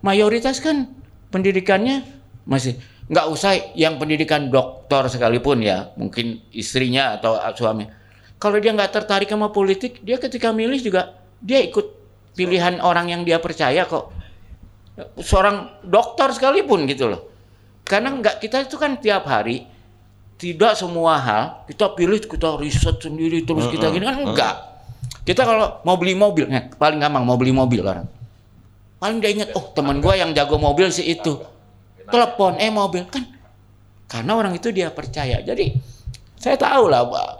Mayoritas 0.00 0.64
kan 0.64 0.96
pendidikannya 1.28 2.04
masih 2.48 2.80
nggak 3.06 3.26
usah 3.30 3.52
yang 3.76 4.00
pendidikan 4.00 4.48
doktor 4.48 5.06
sekalipun 5.12 5.60
ya, 5.60 5.92
mungkin 5.94 6.40
istrinya 6.50 7.20
atau 7.20 7.36
suami. 7.54 7.86
Kalau 8.36 8.56
dia 8.60 8.72
nggak 8.72 8.92
tertarik 8.92 9.28
sama 9.28 9.52
politik, 9.52 10.00
dia 10.00 10.16
ketika 10.16 10.52
milih 10.52 10.80
juga 10.80 11.20
dia 11.40 11.60
ikut 11.60 11.96
pilihan 12.36 12.80
orang 12.80 13.12
yang 13.12 13.22
dia 13.24 13.40
percaya 13.40 13.84
kok. 13.84 14.12
Seorang 15.20 15.84
dokter 15.84 16.32
sekalipun 16.32 16.88
gitu 16.88 17.12
loh. 17.12 17.28
Karena 17.84 18.16
nggak 18.16 18.40
kita 18.42 18.64
itu 18.64 18.76
kan 18.80 18.96
tiap 18.98 19.28
hari 19.28 19.68
tidak 20.36 20.76
semua 20.76 21.16
hal 21.16 21.44
kita 21.64 21.96
pilih 21.96 22.20
kita 22.20 22.60
riset 22.60 23.00
sendiri 23.00 23.44
terus 23.44 23.68
kita 23.72 23.92
gini 23.92 24.04
kan 24.04 24.16
enggak. 24.20 24.54
Kita 25.26 25.42
kalau 25.42 25.82
mau 25.82 25.98
beli 25.98 26.14
mobil, 26.14 26.46
nah, 26.46 26.70
paling 26.78 27.02
gampang 27.02 27.26
mau 27.26 27.34
beli 27.34 27.50
mobil 27.50 27.82
orang. 27.82 28.06
Paling 29.02 29.18
dia 29.18 29.30
ingat 29.34 29.50
oh 29.58 29.74
teman 29.74 29.98
gua 29.98 30.14
yang 30.14 30.30
jago 30.32 30.56
mobil 30.56 30.88
sih 30.88 31.02
itu. 31.02 31.42
Telepon 32.06 32.56
eh 32.62 32.70
mobil. 32.70 33.04
Kan 33.10 33.26
karena 34.06 34.32
orang 34.38 34.54
itu 34.54 34.70
dia 34.70 34.88
percaya. 34.94 35.42
Jadi 35.42 35.74
saya 36.38 36.54
tahu 36.54 36.86
lah 36.86 37.02
Pak, 37.10 37.30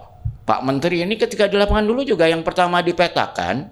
Pak 0.45 0.61
Menteri 0.67 1.07
ini 1.07 1.15
ketika 1.15 1.47
di 1.47 1.55
lapangan 1.55 1.87
dulu 1.87 2.03
juga 2.03 2.27
yang 2.27 2.43
pertama 2.43 2.83
dipetakan 2.83 3.71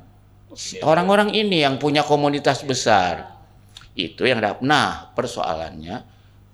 orang-orang 0.87 1.35
ini 1.35 1.67
yang 1.67 1.83
punya 1.83 2.07
komunitas 2.07 2.63
besar 2.63 3.34
itu 3.95 4.27
yang 4.27 4.43
dapat 4.43 4.63
nah 4.67 5.15
persoalannya 5.15 6.03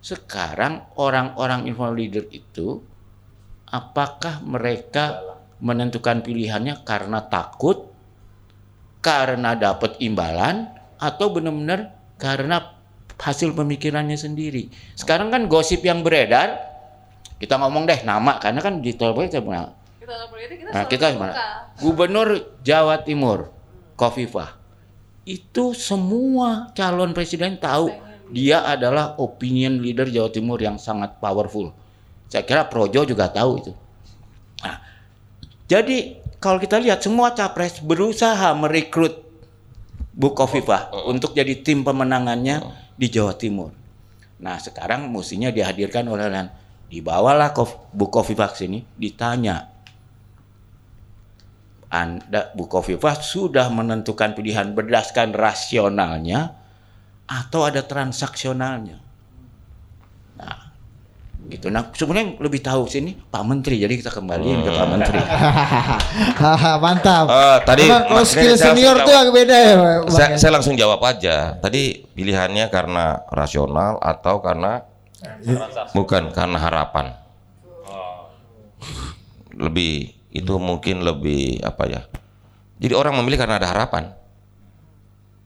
sekarang 0.01 0.89
orang-orang 0.97 1.69
informal 1.69 1.97
leader 1.97 2.25
itu 2.33 2.81
apakah 3.69 4.41
mereka 4.45 5.21
menentukan 5.61 6.25
pilihannya 6.25 6.81
karena 6.89 7.21
takut 7.29 7.93
karena 9.01 9.57
dapat 9.57 9.97
imbalan 10.01 10.69
atau 11.01 11.33
benar-benar 11.33 11.97
karena 12.21 12.81
hasil 13.21 13.53
pemikirannya 13.53 14.17
sendiri. 14.17 14.69
Sekarang 14.97 15.29
kan 15.29 15.49
gosip 15.49 15.85
yang 15.85 16.01
beredar, 16.01 16.57
kita 17.41 17.57
ngomong 17.57 17.89
deh 17.89 18.01
nama 18.05 18.37
karena 18.41 18.61
kan 18.61 18.81
di 18.81 18.93
telepon 18.97 19.29
kita 19.29 19.41
Kita 19.41 20.13
nggak 20.13 20.29
politik 20.33 20.57
kita 20.65 20.71
Nah, 20.73 20.85
kita? 20.89 21.07
Gubernur 21.81 22.61
Jawa 22.61 23.01
Timur, 23.05 23.53
Kofifah. 23.97 24.60
Itu 25.29 25.77
semua 25.77 26.73
calon 26.73 27.13
presiden 27.13 27.61
tahu 27.61 27.93
dia 28.31 28.63
adalah 28.63 29.19
opinion 29.19 29.83
leader 29.83 30.07
Jawa 30.07 30.31
Timur 30.31 30.59
yang 30.63 30.79
sangat 30.79 31.19
powerful. 31.19 31.75
Saya 32.31 32.47
kira 32.47 32.71
Projo 32.71 33.03
juga 33.03 33.27
tahu 33.27 33.51
itu. 33.59 33.73
Nah, 34.63 34.79
jadi 35.67 36.23
kalau 36.39 36.63
kita 36.63 36.79
lihat 36.79 37.03
semua 37.03 37.35
capres 37.35 37.83
berusaha 37.83 38.55
merekrut 38.55 39.31
Bu 40.15 40.35
Kofifah 40.35 40.91
untuk 41.07 41.33
jadi 41.33 41.59
tim 41.63 41.87
pemenangannya 41.87 42.63
di 42.99 43.07
Jawa 43.07 43.35
Timur. 43.35 43.71
Nah 44.41 44.57
sekarang 44.59 45.09
mestinya 45.09 45.49
dihadirkan 45.53 46.05
oleh 46.11 46.27
Lan. 46.27 46.49
Dibawalah 46.91 47.55
Kof, 47.55 47.79
Bu 47.95 48.11
Kofifah 48.11 48.51
ke 48.51 48.67
sini, 48.67 48.83
ditanya. 48.99 49.70
Anda 51.91 52.55
Bu 52.55 52.71
Kofifah 52.71 53.19
sudah 53.19 53.67
menentukan 53.69 54.39
pilihan 54.39 54.71
berdasarkan 54.79 55.35
rasionalnya 55.35 56.55
atau 57.27 57.67
ada 57.67 57.83
transaksionalnya. 57.83 59.03
Nah, 60.39 60.71
gitu. 61.51 61.67
Nah, 61.67 61.91
sebenarnya 61.91 62.39
lebih 62.39 62.63
tahu 62.63 62.87
sini 62.87 63.19
Pak 63.19 63.43
Menteri. 63.43 63.83
Jadi 63.83 63.95
kita 64.07 64.15
kembaliin 64.15 64.63
ke 64.63 64.71
Pak 64.71 64.87
Menteri. 64.87 65.19
Hahaha, 65.19 66.79
Mantap. 66.85 67.27
Eh, 67.27 67.59
tadi 67.67 67.85
kalau 67.91 68.23
skill 68.23 68.55
senior 68.55 69.03
tuh 69.03 69.15
agak 69.15 69.35
beda 69.35 69.57
ya, 69.59 69.75
Bang? 69.75 70.01
Saya, 70.15 70.29
saya 70.39 70.51
langsung 70.55 70.79
jawab 70.79 71.03
aja. 71.03 71.59
Tadi 71.59 72.07
pilihannya 72.15 72.71
karena 72.71 73.27
rasional 73.35 73.99
atau 73.99 74.39
karena 74.39 74.87
bukan 75.91 76.31
karena 76.31 76.59
harapan. 76.63 77.07
lebih 79.51 80.20
itu 80.31 80.55
mungkin 80.57 81.03
lebih 81.03 81.61
apa 81.63 81.85
ya? 81.87 82.01
Jadi 82.81 82.95
orang 82.97 83.19
memilih 83.21 83.39
karena 83.39 83.61
ada 83.61 83.69
harapan. 83.69 84.15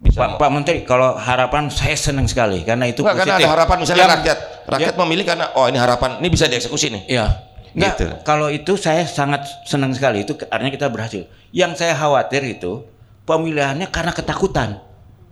Bisa 0.04 0.20
Pak, 0.20 0.36
Pak 0.36 0.50
Menteri, 0.52 0.84
kalau 0.84 1.16
harapan 1.16 1.72
saya 1.72 1.96
senang 1.96 2.28
sekali 2.28 2.60
karena 2.60 2.84
itu 2.84 3.00
Enggak, 3.00 3.24
karena 3.24 3.34
ada 3.40 3.50
harapan 3.56 3.76
misalnya 3.80 4.04
Yang- 4.04 4.14
rakyat. 4.20 4.38
Rakyat 4.64 4.94
memilih 5.00 5.24
karena 5.24 5.46
oh 5.56 5.66
ini 5.68 5.78
harapan, 5.80 6.10
ini 6.20 6.28
bisa 6.28 6.44
dieksekusi 6.44 6.92
nih. 6.92 7.02
Iya. 7.08 7.26
Enggak, 7.74 7.94
Gitu. 7.98 8.06
kalau 8.22 8.48
itu 8.52 8.72
saya 8.76 9.02
sangat 9.08 9.48
senang 9.64 9.90
sekali 9.96 10.22
itu 10.22 10.36
artinya 10.46 10.70
kita 10.70 10.86
berhasil. 10.92 11.24
Yang 11.50 11.82
saya 11.82 11.96
khawatir 11.96 12.44
itu 12.44 12.84
pemilihannya 13.24 13.88
karena 13.88 14.12
ketakutan. 14.12 14.78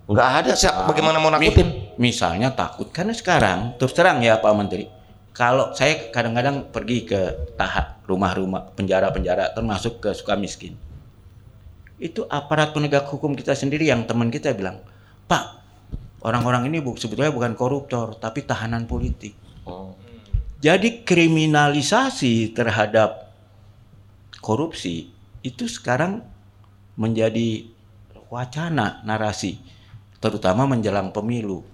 Enggak 0.08 0.28
ada 0.42 0.52
siapa 0.56 0.88
bagaimana 0.88 1.22
mau 1.22 1.30
nakutin. 1.30 1.94
misalnya 2.00 2.50
takut 2.50 2.90
karena 2.90 3.14
sekarang 3.14 3.76
terus 3.78 3.92
terang 3.94 4.18
ya 4.24 4.40
Pak 4.40 4.52
Menteri. 4.56 4.88
Kalau 5.32 5.72
saya 5.72 6.12
kadang-kadang 6.12 6.68
pergi 6.68 7.08
ke 7.08 7.20
tahap 7.56 8.04
rumah-rumah 8.04 8.76
penjara-penjara 8.76 9.56
termasuk 9.56 10.04
ke 10.04 10.12
Sukamiskin. 10.12 10.76
Itu 11.96 12.28
aparat 12.28 12.76
penegak 12.76 13.08
hukum 13.08 13.32
kita 13.32 13.56
sendiri 13.56 13.88
yang 13.88 14.04
teman 14.04 14.28
kita 14.28 14.52
bilang, 14.52 14.84
"Pak, 15.24 15.44
orang-orang 16.20 16.68
ini 16.68 16.84
bu- 16.84 17.00
sebetulnya 17.00 17.32
bukan 17.32 17.56
koruptor 17.56 18.12
tapi 18.20 18.44
tahanan 18.44 18.84
politik." 18.84 19.32
Jadi 20.62 21.02
kriminalisasi 21.02 22.54
terhadap 22.54 23.34
korupsi 24.38 25.10
itu 25.42 25.64
sekarang 25.66 26.22
menjadi 26.94 27.66
wacana 28.30 29.02
narasi 29.02 29.58
terutama 30.22 30.70
menjelang 30.70 31.10
pemilu. 31.10 31.66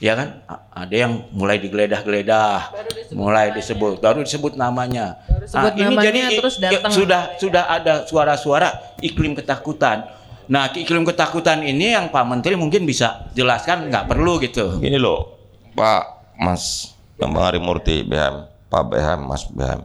Ya 0.00 0.16
kan? 0.16 0.40
Ada 0.72 0.96
yang 0.96 1.28
mulai 1.36 1.60
digeledah-geledah, 1.60 2.72
mulai 3.12 3.52
disebut, 3.52 4.00
baru 4.00 4.24
disebut 4.24 4.56
namanya. 4.56 5.20
Baru 5.28 5.44
sebut 5.44 5.72
namanya, 5.76 6.24
terus 6.32 6.56
ya, 6.56 6.72
datang. 6.72 6.92
sudah 6.96 7.22
sudah 7.36 7.64
ada 7.68 8.08
suara-suara 8.08 8.96
iklim 9.04 9.36
ketakutan. 9.36 10.08
Nah, 10.48 10.72
iklim 10.72 11.04
ketakutan 11.04 11.60
ini 11.60 11.92
yang 11.92 12.08
Pak 12.08 12.24
Menteri 12.24 12.56
mungkin 12.56 12.88
bisa 12.88 13.28
jelaskan 13.36 13.92
nggak 13.92 14.08
perlu 14.08 14.40
gitu. 14.40 14.80
Gini 14.80 14.96
loh, 14.96 15.36
Pak 15.76 16.32
Mas 16.40 16.96
Bang 17.20 17.36
Ari 17.36 17.60
Murti 17.60 18.00
BM, 18.00 18.48
Pak 18.72 18.82
BM, 18.88 19.20
Mas 19.28 19.44
BM. 19.52 19.84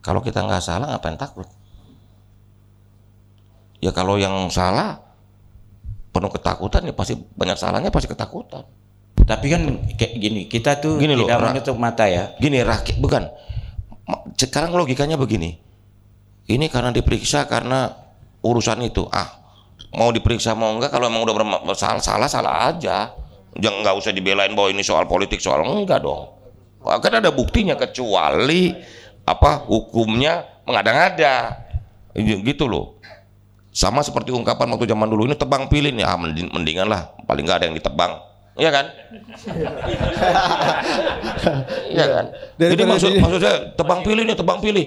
Kalau 0.00 0.24
kita 0.24 0.40
nggak 0.40 0.64
salah 0.64 0.88
ngapain 0.88 1.20
takut? 1.20 1.44
Ya 3.84 3.92
kalau 3.92 4.16
yang 4.16 4.48
salah 4.48 5.04
penuh 6.16 6.32
ketakutan 6.32 6.88
ya 6.88 6.96
pasti 6.96 7.20
banyak 7.36 7.60
salahnya 7.60 7.92
pasti 7.92 8.08
ketakutan. 8.08 8.64
Tapi 9.14 9.46
kan 9.48 9.62
kayak 9.94 10.14
gini, 10.18 10.42
kita 10.50 10.82
tuh 10.82 10.98
Gini 10.98 11.14
loh, 11.14 11.24
tidak 11.24 11.38
Ra- 11.40 11.48
menutup 11.54 11.76
mata 11.78 12.04
ya. 12.10 12.34
Gini 12.36 12.60
rakyat 12.60 12.98
bukan. 12.98 13.24
Sekarang 14.36 14.74
logikanya 14.74 15.16
begini. 15.16 15.56
Ini 16.44 16.68
karena 16.68 16.92
diperiksa 16.92 17.48
karena 17.48 17.88
urusan 18.44 18.84
itu. 18.84 19.08
Ah, 19.08 19.40
mau 19.96 20.12
diperiksa 20.12 20.52
mau 20.52 20.76
enggak 20.76 20.92
kalau 20.92 21.08
emang 21.08 21.24
udah 21.24 21.34
berma- 21.40 21.64
salah 21.72 22.28
salah 22.28 22.68
aja. 22.68 23.16
Jangan 23.56 23.80
nggak 23.80 23.96
usah 23.96 24.12
dibelain 24.12 24.52
bahwa 24.52 24.68
ini 24.68 24.84
soal 24.84 25.08
politik 25.08 25.40
soal 25.40 25.64
enggak 25.64 26.04
dong. 26.04 26.28
Kan 26.84 27.16
ada 27.16 27.32
buktinya 27.32 27.80
kecuali 27.80 28.76
apa 29.24 29.64
hukumnya 29.64 30.60
mengada-ngada. 30.68 31.64
Gitu 32.18 32.68
loh. 32.68 33.00
Sama 33.72 34.04
seperti 34.04 34.36
ungkapan 34.36 34.68
waktu 34.68 34.84
zaman 34.84 35.08
dulu 35.08 35.24
ini 35.26 35.34
tebang 35.34 35.66
pilih 35.72 35.96
nih, 35.96 36.04
ah 36.04 36.20
mending- 36.20 36.52
mendingan 36.52 36.92
lah 36.92 37.08
paling 37.24 37.42
nggak 37.48 37.58
ada 37.64 37.66
yang 37.72 37.76
ditebang. 37.80 38.12
Iya 38.54 38.70
kan? 38.70 38.86
Iya 41.90 42.06
kan? 42.06 42.24
Jadi 42.54 42.70
Daripada 42.78 42.90
maksud 42.94 43.10
di- 43.10 43.20
maksud 43.22 43.40
saya 43.42 43.56
tebang 43.74 44.00
pilih 44.06 44.22
nih 44.22 44.36
tebang 44.38 44.58
pilih 44.62 44.84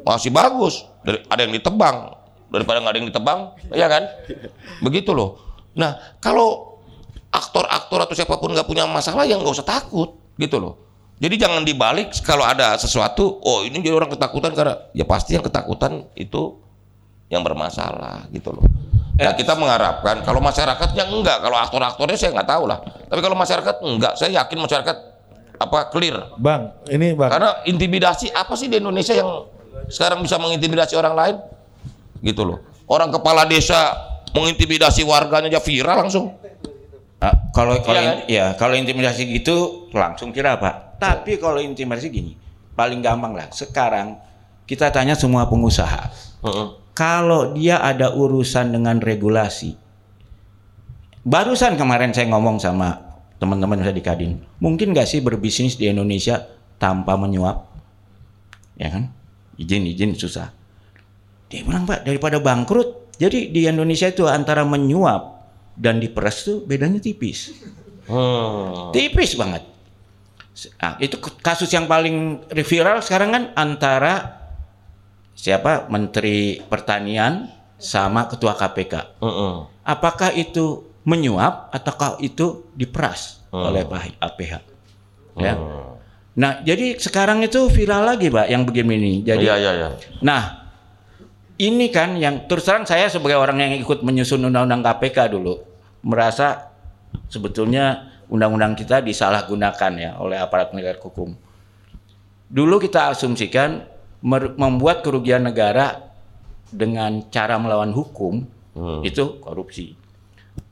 masih 0.00 0.32
bagus. 0.32 0.88
Dari, 1.04 1.20
ada 1.28 1.40
yang 1.44 1.52
ditebang 1.52 1.96
daripada 2.50 2.76
nggak 2.82 2.92
ada 2.92 2.98
yang 2.98 3.08
ditebang, 3.12 3.38
iya 3.76 3.86
kan? 3.86 4.02
Begitu 4.80 5.12
loh. 5.12 5.36
Nah 5.76 6.16
kalau 6.18 6.80
aktor-aktor 7.30 8.08
atau 8.08 8.14
siapa 8.16 8.40
pun 8.40 8.50
nggak 8.50 8.66
punya 8.66 8.88
masalah 8.88 9.22
ya 9.28 9.36
nggak 9.38 9.54
usah 9.54 9.68
takut 9.68 10.16
gitu 10.40 10.56
loh. 10.58 10.74
Jadi 11.20 11.36
jangan 11.36 11.60
dibalik 11.68 12.16
kalau 12.24 12.48
ada 12.48 12.80
sesuatu, 12.80 13.44
oh 13.44 13.60
ini 13.60 13.84
jadi 13.84 13.92
orang 13.92 14.08
ketakutan 14.08 14.56
karena 14.56 14.88
ya 14.96 15.04
pasti 15.04 15.36
yang 15.36 15.44
ketakutan 15.44 16.08
itu 16.16 16.56
yang 17.28 17.44
bermasalah 17.44 18.24
gitu 18.32 18.56
loh. 18.56 18.64
Nah 19.20 19.36
kita 19.36 19.52
mengharapkan 19.52 20.24
kalau 20.24 20.40
masyarakatnya 20.40 21.04
enggak, 21.04 21.44
kalau 21.44 21.56
aktor-aktornya 21.60 22.16
saya 22.16 22.32
nggak 22.40 22.48
tahu 22.48 22.64
lah. 22.64 22.78
Tapi 22.80 23.20
kalau 23.20 23.36
masyarakat 23.36 23.74
enggak, 23.84 24.12
saya 24.16 24.30
yakin 24.40 24.58
masyarakat 24.64 24.96
apa 25.60 25.78
clear. 25.92 26.16
Bang, 26.40 26.72
ini 26.88 27.12
Bang. 27.12 27.28
Karena 27.28 27.60
intimidasi 27.68 28.32
apa 28.32 28.56
sih 28.56 28.72
di 28.72 28.80
Indonesia 28.80 29.12
yang 29.12 29.44
sekarang 29.92 30.24
bisa 30.24 30.40
mengintimidasi 30.40 30.96
orang 30.96 31.12
lain? 31.12 31.36
Gitu 32.24 32.48
loh. 32.48 32.64
Orang 32.88 33.12
kepala 33.12 33.44
desa 33.44 33.92
mengintimidasi 34.32 35.04
warganya 35.04 35.52
aja 35.52 35.60
viral 35.60 36.08
langsung. 36.08 36.32
Ah, 37.20 37.36
kalau 37.52 37.76
kalau 37.84 38.00
Iya 38.00 38.08
kan? 38.08 38.16
in- 38.16 38.26
ya 38.32 38.46
kalau 38.56 38.72
intimidasi 38.72 39.28
gitu 39.28 39.88
langsung 39.92 40.32
kira 40.32 40.56
Pak. 40.56 40.96
Tapi 40.96 41.36
kalau 41.36 41.60
intimidasi 41.60 42.08
gini, 42.08 42.32
paling 42.72 43.04
gampang 43.04 43.36
lah. 43.36 43.52
Sekarang 43.52 44.16
kita 44.64 44.88
tanya 44.88 45.12
semua 45.12 45.44
pengusaha. 45.44 46.08
Heeh. 46.40 46.66
Kalau 47.00 47.56
dia 47.56 47.80
ada 47.80 48.12
urusan 48.12 48.76
dengan 48.76 49.00
regulasi. 49.00 49.72
Barusan 51.24 51.80
kemarin 51.80 52.12
saya 52.12 52.28
ngomong 52.28 52.60
sama 52.60 53.00
teman-teman 53.40 53.80
saya 53.80 53.96
di 53.96 54.04
Kadin. 54.04 54.36
Mungkin 54.60 54.92
nggak 54.92 55.08
sih 55.08 55.24
berbisnis 55.24 55.80
di 55.80 55.88
Indonesia 55.88 56.44
tanpa 56.76 57.16
menyuap? 57.16 57.72
Ya 58.76 58.92
kan? 58.92 59.08
Izin-izin 59.56 60.12
susah. 60.12 60.52
Dia 61.48 61.64
bilang, 61.64 61.88
Pak, 61.88 62.04
daripada 62.04 62.36
bangkrut. 62.36 63.16
Jadi 63.16 63.48
di 63.48 63.64
Indonesia 63.64 64.12
itu 64.12 64.28
antara 64.28 64.68
menyuap 64.68 65.40
dan 65.80 66.04
diperes 66.04 66.44
tuh 66.44 66.68
bedanya 66.68 67.00
tipis. 67.00 67.48
Hmm. 68.12 68.92
Tipis 68.92 69.40
banget. 69.40 69.64
Nah, 70.76 71.00
itu 71.00 71.16
kasus 71.40 71.72
yang 71.72 71.88
paling 71.88 72.44
viral 72.52 73.00
sekarang 73.00 73.32
kan 73.32 73.44
antara 73.56 74.39
siapa 75.40 75.88
Menteri 75.88 76.60
Pertanian 76.68 77.48
sama 77.80 78.28
Ketua 78.28 78.52
KPK. 78.60 79.24
Heeh. 79.24 79.54
Apakah 79.88 80.36
itu 80.36 80.84
menyuap 81.08 81.72
ataukah 81.72 82.20
itu 82.20 82.68
diperas 82.76 83.40
oleh 83.48 83.88
Pak 83.88 84.20
APH? 84.20 84.52
Ya. 85.40 85.56
Nah, 86.36 86.60
jadi 86.60 87.00
sekarang 87.00 87.40
itu 87.40 87.72
viral 87.72 88.04
lagi, 88.04 88.28
Pak, 88.28 88.46
yang 88.52 88.68
begini. 88.68 89.24
Jadi 89.24 89.48
Iya 89.48 89.56
iya 89.56 89.72
iya. 89.74 89.88
Nah, 90.20 90.68
ini 91.56 91.88
kan 91.88 92.20
yang 92.20 92.44
terus 92.44 92.68
terang 92.68 92.84
saya 92.84 93.08
sebagai 93.08 93.40
orang 93.40 93.64
yang 93.64 93.72
ikut 93.80 94.04
menyusun 94.04 94.44
undang-undang 94.44 94.84
KPK 94.84 95.32
dulu 95.32 95.60
merasa 96.04 96.72
sebetulnya 97.28 98.12
undang-undang 98.32 98.78
kita 98.78 99.02
disalahgunakan 99.04 99.92
ya 99.96 100.10
oleh 100.20 100.36
aparat 100.40 100.72
penegak 100.72 101.00
hukum. 101.00 101.34
Dulu 102.50 102.76
kita 102.80 103.12
asumsikan 103.12 103.84
membuat 104.22 105.00
kerugian 105.00 105.44
negara 105.44 106.12
dengan 106.70 107.24
cara 107.32 107.56
melawan 107.56 107.90
hukum 107.90 108.44
itu 109.02 109.40
korupsi. 109.40 109.96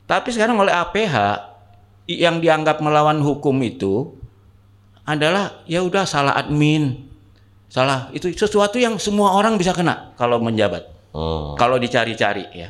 Tapi 0.05 0.29
sekarang 0.33 0.57
oleh 0.57 0.73
APH 0.73 1.15
yang 2.09 2.41
dianggap 2.41 2.81
melawan 2.81 3.21
hukum 3.21 3.53
itu 3.61 4.17
adalah 5.05 5.61
ya 5.65 5.81
udah 5.81 6.05
salah 6.05 6.33
admin, 6.37 7.05
salah 7.69 8.09
itu 8.13 8.29
sesuatu 8.33 8.77
yang 8.77 8.97
semua 9.01 9.33
orang 9.37 9.57
bisa 9.57 9.73
kena 9.73 10.13
kalau 10.17 10.41
menjabat, 10.41 10.85
Hmm. 11.09 11.57
kalau 11.57 11.81
dicari-cari 11.81 12.45
ya. 12.53 12.69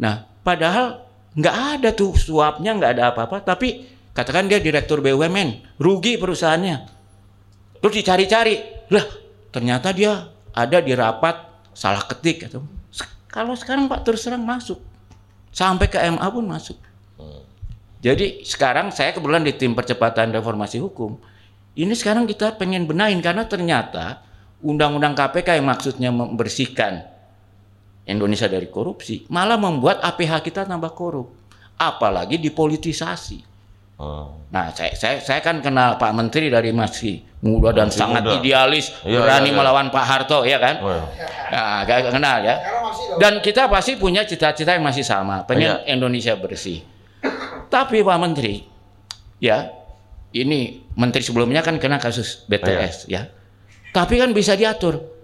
Nah, 0.00 0.24
padahal 0.40 1.04
nggak 1.36 1.56
ada 1.76 1.88
tuh 1.92 2.16
suapnya, 2.16 2.72
nggak 2.72 2.92
ada 2.96 3.04
apa-apa, 3.12 3.44
tapi 3.44 3.84
katakan 4.16 4.48
dia 4.48 4.60
direktur 4.60 5.04
BUMN, 5.04 5.76
rugi 5.76 6.16
perusahaannya, 6.16 6.76
terus 7.80 7.94
dicari-cari, 8.00 8.88
lah 8.88 9.04
ternyata 9.50 9.94
dia 9.94 10.30
ada 10.50 10.78
di 10.82 10.94
rapat 10.94 11.46
salah 11.74 12.02
ketik 12.06 12.50
atau 12.50 12.66
kalau 13.30 13.54
sekarang 13.54 13.86
Pak 13.86 14.02
terus 14.02 14.26
terang 14.26 14.42
masuk, 14.42 14.82
sampai 15.54 15.86
ke 15.86 16.02
MA 16.02 16.26
pun 16.34 16.42
masuk. 16.50 16.78
Jadi 18.02 18.42
sekarang 18.42 18.90
saya 18.90 19.14
kebetulan 19.14 19.46
di 19.46 19.54
tim 19.54 19.76
percepatan 19.76 20.34
reformasi 20.34 20.82
hukum. 20.82 21.20
Ini 21.78 21.94
sekarang 21.94 22.26
kita 22.26 22.58
pengen 22.58 22.90
benahin 22.90 23.22
karena 23.22 23.46
ternyata 23.46 24.26
undang-undang 24.64 25.14
KPK 25.14 25.62
yang 25.62 25.68
maksudnya 25.68 26.10
membersihkan 26.10 27.06
Indonesia 28.08 28.50
dari 28.50 28.66
korupsi 28.66 29.28
malah 29.30 29.60
membuat 29.60 30.02
APH 30.02 30.42
kita 30.42 30.66
tambah 30.66 30.90
korup. 30.96 31.30
Apalagi 31.78 32.40
dipolitisasi. 32.40 33.46
Hmm. 34.00 34.32
Nah, 34.48 34.72
saya, 34.72 34.96
saya 34.96 35.20
saya 35.20 35.44
kan 35.44 35.60
kenal 35.60 36.00
Pak 36.00 36.10
Menteri 36.10 36.48
dari 36.48 36.72
masih 36.72 37.20
muda 37.44 37.70
dan 37.70 37.92
Masih 37.92 38.00
sangat 38.00 38.24
muda. 38.24 38.40
idealis, 38.40 38.96
Iya, 39.04 39.20
berani 39.20 39.46
iya, 39.46 39.52
iya. 39.52 39.58
melawan 39.60 39.86
Pak 39.92 40.04
Harto, 40.08 40.40
ya 40.42 40.56
kan? 40.56 40.74
Oh, 40.80 40.88
iya. 40.90 41.28
Nah, 41.52 41.78
gak 41.84 42.08
kenal 42.08 42.36
ya. 42.40 42.56
Dan 43.20 43.38
kita 43.38 43.68
pasti 43.68 43.94
punya 43.94 44.24
cita-cita 44.24 44.72
yang 44.72 44.82
masih 44.82 45.04
sama, 45.04 45.44
pengen 45.44 45.84
Indonesia 45.84 46.32
bersih. 46.34 46.80
Tapi 47.68 48.00
Pak 48.00 48.18
Menteri, 48.18 48.64
ya 49.38 49.68
ini 50.32 50.82
Menteri 50.96 51.22
sebelumnya 51.22 51.60
kan 51.60 51.76
kena 51.76 52.00
kasus 52.00 52.42
BTS 52.48 53.06
ya. 53.06 53.28
Tapi 53.92 54.16
kan 54.16 54.32
bisa 54.32 54.56
diatur. 54.56 55.20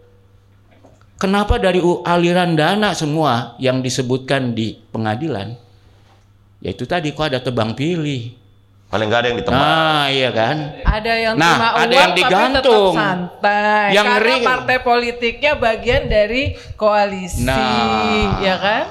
kenapa 1.16 1.56
dari 1.56 1.80
aliran 2.04 2.52
dana 2.54 2.92
semua 2.92 3.56
yang 3.56 3.80
disebutkan 3.80 4.52
di 4.52 4.76
pengadilan? 4.92 5.56
Ya 6.60 6.70
itu 6.70 6.84
tadi 6.84 7.10
kok 7.10 7.32
ada 7.32 7.40
tebang 7.40 7.72
pilih. 7.72 8.45
Paling 8.86 9.06
nggak 9.06 9.18
ada 9.18 9.28
yang 9.28 9.38
ditebak. 9.38 9.58
Nah, 9.58 10.04
iya 10.08 10.30
kan? 10.30 10.56
Ada 10.80 11.12
yang 11.16 11.34
Nah, 11.34 11.50
terima 11.50 11.68
ada 11.68 11.74
uang 11.74 11.90
yang 11.92 12.06
tapi 12.08 12.20
digantung. 12.22 12.62
tetap 12.86 12.96
santai. 12.96 13.86
Yang 13.90 14.06
Karena 14.06 14.18
ngeri- 14.22 14.46
partai 14.46 14.76
politiknya 14.80 15.52
bagian 15.56 16.02
dari 16.06 16.42
koalisi, 16.74 17.42
Nah. 17.42 18.38
ya 18.38 18.56
kan? 18.56 18.84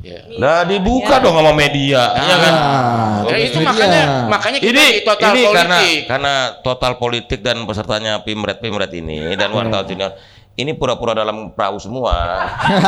Ya. 0.00 0.16
Nah 0.32 0.64
dibuka 0.64 1.20
dong 1.20 1.36
sama 1.36 1.52
media, 1.52 2.08
ya 2.10 2.36
kan? 2.38 2.54
Ah, 2.54 3.16
Ya, 3.28 3.36
itu 3.38 3.52
ini 3.54 3.68
makanya 3.68 4.00
dia. 4.00 4.24
makanya 4.26 4.58
kita 4.58 4.72
Ini 4.72 4.84
di 4.88 5.00
total 5.04 5.28
ini 5.28 5.40
politik. 5.42 5.54
karena 5.54 5.78
karena 6.08 6.34
total 6.58 6.92
politik 6.96 7.38
dan 7.38 7.56
pesertanya 7.62 8.12
Pimret 8.18 8.58
Pimret 8.58 8.88
ini 8.90 9.36
dan 9.36 9.52
wartawan 9.52 9.84
senior 9.84 10.16
ini 10.60 10.72
pura-pura 10.72 11.12
dalam 11.12 11.50
perahu 11.50 11.76
semua. 11.76 12.12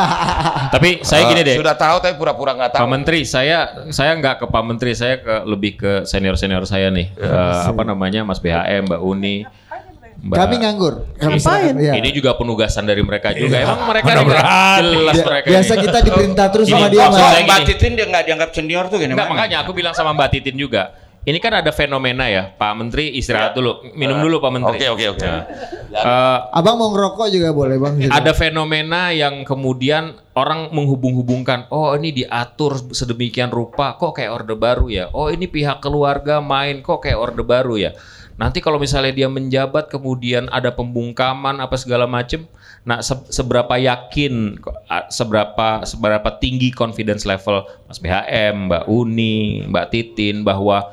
Tapi 0.75 1.01
saya 1.03 1.27
gini 1.27 1.41
Eh, 1.41 1.47
deh. 1.49 1.57
Sudah 1.59 1.75
tahu 1.75 1.97
tapi 1.99 2.15
pura-pura 2.15 2.53
nggak 2.53 2.77
tahu. 2.77 2.81
Pak 2.85 2.91
Menteri, 2.91 3.25
saya 3.25 3.59
saya 3.89 4.13
nggak 4.15 4.41
ke 4.41 4.47
Pak 4.47 4.63
Menteri, 4.63 4.93
saya 4.93 5.19
ke 5.19 5.35
lebih 5.45 5.73
ke 5.75 5.93
senior 6.05 6.37
senior 6.37 6.65
saya 6.65 6.89
nih. 6.89 7.11
Eh, 7.13 7.61
apa 7.67 7.83
namanya, 7.83 8.23
Mas 8.23 8.39
BHM, 8.39 8.87
Mbak 8.87 9.01
Uni, 9.01 9.45
Mbak. 10.23 10.37
Kami 10.39 10.55
nganggur. 10.63 10.95
Kami 11.19 11.35
Ngapain? 11.35 11.75
iya. 11.77 11.93
Ini 11.99 12.09
juga 12.15 12.39
penugasan 12.39 12.87
dari 12.87 13.03
mereka 13.03 13.35
juga. 13.35 13.59
Emang 13.59 13.91
mereka 13.91 14.23
berani. 14.23 14.87
jelas 14.95 15.17
mereka. 15.19 15.47
biasa 15.51 15.73
ini. 15.75 15.83
kita 15.83 15.99
diperintah 16.01 16.47
terus 16.47 16.67
Gini, 16.71 16.79
sama 16.79 16.87
dia 16.87 17.07
Mbak 17.11 17.59
gini. 17.59 17.67
Titin 17.67 17.93
dia 17.99 18.07
nggak 18.07 18.25
dianggap 18.25 18.51
senior 18.55 18.85
tuh 18.87 18.97
gimana? 18.97 19.13
Enggak, 19.19 19.29
makanya 19.29 19.57
aku 19.67 19.71
bilang 19.75 19.91
sama 19.93 20.15
Mbak 20.15 20.29
Titin 20.31 20.55
juga. 20.55 20.95
Ini 21.23 21.39
kan 21.39 21.55
ada 21.55 21.71
fenomena 21.71 22.27
ya, 22.27 22.51
Pak 22.51 22.73
Menteri 22.75 23.15
istirahat 23.15 23.55
dulu, 23.55 23.95
minum 23.95 24.19
dulu 24.19 24.43
Pak 24.43 24.51
Menteri. 24.51 24.83
Oke 24.83 24.91
oke 24.91 25.07
oke. 25.15 25.23
Nah, 25.23 25.43
eh, 25.95 26.39
Abang 26.51 26.83
mau 26.83 26.91
ngerokok 26.91 27.31
juga 27.31 27.55
boleh 27.55 27.79
bang. 27.79 27.95
Gitu. 28.03 28.11
ada 28.11 28.35
fenomena 28.35 29.15
yang 29.15 29.47
kemudian 29.47 30.19
orang 30.35 30.75
menghubung-hubungkan, 30.75 31.71
oh 31.71 31.95
ini 31.95 32.11
diatur 32.11 32.75
sedemikian 32.91 33.55
rupa, 33.55 33.95
kok 34.03 34.19
kayak 34.19 34.35
orde 34.35 34.59
baru 34.59 34.91
ya? 34.91 35.05
Oh 35.15 35.31
ini 35.31 35.47
pihak 35.47 35.79
keluarga 35.79 36.43
main, 36.43 36.83
kok 36.83 37.07
kayak 37.07 37.15
orde 37.23 37.47
baru 37.47 37.79
ya? 37.79 37.95
Nanti 38.35 38.59
kalau 38.59 38.83
misalnya 38.83 39.15
dia 39.15 39.29
menjabat 39.31 39.95
kemudian 39.95 40.51
ada 40.51 40.75
pembungkaman 40.75 41.63
apa 41.63 41.79
segala 41.79 42.11
macem, 42.11 42.51
nah 42.83 42.99
se- 42.99 43.31
seberapa 43.31 43.79
yakin, 43.79 44.59
seberapa 45.07 45.87
seberapa 45.87 46.29
tinggi 46.43 46.75
confidence 46.75 47.23
level 47.23 47.63
Mas 47.87 48.03
BHM, 48.03 48.67
Mbak 48.67 48.85
Uni, 48.91 49.63
Mbak 49.71 49.87
Titin 49.95 50.43
bahwa 50.43 50.91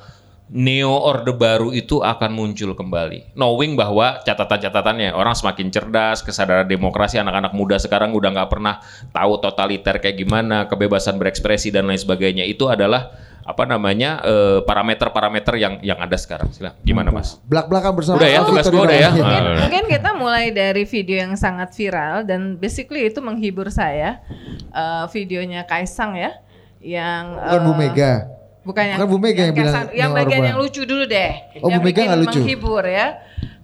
neo 0.50 0.90
orde 0.90 1.30
baru 1.30 1.70
itu 1.70 2.02
akan 2.02 2.34
muncul 2.34 2.74
kembali. 2.74 3.38
Knowing 3.38 3.78
bahwa 3.78 4.18
catatan-catatannya 4.26 5.14
orang 5.14 5.38
semakin 5.38 5.70
cerdas, 5.70 6.26
kesadaran 6.26 6.66
demokrasi 6.66 7.22
anak-anak 7.22 7.54
muda 7.54 7.78
sekarang 7.78 8.18
udah 8.18 8.34
nggak 8.34 8.50
pernah 8.50 8.82
tahu 9.14 9.38
totaliter 9.38 10.02
kayak 10.02 10.18
gimana, 10.18 10.66
kebebasan 10.66 11.22
berekspresi 11.22 11.70
dan 11.70 11.86
lain 11.86 12.02
sebagainya 12.02 12.50
itu 12.50 12.66
adalah 12.66 13.14
apa 13.50 13.66
namanya 13.66 14.22
eh, 14.22 14.60
parameter-parameter 14.62 15.58
yang 15.58 15.74
yang 15.82 15.98
ada 15.98 16.14
sekarang. 16.18 16.54
Sila, 16.54 16.74
gimana 16.86 17.10
Mas? 17.10 17.42
Belak-belakan 17.50 17.98
bersama. 17.98 18.18
Udah 18.22 18.30
ya, 18.30 18.40
tugas 18.46 18.66
gua 18.70 18.86
udah 18.86 18.98
ya. 18.98 19.10
Mungkin, 19.10 19.26
Ah. 19.26 19.58
mungkin 19.66 19.84
kita 19.90 20.10
mulai 20.14 20.46
dari 20.54 20.86
video 20.86 21.18
yang 21.18 21.34
sangat 21.34 21.74
viral 21.74 22.26
dan 22.30 22.62
basically 22.62 23.10
itu 23.10 23.22
menghibur 23.22 23.70
saya. 23.74 24.22
Eh, 24.70 25.06
videonya 25.14 25.66
Kaisang 25.66 26.14
ya, 26.14 26.38
yang 26.78 27.38
Bukan 27.42 27.62
Bu 27.66 27.74
eh, 27.74 27.78
Mega. 27.86 28.14
Bukan 28.60 28.84
yang, 28.86 29.00
Bukan 29.00 29.10
Bu 29.10 29.18
Mega 29.18 29.42
yang 29.44 29.56
bilang 29.56 29.74
Kaisang- 29.74 29.94
yang 29.96 30.12
neo 30.12 30.20
bagian 30.20 30.42
yang 30.46 30.60
lucu 30.60 30.82
dulu 30.84 31.04
deh. 31.06 31.32
Oh, 31.60 31.70
yang 31.70 31.80
Bu 31.80 31.88
Mega 31.88 32.02
nggak 32.04 32.22
lucu? 32.22 32.40
menghibur 32.40 32.84
ya. 32.84 33.08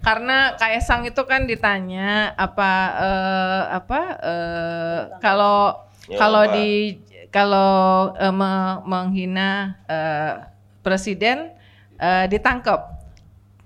Karena 0.00 0.36
Kaisang 0.54 1.02
itu 1.02 1.22
kan 1.22 1.44
ditanya 1.44 2.30
apa 2.34 2.70
eh, 2.96 3.62
apa 3.74 4.00
eh, 4.18 5.00
kalau 5.18 5.82
Ya, 6.06 6.22
kalau 6.22 6.46
di 6.46 7.02
kalau 7.28 7.74
eh, 8.14 8.30
me- 8.30 8.78
menghina 8.84 9.50
eh, 9.84 10.32
presiden 10.80 11.50
eh, 11.96 12.24
ditangkap. 12.26 12.94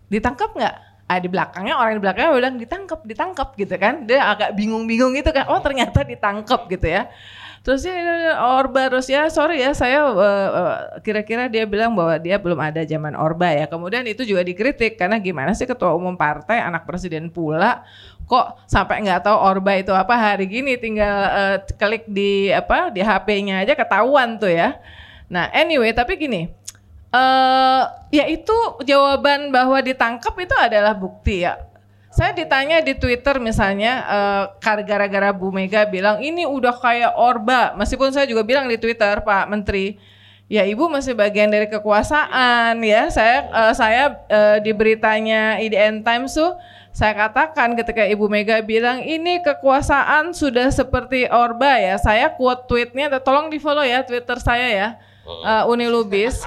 Ditangkap 0.08 0.56
nggak? 0.56 0.76
Ah 1.04 1.18
di 1.18 1.28
belakangnya 1.28 1.74
orang 1.74 1.94
di 1.94 2.02
belakangnya 2.02 2.32
bilang 2.32 2.56
ditangkap, 2.56 3.04
ditangkap 3.04 3.48
gitu 3.54 3.76
kan. 3.76 4.08
Dia 4.08 4.24
agak 4.26 4.56
bingung-bingung 4.56 5.12
gitu 5.12 5.30
kan. 5.30 5.46
Oh 5.46 5.60
ternyata 5.60 6.00
ditangkap 6.00 6.64
gitu 6.66 6.88
ya. 6.88 7.12
Terus 7.60 7.84
dia 7.84 8.40
Orba 8.40 8.88
terus 8.88 9.04
ya 9.04 9.28
sorry 9.28 9.60
ya 9.60 9.76
saya 9.76 10.08
eh, 10.08 10.48
eh, 10.48 10.76
kira-kira 11.04 11.44
dia 11.44 11.68
bilang 11.68 11.92
bahwa 11.92 12.16
dia 12.16 12.40
belum 12.40 12.56
ada 12.56 12.80
zaman 12.88 13.12
Orba 13.12 13.52
ya. 13.52 13.68
Kemudian 13.68 14.08
itu 14.08 14.24
juga 14.24 14.40
dikritik 14.40 14.96
karena 14.96 15.20
gimana 15.20 15.52
sih 15.52 15.68
ketua 15.68 15.92
umum 15.92 16.16
partai 16.16 16.56
anak 16.56 16.88
presiden 16.88 17.28
pula 17.28 17.84
kok 18.24 18.64
sampai 18.64 19.04
nggak 19.04 19.28
tahu 19.28 19.36
Orba 19.36 19.76
itu 19.76 19.92
apa 19.92 20.16
hari 20.16 20.48
gini 20.48 20.80
tinggal 20.80 21.16
eh, 21.36 21.56
klik 21.76 22.08
di 22.08 22.48
apa 22.48 22.88
di 22.88 23.04
HP-nya 23.04 23.60
aja 23.60 23.76
ketahuan 23.76 24.40
tuh 24.40 24.48
ya. 24.48 24.80
Nah 25.28 25.52
anyway 25.52 25.92
tapi 25.92 26.16
gini 26.16 26.48
eh 27.10 27.82
ya 28.08 28.24
itu 28.24 28.56
jawaban 28.88 29.52
bahwa 29.52 29.84
ditangkap 29.84 30.32
itu 30.40 30.56
adalah 30.56 30.96
bukti 30.96 31.44
ya. 31.44 31.69
Saya 32.10 32.34
ditanya 32.34 32.82
di 32.82 32.98
Twitter 32.98 33.38
misalnya 33.38 33.92
eh, 34.02 34.44
gara-gara 34.82 35.30
Bu 35.30 35.54
Mega 35.54 35.86
bilang 35.86 36.18
ini 36.18 36.42
udah 36.42 36.74
kayak 36.74 37.14
Orba, 37.14 37.78
meskipun 37.78 38.10
saya 38.10 38.26
juga 38.26 38.42
bilang 38.42 38.66
di 38.66 38.74
Twitter 38.82 39.22
Pak 39.22 39.46
Menteri, 39.46 39.94
ya 40.50 40.66
Ibu 40.66 40.90
masih 40.90 41.14
bagian 41.14 41.54
dari 41.54 41.70
kekuasaan 41.70 42.82
ya. 42.82 43.06
Saya 43.14 43.46
eh, 43.46 43.74
saya 43.78 44.02
eh, 44.26 44.58
di 44.58 44.74
beritanya 44.74 45.62
IDN 45.62 46.02
Times 46.02 46.34
tuh 46.34 46.58
saya 46.90 47.14
katakan 47.14 47.78
ketika 47.78 48.02
Ibu 48.02 48.26
Mega 48.26 48.58
bilang 48.58 49.06
ini 49.06 49.38
kekuasaan 49.46 50.34
sudah 50.34 50.74
seperti 50.74 51.30
Orba 51.30 51.78
ya. 51.78 51.94
Saya 52.02 52.34
quote 52.34 52.66
tweetnya, 52.66 53.06
tolong 53.22 53.46
di 53.46 53.62
follow 53.62 53.86
ya 53.86 54.02
Twitter 54.02 54.42
saya 54.42 54.66
ya, 54.66 54.88
eh, 55.46 55.70
Uni 55.70 55.86
Lubis. 55.86 56.42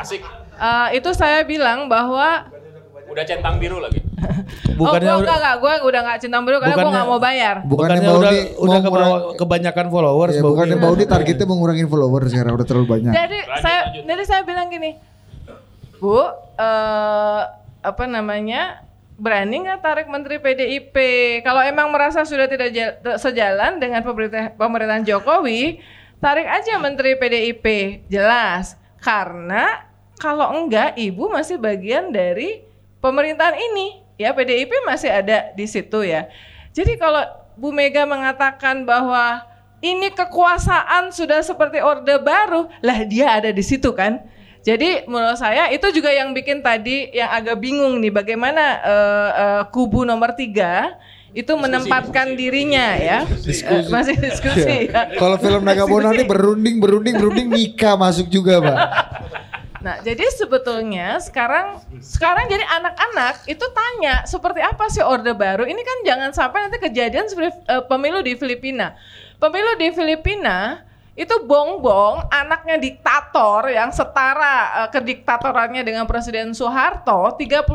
Eh, 0.54 0.88
itu 1.00 1.10
saya 1.16 1.42
bilang 1.48 1.88
bahwa 1.90 2.52
Udah 3.14 3.24
centang 3.24 3.62
biru 3.62 3.78
lagi. 3.78 4.02
Bukannya 4.80 5.06
oh, 5.06 5.16
gua 5.16 5.22
udah- 5.22 5.22
enggak, 5.22 5.38
enggak, 5.38 5.56
gua 5.62 5.74
udah 5.86 6.00
enggak 6.02 6.18
cinta 6.18 6.38
biru 6.42 6.58
karena 6.58 6.66
gua 6.66 6.74
Bukannya- 6.74 6.90
enggak 6.90 7.08
mau 7.08 7.20
bayar. 7.22 7.56
Bukannya 7.62 8.00
Bukannya 8.02 8.10
Baudi 8.10 8.38
udah 8.58 8.80
mau 8.82 8.90
udah 8.90 9.08
kebanyakan 9.38 9.86
followers 9.88 10.34
Ya, 10.34 10.42
Baudi. 10.42 10.50
bukannya 10.50 10.78
Baudi 10.78 11.04
targetnya 11.06 11.46
mau 11.46 11.58
ngurangin 11.58 11.88
followers 11.88 12.28
sekarang 12.28 12.54
udah 12.54 12.66
terlalu 12.66 12.88
banyak. 12.90 13.12
Jadi 13.12 13.38
saya 13.62 13.80
jadi 13.96 14.24
saya 14.26 14.42
bilang 14.42 14.68
gini, 14.68 14.92
Bu, 15.98 16.18
eh, 16.58 17.42
apa 17.80 18.04
namanya? 18.06 18.82
Berani 19.14 19.62
nggak 19.62 19.80
tarik 19.80 20.08
Menteri 20.10 20.42
PDIP? 20.42 20.96
Kalau 21.42 21.62
emang 21.62 21.94
merasa 21.94 22.26
sudah 22.26 22.50
tidak 22.50 22.74
ja- 22.74 22.98
sejalan 23.16 23.78
dengan 23.78 24.02
pemerintah 24.02 24.50
pemerintahan 24.52 25.06
Jokowi, 25.06 25.78
tarik 26.18 26.50
aja 26.50 26.82
Menteri 26.82 27.14
PDIP. 27.14 27.66
Jelas. 28.10 28.74
Karena 28.98 29.86
kalau 30.18 30.58
enggak, 30.58 30.98
Ibu 30.98 31.30
masih 31.30 31.62
bagian 31.62 32.10
dari 32.10 32.66
pemerintahan 33.04 33.60
ini. 33.60 34.00
Ya, 34.16 34.32
PDIP 34.32 34.72
masih 34.88 35.12
ada 35.12 35.52
di 35.52 35.68
situ 35.68 36.08
ya. 36.08 36.32
Jadi 36.72 36.96
kalau 36.96 37.28
Bu 37.60 37.76
Mega 37.76 38.08
mengatakan 38.08 38.88
bahwa 38.88 39.44
ini 39.84 40.08
kekuasaan 40.16 41.12
sudah 41.12 41.44
seperti 41.44 41.84
orde 41.84 42.16
baru, 42.24 42.72
lah 42.80 43.04
dia 43.04 43.36
ada 43.36 43.52
di 43.52 43.60
situ 43.60 43.92
kan. 43.92 44.24
Jadi 44.64 45.04
menurut 45.12 45.36
saya 45.36 45.68
itu 45.76 45.92
juga 45.92 46.08
yang 46.08 46.32
bikin 46.32 46.64
tadi 46.64 47.12
yang 47.12 47.28
agak 47.36 47.60
bingung 47.60 48.00
nih 48.00 48.16
bagaimana 48.16 48.80
eh, 48.80 49.30
eh, 49.36 49.64
kubu 49.76 50.08
nomor 50.08 50.32
tiga 50.40 50.96
itu 51.36 51.52
menempatkan 51.52 52.32
dirinya 52.40 52.96
ya. 52.96 53.28
Eh, 53.28 53.92
masih 53.92 54.16
diskusi 54.16 54.88
ya. 54.88 55.12
Kalau 55.20 55.36
film 55.36 55.68
Nagamona 55.68 56.16
ini 56.16 56.24
berunding, 56.24 56.80
berunding, 56.80 57.16
berunding 57.20 57.48
nikah 57.52 58.00
masuk 58.00 58.32
juga, 58.32 58.64
Pak. 58.64 58.78
Nah, 59.84 60.00
jadi 60.00 60.24
sebetulnya 60.32 61.20
sekarang 61.20 61.84
sekarang 62.00 62.48
jadi 62.48 62.64
anak-anak 62.64 63.44
itu 63.52 63.68
tanya 63.76 64.24
seperti 64.24 64.64
apa 64.64 64.88
sih 64.88 65.04
orde 65.04 65.36
baru? 65.36 65.68
Ini 65.68 65.82
kan 65.84 65.98
jangan 66.08 66.32
sampai 66.32 66.58
nanti 66.66 66.80
kejadian 66.80 67.28
eh, 67.28 67.84
pemilu 67.84 68.24
di 68.24 68.40
Filipina. 68.40 68.96
Pemilu 69.44 69.76
di 69.76 69.92
Filipina 69.92 70.88
itu 71.20 71.36
bongbong 71.46 72.32
anaknya 72.32 72.80
diktator 72.80 73.68
yang 73.76 73.92
setara 73.92 74.88
eh, 74.88 74.90
kediktatorannya 74.96 75.84
dengan 75.84 76.08
Presiden 76.08 76.56
Soeharto 76.56 77.36
36 77.36 77.68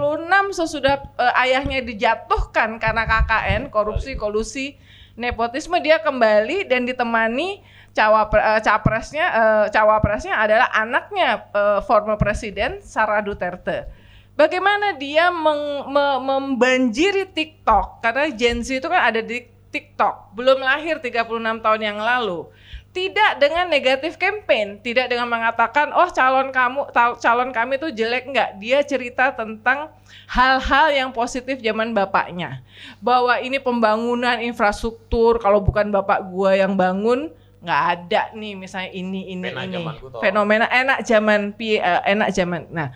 sesudah 0.56 1.04
eh, 1.12 1.42
ayahnya 1.44 1.84
dijatuhkan 1.84 2.80
karena 2.80 3.04
KKN 3.04 3.68
korupsi 3.68 4.16
kolusi 4.16 4.80
nepotisme 5.12 5.76
dia 5.84 6.00
kembali 6.00 6.64
dan 6.64 6.88
ditemani 6.88 7.60
cawapre, 7.98 8.38
eh, 8.38 8.60
capresnya 8.62 9.26
eh, 9.26 9.66
cawapresnya 9.74 10.34
adalah 10.38 10.70
anaknya 10.70 11.50
eh, 11.50 11.80
former 11.82 12.14
presiden 12.14 12.78
Sarah 12.78 13.18
Duterte. 13.18 13.90
Bagaimana 14.38 14.94
dia 14.94 15.34
meng- 15.34 15.90
me- 15.90 16.20
membanjiri 16.22 17.26
TikTok 17.26 17.98
karena 17.98 18.30
Gen 18.30 18.62
Z 18.62 18.78
itu 18.78 18.86
kan 18.86 19.02
ada 19.10 19.18
di 19.18 19.42
TikTok, 19.68 20.32
belum 20.32 20.62
lahir 20.62 21.02
36 21.02 21.26
tahun 21.58 21.80
yang 21.82 21.98
lalu. 21.98 22.46
tidak 22.88 23.38
dengan 23.38 23.68
negatif 23.68 24.16
campaign, 24.18 24.80
tidak 24.82 25.12
dengan 25.12 25.28
mengatakan 25.28 25.92
oh 25.94 26.08
calon 26.10 26.50
kamu 26.50 26.88
calon 27.20 27.52
kami 27.52 27.78
itu 27.78 27.94
jelek 27.94 28.26
enggak. 28.26 28.50
Dia 28.58 28.82
cerita 28.82 29.30
tentang 29.30 29.92
hal-hal 30.26 30.90
yang 30.90 31.10
positif 31.14 31.60
zaman 31.62 31.94
bapaknya. 31.94 32.64
Bahwa 32.98 33.38
ini 33.38 33.60
pembangunan 33.62 34.40
infrastruktur 34.42 35.38
kalau 35.38 35.62
bukan 35.62 35.94
bapak 35.94 36.26
gua 36.32 36.56
yang 36.58 36.74
bangun 36.74 37.30
nggak 37.58 37.82
ada 37.90 38.22
nih 38.38 38.54
misalnya 38.54 38.90
ini 38.94 39.34
ini 39.34 39.50
Fenomena 39.50 39.66
ini 39.66 40.18
fenomena 40.22 40.66
enak 40.70 40.98
zaman 41.02 41.40
pi 41.58 41.78
eh, 41.78 42.02
enak 42.06 42.30
zaman. 42.30 42.70
Nah, 42.70 42.94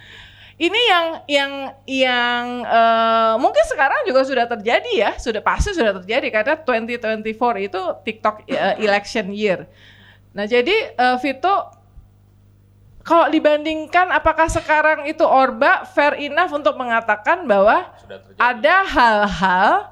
ini 0.62 0.80
yang 0.86 1.06
yang 1.26 1.52
yang 1.90 2.44
eh, 2.62 3.34
mungkin 3.42 3.64
sekarang 3.66 4.06
juga 4.06 4.22
sudah 4.22 4.46
terjadi 4.46 4.92
ya, 4.94 5.10
sudah 5.18 5.42
pasti 5.42 5.74
sudah 5.74 5.98
terjadi 5.98 6.30
karena 6.30 6.54
2024 6.62 7.66
itu 7.66 7.80
TikTok 8.06 8.46
eh, 8.46 8.78
election 8.78 9.34
year. 9.34 9.66
Nah, 10.30 10.46
jadi 10.46 10.94
eh, 10.94 11.16
Vito 11.18 11.82
kalau 13.02 13.26
dibandingkan 13.26 14.14
apakah 14.14 14.46
sekarang 14.46 15.10
itu 15.10 15.26
Orba 15.26 15.82
fair 15.90 16.14
enough 16.22 16.54
untuk 16.54 16.78
mengatakan 16.78 17.50
bahwa 17.50 17.90
ada 18.38 18.76
hal-hal 18.86 19.90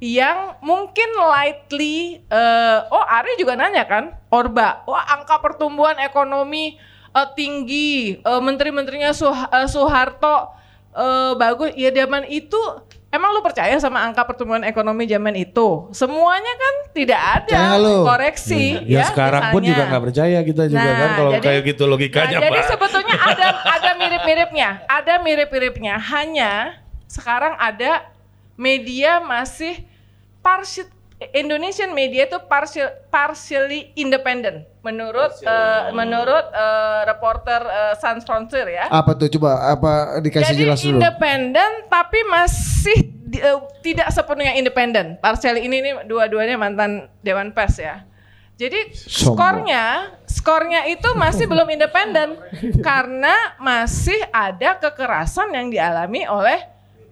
yang 0.00 0.54
mungkin 0.60 1.08
lightly 1.16 2.22
eh, 2.22 2.78
oh 2.86 3.02
Ari 3.02 3.34
juga 3.36 3.54
nanya 3.54 3.82
kan 3.82 4.04
Orba 4.28 4.82
oh 4.84 4.94
angka 4.94 5.38
pertumbuhan 5.38 5.98
ekonomi 5.98 6.78
eh, 7.10 7.28
tinggi 7.34 7.90
eh, 8.16 8.40
menteri-menterinya 8.40 9.10
Suh- 9.10 9.34
eh, 9.48 9.66
Soeharto 9.66 10.54
eh, 10.92 11.32
bagus 11.34 11.74
ya 11.74 11.90
zaman 11.90 12.24
itu 12.24 12.58
emang 13.08 13.32
lu 13.32 13.40
percaya 13.40 13.72
sama 13.76 14.04
angka 14.04 14.22
pertumbuhan 14.22 14.62
ekonomi 14.62 15.02
zaman 15.02 15.34
itu 15.34 15.88
semuanya 15.90 16.52
kan 16.54 16.74
tidak 16.92 17.20
ada 17.36 17.58
Percaya 17.58 17.80
lu. 17.80 17.96
koreksi 18.04 18.64
Ya, 18.84 19.02
sekarang 19.04 19.42
pun 19.48 19.58
misalnya. 19.58 19.68
juga 19.72 19.82
nggak 19.88 20.04
percaya 20.04 20.38
kita 20.42 20.62
juga 20.68 20.84
Nah, 20.84 20.94
kan 20.96 21.10
kalau 21.16 21.30
jadi- 21.32 21.42
kayak 21.42 21.62
gitu 21.66 21.82
logikanya 21.84 22.36
Nah, 22.36 22.44
jadi 22.44 22.60
sebetulnya 22.64 23.16
ada 23.16 23.46
ada 23.66 23.90
mirip-miripnya, 23.96 24.68
ada 24.86 25.14
mirip-miripnya. 25.18 25.94
Hanya 25.98 26.52
sekarang 27.04 27.56
ada 27.56 28.04
media 28.58 29.22
masih 29.22 29.86
partial 30.42 30.90
Indonesian 31.34 31.90
media 31.90 32.30
itu 32.30 32.38
partial, 32.46 32.94
partially 33.10 33.90
independent 33.94 34.62
menurut 34.86 35.34
eh, 35.42 35.90
menurut 35.90 36.46
eh, 36.48 37.00
reporter 37.04 37.58
eh, 37.58 37.94
Sans 37.98 38.22
Frontier 38.22 38.66
ya. 38.70 38.86
Apa 38.86 39.18
tuh 39.18 39.26
coba 39.34 39.66
apa 39.66 39.92
dikasih 40.22 40.54
Jadi 40.54 40.62
jelas 40.62 40.78
dulu. 40.78 40.94
independen 40.94 41.70
tapi 41.90 42.22
masih 42.22 42.98
di- 43.26 43.42
eh, 43.42 43.58
tidak 43.82 44.14
sepenuhnya 44.14 44.54
independen. 44.54 45.18
Partially 45.18 45.66
ini 45.66 45.82
nih 45.82 45.94
dua-duanya 46.06 46.54
mantan 46.54 47.10
Dewan 47.18 47.50
Pers 47.50 47.82
ya. 47.82 48.06
Jadi 48.54 48.94
Sombong. 48.94 49.38
skornya, 49.38 49.84
skornya 50.22 50.80
itu 50.86 51.08
masih 51.14 51.46
belum 51.50 51.66
independen 51.66 52.38
karena 52.78 53.58
masih 53.58 54.22
ada 54.30 54.78
kekerasan 54.78 55.50
yang 55.50 55.66
dialami 55.66 56.30
oleh 56.30 56.62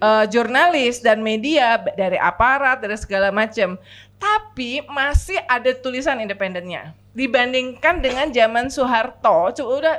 eh, 0.01 0.25
jurnalis 0.29 1.01
dan 1.01 1.21
media 1.21 1.81
dari 1.97 2.17
aparat 2.21 2.83
dari 2.83 2.97
segala 2.99 3.33
macam. 3.33 3.77
Tapi 4.17 4.81
masih 4.89 5.37
ada 5.45 5.69
tulisan 5.77 6.17
independennya. 6.17 6.97
Dibandingkan 7.13 8.01
dengan 8.01 8.29
zaman 8.29 8.69
Soeharto, 8.69 9.53
coba 9.57 9.73
udah 9.81 9.95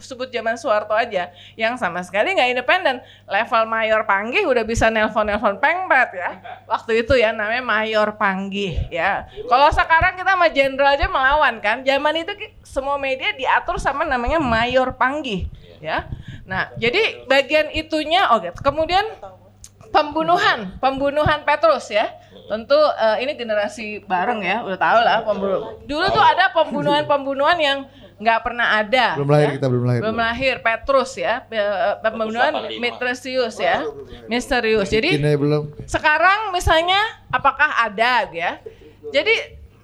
sebut 0.00 0.28
zaman 0.28 0.56
Soeharto 0.60 0.92
aja, 0.92 1.32
yang 1.56 1.76
sama 1.76 2.00
sekali 2.04 2.36
nggak 2.36 2.52
independen. 2.52 3.00
Level 3.28 3.64
mayor 3.68 4.04
panggih 4.04 4.44
udah 4.44 4.64
bisa 4.64 4.92
nelpon-nelpon 4.92 5.56
pengpret 5.60 6.16
ya. 6.16 6.36
Waktu 6.68 7.04
itu 7.04 7.16
ya 7.16 7.32
namanya 7.32 7.64
mayor 7.64 8.16
panggih 8.16 8.76
ya. 8.92 9.28
Kalau 9.48 9.68
sekarang 9.72 10.20
kita 10.20 10.32
sama 10.36 10.48
jenderal 10.52 10.92
aja 10.96 11.08
melawan 11.08 11.60
kan. 11.64 11.80
Zaman 11.80 12.24
itu 12.24 12.32
semua 12.64 13.00
media 13.00 13.32
diatur 13.36 13.80
sama 13.80 14.04
namanya 14.04 14.40
mayor 14.40 14.96
panggih 14.96 15.48
ya. 15.80 16.08
Nah, 16.44 16.72
jadi 16.76 17.24
bagian 17.28 17.68
itunya 17.72 18.28
oke. 18.32 18.52
Kemudian 18.60 19.04
pembunuhan, 19.92 20.80
pembunuhan 20.80 21.44
Petrus 21.44 21.92
ya. 21.92 22.08
Tentu 22.48 22.74
eh, 22.76 23.22
ini 23.22 23.32
generasi 23.36 24.02
bareng 24.02 24.40
ya, 24.42 24.64
udah 24.64 24.78
tahu 24.80 25.00
lah 25.04 25.18
pembunuh. 25.22 25.78
Dulu 25.84 26.06
tuh 26.10 26.24
ada 26.24 26.50
pembunuhan-pembunuhan 26.50 27.58
yang 27.60 27.78
nggak 28.22 28.40
pernah 28.42 28.66
ada. 28.78 29.18
Belum 29.18 29.30
lahir 29.30 29.48
ya. 29.50 29.54
kita, 29.58 29.66
belum 29.68 29.84
lahir. 29.84 30.00
Belum 30.00 30.18
lahir 30.18 30.54
Petrus 30.62 31.10
ya, 31.18 31.42
eh, 31.46 31.94
pembunuhan 32.02 32.52
185. 32.70 32.82
misterius 32.82 33.56
ya, 33.58 33.76
misterius. 34.30 34.88
Jadi 34.88 35.18
belum. 35.18 35.74
sekarang 35.84 36.54
misalnya 36.54 36.98
apakah 37.34 37.68
ada 37.82 38.26
ya? 38.30 38.58
Jadi 39.10 39.34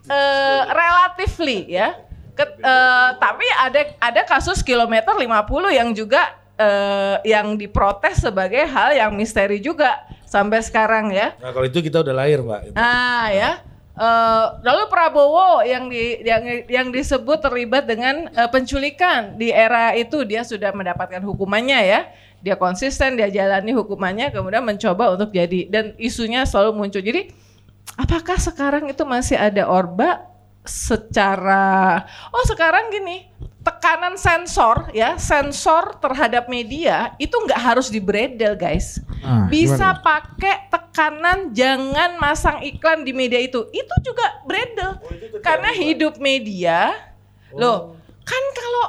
eh, 0.09 0.63
relatively 0.71 1.69
ya. 1.69 1.95
Ket- 2.39 2.63
eh, 2.63 3.09
tapi 3.19 3.47
ada 3.59 3.81
ada 3.99 4.23
kasus 4.23 4.63
kilometer 4.63 5.11
50 5.11 5.27
yang 5.75 5.91
juga 5.91 6.39
eh, 6.59 7.17
yang 7.25 7.55
diprotes 7.55 8.21
sebagai 8.27 8.67
hal 8.67 8.93
yang 8.93 9.15
misteri 9.15 9.63
juga 9.63 10.05
sampai 10.27 10.61
sekarang 10.61 11.15
ya. 11.15 11.39
Nah 11.39 11.55
kalau 11.55 11.67
itu 11.71 11.81
kita 11.81 12.03
udah 12.03 12.15
lahir 12.15 12.43
Mbak. 12.43 12.75
Ah 12.75 13.31
ya. 13.31 13.51
Eh, 13.99 14.47
lalu 14.63 14.87
Prabowo 14.87 15.63
yang 15.67 15.91
di 15.91 16.23
yang 16.23 16.43
yang 16.71 16.87
disebut 16.95 17.43
terlibat 17.43 17.83
dengan 17.87 18.31
eh, 18.31 18.51
penculikan 18.51 19.35
di 19.35 19.51
era 19.51 19.95
itu 19.99 20.23
dia 20.23 20.47
sudah 20.47 20.71
mendapatkan 20.71 21.23
hukumannya 21.23 21.81
ya. 21.83 22.01
Dia 22.39 22.55
konsisten 22.55 23.19
dia 23.19 23.27
jalani 23.27 23.75
hukumannya 23.75 24.31
kemudian 24.31 24.63
mencoba 24.63 25.11
untuk 25.19 25.35
jadi 25.35 25.67
dan 25.67 25.85
isunya 25.99 26.47
selalu 26.47 26.79
muncul. 26.79 27.03
Jadi 27.03 27.35
apakah 27.99 28.39
sekarang 28.39 28.87
itu 28.87 29.03
masih 29.03 29.35
ada 29.35 29.67
orba 29.67 30.23
secara 30.69 32.05
oh 32.29 32.45
sekarang 32.45 32.93
gini 32.93 33.33
tekanan 33.65 34.17
sensor 34.17 34.89
ya 34.93 35.17
sensor 35.17 35.97
terhadap 36.01 36.49
media 36.49 37.13
itu 37.21 37.35
nggak 37.35 37.61
harus 37.61 37.93
dibredel 37.93 38.57
guys. 38.57 39.03
Ah, 39.21 39.45
bisa 39.51 39.99
pakai 40.01 40.73
tekanan 40.73 41.53
jangan 41.53 42.17
masang 42.17 42.65
iklan 42.65 43.05
di 43.05 43.13
media 43.13 43.37
itu. 43.43 43.69
Itu 43.69 43.95
juga 44.01 44.41
bredel 44.49 44.97
karena 45.45 45.71
hidup 45.75 46.17
media 46.17 46.97
loh 47.53 47.97
kan 48.25 48.45
kalau 48.53 48.87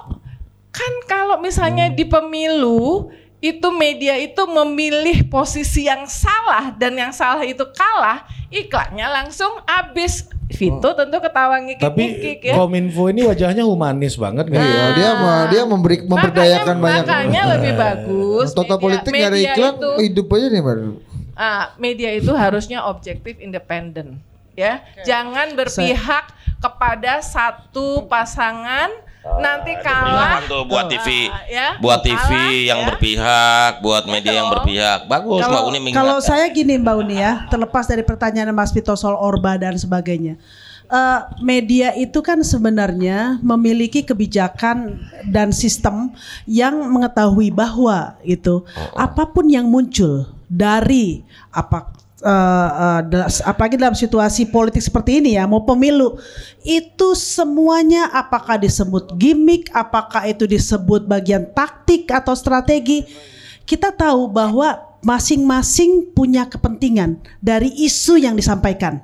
kan 0.71 0.93
kalau 1.07 1.35
misalnya 1.39 1.87
di 1.91 2.03
pemilu 2.03 3.11
itu 3.39 3.67
media 3.71 4.19
itu 4.19 4.43
memilih 4.43 5.23
posisi 5.31 5.87
yang 5.87 6.03
salah 6.11 6.75
dan 6.75 6.91
yang 6.99 7.15
salah 7.15 7.43
itu 7.47 7.63
kalah 7.71 8.27
iklannya 8.51 9.07
langsung 9.07 9.63
habis 9.63 10.27
Vito 10.59 10.89
tentu 10.91 11.17
ketawa 11.17 11.55
Tapi 11.55 11.71
ngikik-ngikik 11.71 12.39
ya 12.43 12.53
Kominfo 12.53 13.07
ini 13.07 13.21
wajahnya 13.23 13.63
humanis 13.63 14.13
banget 14.13 14.51
kan? 14.51 14.59
Iya, 14.59 14.85
dia 14.91 15.09
mau 15.15 15.39
dia 15.47 15.61
memberi 15.63 16.03
memberdayakan 16.03 16.75
makanya, 16.75 16.83
banyak. 16.83 17.05
makanya 17.07 17.41
lebih 17.55 17.73
bagus 17.73 18.47
Total 18.51 18.75
media- 18.75 18.83
politik 18.83 19.11
media 19.15 19.29
iklan, 19.49 19.73
itu- 19.73 19.97
hidup 20.03 20.27
aja 20.29 20.47
nih 20.49 20.61
baru. 20.61 20.91
Ah, 21.33 21.63
media 21.79 22.09
itu 22.11 22.31
harusnya 22.35 22.83
objektif 22.83 23.39
independen 23.39 24.19
ya 24.51 24.83
jangan 25.01 25.55
berpihak 25.55 26.35
kepada 26.59 27.23
satu 27.23 28.03
pasangan 28.05 28.91
nanti 29.19 29.75
kalah 29.79 30.39
tuh 30.47 30.63
buat 30.63 30.87
TV, 30.87 31.27
Ah, 31.27 31.43
ya, 31.45 31.67
buat 31.77 31.99
TV 31.99 32.15
kalah, 32.15 32.51
yang 32.65 32.79
ya. 32.79 32.85
berpihak, 32.87 33.71
buat 33.79 34.03
media 34.05 34.33
yang 34.33 34.49
berpihak. 34.49 34.99
Bagus 35.05 35.39
Mbak 35.39 35.45
Kalau 35.45 35.67
Uni 35.67 35.77
kalau 35.91 36.17
mengingatkan. 36.17 36.23
saya 36.23 36.45
gini 36.49 36.73
Mbak 36.75 36.95
Uni 36.97 37.15
ya, 37.17 37.45
terlepas 37.47 37.85
dari 37.85 38.01
pertanyaan 38.01 38.49
Mas 38.49 38.71
Vito 38.71 38.95
soal 38.95 39.13
Orba 39.13 39.55
dan 39.55 39.75
sebagainya. 39.75 40.39
Eh, 40.89 41.19
media 41.39 41.93
itu 41.93 42.17
kan 42.19 42.41
sebenarnya 42.41 43.37
memiliki 43.39 44.01
kebijakan 44.01 44.97
dan 45.23 45.53
sistem 45.53 46.09
yang 46.49 46.81
mengetahui 46.89 47.53
bahwa 47.53 48.17
itu 48.23 48.65
apa 48.97 49.29
pun 49.29 49.45
yang 49.45 49.69
muncul 49.69 50.25
dari 50.49 51.21
apa 51.51 51.93
eh, 52.21 52.99
da- 53.07 53.31
apalagi 53.47 53.75
dalam 53.79 53.95
situasi 53.95 54.47
politik 54.51 54.83
seperti 54.83 55.23
ini 55.23 55.39
ya 55.39 55.47
mau 55.47 55.63
pemilu 55.63 56.19
itu 56.67 57.15
semuanya 57.15 58.11
apakah 58.11 58.59
disebut 58.59 59.15
gimmick 59.15 59.71
apakah 59.71 60.27
itu 60.27 60.43
disebut 60.43 61.07
bagian 61.07 61.47
taktik 61.55 62.11
atau 62.11 62.35
strategi 62.35 63.07
kita 63.69 63.93
tahu 63.93 64.25
bahwa 64.27 64.89
masing-masing 64.99 66.11
punya 66.11 66.47
kepentingan 66.47 67.19
dari 67.39 67.71
isu 67.85 68.19
yang 68.19 68.35
disampaikan. 68.35 68.99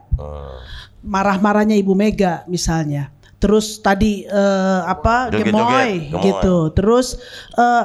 Marah-marahnya 1.05 1.77
Ibu 1.77 1.93
Mega 1.93 2.43
misalnya. 2.49 3.13
Terus 3.37 3.77
tadi 3.77 4.25
eh, 4.25 4.81
apa 4.89 5.29
gemoy 5.29 6.09
gitu. 6.09 6.73
Terus 6.73 7.19
eh, 7.53 7.83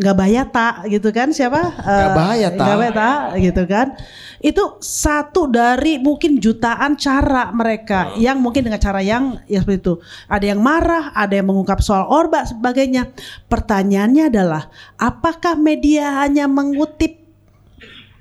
nggak 0.00 0.16
bayata 0.16 0.68
gitu 0.88 1.12
kan 1.12 1.28
siapa? 1.28 1.60
Eh, 1.60 1.84
Nggak 1.84 2.12
bayata. 2.16 2.62
nggak 2.64 2.78
bayata 2.80 3.10
gitu 3.36 3.62
kan. 3.68 3.86
Itu 4.40 4.80
satu 4.80 5.44
dari 5.44 6.00
mungkin 6.00 6.40
jutaan 6.40 6.96
cara 6.96 7.52
mereka 7.52 8.16
yang 8.16 8.40
mungkin 8.40 8.64
dengan 8.64 8.80
cara 8.80 9.04
yang 9.04 9.36
ya 9.44 9.60
seperti 9.60 9.84
itu. 9.84 9.94
Ada 10.24 10.56
yang 10.56 10.60
marah, 10.64 11.12
ada 11.12 11.36
yang 11.36 11.52
mengungkap 11.52 11.84
soal 11.84 12.08
orba 12.08 12.48
sebagainya. 12.48 13.12
Pertanyaannya 13.52 14.32
adalah 14.32 14.72
apakah 14.96 15.60
media 15.60 16.24
hanya 16.24 16.48
mengutip 16.48 17.20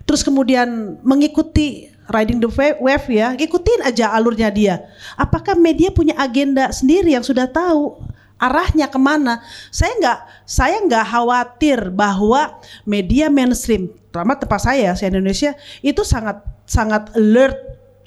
terus 0.04 0.26
kemudian 0.26 1.00
mengikuti 1.06 1.88
riding 2.10 2.42
the 2.42 2.50
wa- 2.50 2.82
wave 2.82 3.08
ya, 3.08 3.38
ikutin 3.38 3.86
aja 3.86 4.10
alurnya 4.12 4.50
dia. 4.50 4.76
Apakah 5.16 5.54
media 5.56 5.94
punya 5.94 6.18
agenda 6.18 6.74
sendiri 6.74 7.14
yang 7.14 7.22
sudah 7.24 7.46
tahu 7.46 8.02
arahnya 8.40 8.88
ke 8.88 8.98
mana? 8.98 9.44
Saya 9.70 9.94
nggak, 10.00 10.20
saya 10.48 10.78
nggak 10.88 11.06
khawatir 11.06 11.80
bahwa 11.92 12.58
media 12.88 13.28
mainstream, 13.28 13.92
terutama 14.10 14.40
tempat 14.40 14.64
saya, 14.64 14.96
saya 14.96 15.12
Indonesia 15.12 15.54
itu 15.84 16.02
sangat 16.08 16.42
sangat 16.64 17.12
alert 17.14 17.60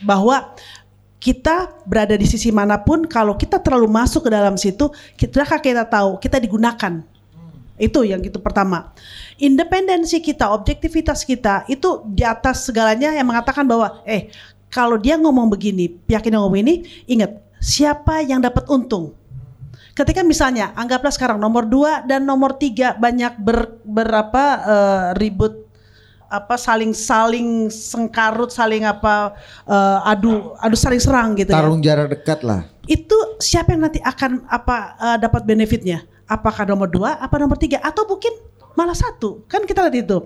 bahwa 0.02 0.56
kita 1.22 1.70
berada 1.86 2.18
di 2.18 2.26
sisi 2.26 2.50
mana 2.50 2.82
pun, 2.82 3.06
kalau 3.06 3.38
kita 3.38 3.62
terlalu 3.62 3.86
masuk 3.86 4.26
ke 4.26 4.30
dalam 4.34 4.58
situ, 4.58 4.90
kita 5.14 5.46
kita 5.62 5.86
tahu 5.86 6.18
kita 6.18 6.42
digunakan. 6.42 7.04
Itu 7.78 8.02
yang 8.02 8.22
itu 8.22 8.42
pertama. 8.42 8.90
Independensi 9.38 10.18
kita, 10.18 10.50
objektivitas 10.50 11.22
kita 11.22 11.66
itu 11.70 12.02
di 12.10 12.26
atas 12.26 12.66
segalanya 12.66 13.14
yang 13.14 13.26
mengatakan 13.26 13.66
bahwa 13.66 14.02
eh 14.02 14.34
kalau 14.72 14.96
dia 14.96 15.20
ngomong 15.20 15.52
begini, 15.52 15.92
pihak 15.92 16.26
ini 16.26 16.34
ngomong 16.34 16.58
ini, 16.64 16.74
ingat 17.06 17.38
siapa 17.62 18.24
yang 18.24 18.42
dapat 18.42 18.66
untung. 18.66 19.14
Ketika 19.92 20.24
misalnya 20.24 20.72
anggaplah 20.72 21.12
sekarang 21.12 21.36
nomor 21.36 21.68
dua 21.68 22.00
dan 22.08 22.24
nomor 22.24 22.56
tiga 22.56 22.96
banyak 22.96 23.36
ber, 23.36 23.76
berapa 23.84 24.44
eh, 24.64 25.06
ribut 25.20 25.68
apa 26.32 26.56
saling 26.56 26.96
saling 26.96 27.68
sengkarut 27.68 28.48
saling 28.48 28.88
apa 28.88 29.36
eh, 29.68 30.08
adu 30.08 30.56
adu 30.64 30.72
saling 30.72 30.96
serang 30.96 31.36
gitu 31.36 31.52
ya 31.52 31.60
Tarung 31.60 31.84
jarak 31.84 32.08
dekat 32.08 32.40
lah. 32.40 32.64
itu 32.88 33.36
siapa 33.36 33.76
yang 33.76 33.84
nanti 33.84 34.00
akan 34.00 34.48
apa 34.48 34.76
eh, 34.96 35.16
dapat 35.20 35.44
benefitnya? 35.44 36.00
Apakah 36.24 36.64
nomor 36.64 36.88
dua, 36.88 37.20
apa 37.20 37.36
nomor 37.36 37.60
tiga, 37.60 37.76
atau 37.84 38.08
mungkin 38.08 38.32
malah 38.72 38.96
satu? 38.96 39.44
Kan 39.44 39.68
kita 39.68 39.84
lihat 39.84 40.08
itu 40.08 40.16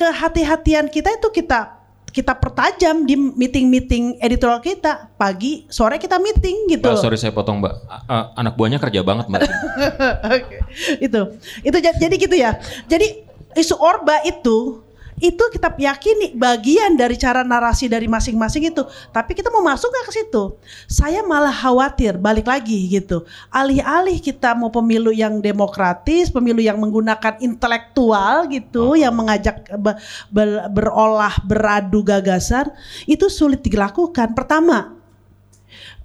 kehati-hatian 0.00 0.88
kita 0.88 1.12
itu 1.12 1.28
kita 1.28 1.81
kita 2.12 2.36
pertajam 2.36 3.08
di 3.08 3.16
meeting-meeting 3.16 4.20
editorial 4.20 4.60
kita 4.60 5.08
pagi 5.16 5.64
sore 5.66 5.96
kita 5.96 6.20
meeting 6.20 6.68
gitu. 6.68 6.84
Mbak, 6.84 7.00
sorry 7.00 7.16
saya 7.16 7.32
potong 7.32 7.64
mbak. 7.64 7.72
A- 7.88 8.04
a- 8.04 8.28
anak 8.36 8.52
buahnya 8.54 8.76
kerja 8.76 9.00
banget 9.00 9.32
mbak. 9.32 9.48
Oke. 10.36 10.56
itu 11.00 11.20
itu 11.64 11.76
ja- 11.80 11.96
jadi 11.96 12.14
gitu 12.14 12.36
ya. 12.36 12.60
Jadi 12.84 13.24
isu 13.56 13.80
orba 13.80 14.20
itu 14.22 14.84
itu 15.22 15.44
kita 15.54 15.70
yakini 15.78 16.34
bagian 16.34 16.98
dari 16.98 17.14
cara 17.14 17.46
narasi 17.46 17.86
dari 17.86 18.10
masing-masing 18.10 18.74
itu. 18.74 18.82
Tapi 19.14 19.38
kita 19.38 19.54
mau 19.54 19.62
masuk 19.62 19.86
nggak 19.86 20.06
ke 20.10 20.12
situ? 20.18 20.58
Saya 20.90 21.22
malah 21.22 21.54
khawatir 21.54 22.18
balik 22.18 22.50
lagi 22.50 22.90
gitu. 22.90 23.22
Alih-alih 23.54 24.18
kita 24.18 24.58
mau 24.58 24.74
pemilu 24.74 25.14
yang 25.14 25.38
demokratis, 25.38 26.26
pemilu 26.26 26.58
yang 26.58 26.82
menggunakan 26.82 27.38
intelektual 27.38 28.50
gitu, 28.50 28.98
yang 28.98 29.14
mengajak 29.14 29.62
be- 29.78 29.98
be- 30.34 30.66
berolah, 30.74 31.38
beradu 31.46 32.02
gagasan, 32.02 32.66
itu 33.06 33.30
sulit 33.30 33.62
dilakukan. 33.62 34.34
Pertama, 34.34 35.01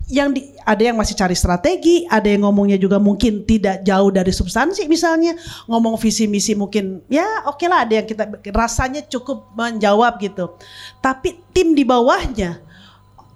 yang 0.08 0.32
di, 0.32 0.55
ada 0.64 0.80
yang 0.80 0.95
masih 0.95 1.20
cari 1.20 1.36
strategi, 1.36 2.08
ada 2.08 2.32
yang 2.32 2.47
ngomongnya 2.47 2.80
juga 2.80 2.95
mungkin 2.95 3.43
tidak 3.43 3.84
jauh 3.84 4.08
dari 4.08 4.32
substansi 4.32 4.88
misalnya 4.88 5.36
ngomong 5.68 5.99
visi 5.99 6.32
misi 6.32 6.55
mungkin 6.55 7.03
ya 7.12 7.43
oke 7.43 7.68
lah 7.68 7.84
ada 7.84 7.99
yang 7.99 8.08
kita 8.08 8.24
rasanya 8.55 9.03
cukup 9.12 9.51
menjawab 9.51 10.16
gitu. 10.24 10.55
Tapi 11.03 11.43
tim 11.51 11.76
di 11.76 11.84
bawahnya, 11.84 12.64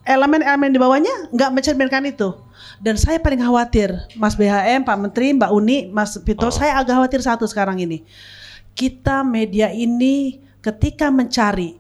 elemen-elemen 0.07 0.71
di 0.71 0.79
bawahnya 0.79 1.13
nggak 1.35 1.51
mencerminkan 1.51 2.07
itu. 2.07 2.31
Dan 2.81 2.97
saya 2.97 3.21
paling 3.21 3.43
khawatir, 3.43 3.93
Mas 4.17 4.33
BHM, 4.33 4.81
Pak 4.81 4.97
Menteri, 4.97 5.37
Mbak 5.37 5.51
Uni, 5.53 5.77
Mas 5.93 6.17
Vito, 6.23 6.49
saya 6.49 6.81
agak 6.81 6.97
khawatir 6.97 7.21
satu 7.21 7.45
sekarang 7.45 7.77
ini. 7.77 8.01
Kita 8.73 9.21
media 9.21 9.69
ini 9.69 10.41
ketika 10.65 11.13
mencari 11.13 11.77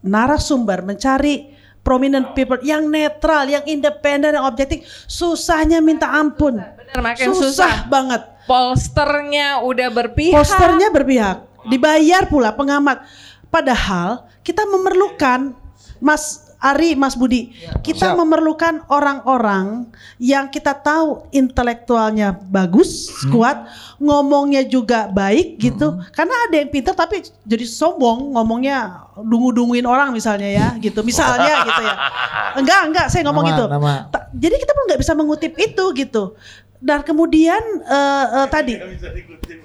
narasumber, 0.00 0.80
mencari 0.86 1.57
prominent 1.88 2.36
people 2.36 2.60
yang 2.60 2.84
netral, 2.92 3.48
yang 3.48 3.64
independen, 3.64 4.36
yang 4.36 4.44
objektif, 4.44 4.84
susahnya 5.08 5.80
minta 5.80 6.04
ampun. 6.04 6.60
Bener, 6.60 7.00
makin 7.00 7.32
susah, 7.32 7.48
susah. 7.48 7.72
banget. 7.88 8.22
Polsternya 8.44 9.64
udah 9.64 9.88
berpihak. 9.88 10.36
Posternya 10.36 10.92
berpihak, 10.92 11.48
dibayar 11.64 12.28
pula 12.28 12.52
pengamat. 12.52 13.08
Padahal 13.48 14.28
kita 14.44 14.68
memerlukan 14.68 15.56
Mas 15.96 16.47
Ari, 16.58 16.98
Mas 16.98 17.14
Budi, 17.14 17.54
kita 17.86 18.10
siap. 18.10 18.18
memerlukan 18.18 18.82
orang-orang 18.90 19.86
yang 20.18 20.50
kita 20.50 20.74
tahu 20.74 21.22
intelektualnya 21.30 22.34
bagus, 22.34 23.14
kuat, 23.30 23.70
ngomongnya 24.02 24.66
juga 24.66 25.06
baik 25.06 25.54
gitu. 25.62 26.02
Karena 26.10 26.34
ada 26.50 26.58
yang 26.58 26.66
pintar 26.74 26.98
tapi 26.98 27.22
jadi 27.46 27.62
sombong, 27.62 28.34
ngomongnya 28.34 29.06
dungu-dunguin 29.14 29.86
orang 29.86 30.10
misalnya 30.10 30.50
ya, 30.50 30.68
gitu. 30.82 31.06
Misalnya 31.06 31.62
gitu 31.62 31.82
ya. 31.86 31.94
Enggak, 32.58 32.80
enggak, 32.90 33.06
saya 33.06 33.22
ngomong 33.28 33.44
Nama, 33.46 33.52
gitu. 33.54 33.64
nama. 33.70 33.92
Jadi 34.34 34.54
kita 34.58 34.72
pun 34.74 34.82
nggak 34.90 35.00
bisa 35.00 35.12
mengutip 35.14 35.52
itu 35.54 35.84
gitu. 35.94 36.34
Dan 36.78 37.02
kemudian 37.02 37.58
eh, 37.82 38.26
eh, 38.36 38.46
tadi 38.46 38.78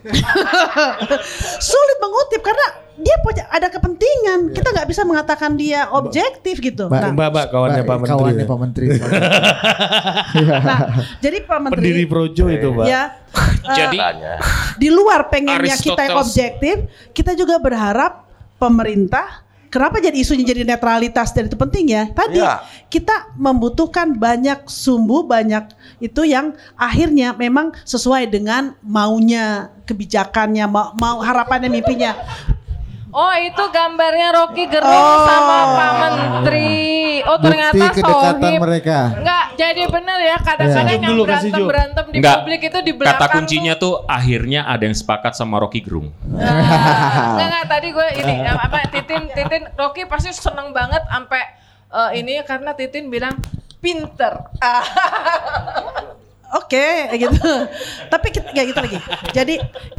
sulit 1.64 1.98
mengutip 2.02 2.42
karena 2.42 2.66
dia 2.94 3.16
punya 3.22 3.44
ada 3.50 3.68
kepentingan. 3.70 4.50
Kita 4.50 4.70
nggak 4.70 4.88
bisa 4.88 5.02
mengatakan 5.04 5.54
dia 5.54 5.90
objektif 5.90 6.58
gitu. 6.58 6.90
Mbak- 6.90 7.02
Nah, 7.04 7.12
Mbak, 7.12 7.30
Mbak, 7.30 7.46
kawannya 7.50 7.82
Mbak, 7.82 7.88
Pak 7.88 7.98
Menteri. 8.00 8.14
Kawannya 8.14 8.44
ya? 8.44 8.50
Pak 8.50 8.60
Menteri. 8.60 8.86
nah, 10.70 10.80
jadi 11.20 11.38
Pak 11.42 11.60
Menteri 11.60 11.82
Pendiri 11.82 12.04
Projo 12.06 12.44
itu, 12.50 12.68
Mbak. 12.70 12.86
ya 12.86 13.02
eh, 13.70 13.78
Jadi 13.78 13.98
di 14.78 14.90
luar 14.90 15.30
pengennya 15.30 15.76
kita 15.76 16.02
yang 16.02 16.18
objektif, 16.18 16.76
kita 17.14 17.34
juga 17.34 17.58
berharap 17.58 18.26
pemerintah 18.58 19.43
Kenapa 19.74 19.98
jadi 19.98 20.14
isunya 20.14 20.46
jadi 20.46 20.62
netralitas 20.62 21.34
dan 21.34 21.50
itu 21.50 21.58
penting 21.58 21.90
ya? 21.90 22.06
Tadi 22.14 22.38
Iya. 22.38 22.62
kita 22.94 23.34
membutuhkan 23.34 24.14
banyak 24.14 24.70
sumbu, 24.70 25.26
banyak 25.26 25.66
itu 25.98 26.22
yang 26.30 26.54
akhirnya 26.78 27.34
memang 27.34 27.74
sesuai 27.82 28.30
dengan 28.30 28.78
maunya, 28.86 29.74
kebijakannya, 29.90 30.70
mau, 30.70 30.94
mau 30.94 31.26
harapannya, 31.26 31.74
mimpinya. 31.74 32.14
Oh 33.14 33.34
itu 33.36 33.64
gambarnya 33.70 34.34
Rocky 34.34 34.66
Gerung 34.66 34.90
Oh. 34.90 35.22
sama 35.22 35.58
Pak 35.70 35.92
Menteri. 36.02 36.82
Oh 37.24 37.38
Bukti 37.38 37.46
ternyata 37.46 37.86
kedekatan 37.94 38.42
Sohib. 38.42 38.60
mereka. 38.60 38.98
Enggak, 39.14 39.46
jadi 39.54 39.84
bener 39.86 40.20
ya 40.20 40.38
kadang-kadang 40.40 40.88
Iya. 40.90 41.06
yang 41.06 41.18
berantem 41.22 41.62
berantem 41.64 42.06
di 42.06 42.18
Enggak. 42.18 42.36
publik 42.40 42.62
itu 42.64 42.80
di 42.82 42.92
belakang. 42.92 43.20
Kata 43.22 43.26
kuncinya 43.32 43.74
tuh 43.76 43.94
akhirnya 44.04 44.66
ada 44.66 44.84
yang 44.84 44.94
sepakat 44.94 45.34
sama 45.34 45.56
Rocky 45.58 45.80
Gerung. 45.80 46.10
Nah, 46.26 46.42
enggak 47.38 47.48
enggak 47.48 47.66
tadi 47.70 47.88
gue 47.90 48.08
ini 48.18 48.34
apa 48.44 48.78
Titin 48.90 49.24
Titin 49.30 49.64
Rocky 49.74 50.04
pasti 50.04 50.34
seneng 50.34 50.74
banget 50.74 51.06
sampai 51.06 51.42
eh, 51.88 52.10
ini 52.18 52.42
karena 52.42 52.74
Titin 52.74 53.08
bilang 53.08 53.38
pinter. 53.78 54.42
Oke, 56.54 57.10
gitu. 57.18 57.50
Tapi 58.14 58.28
kita 58.30 58.54
kayak 58.54 58.68
gitu 58.70 58.80
lagi. 58.80 59.00
Jadi 59.34 59.56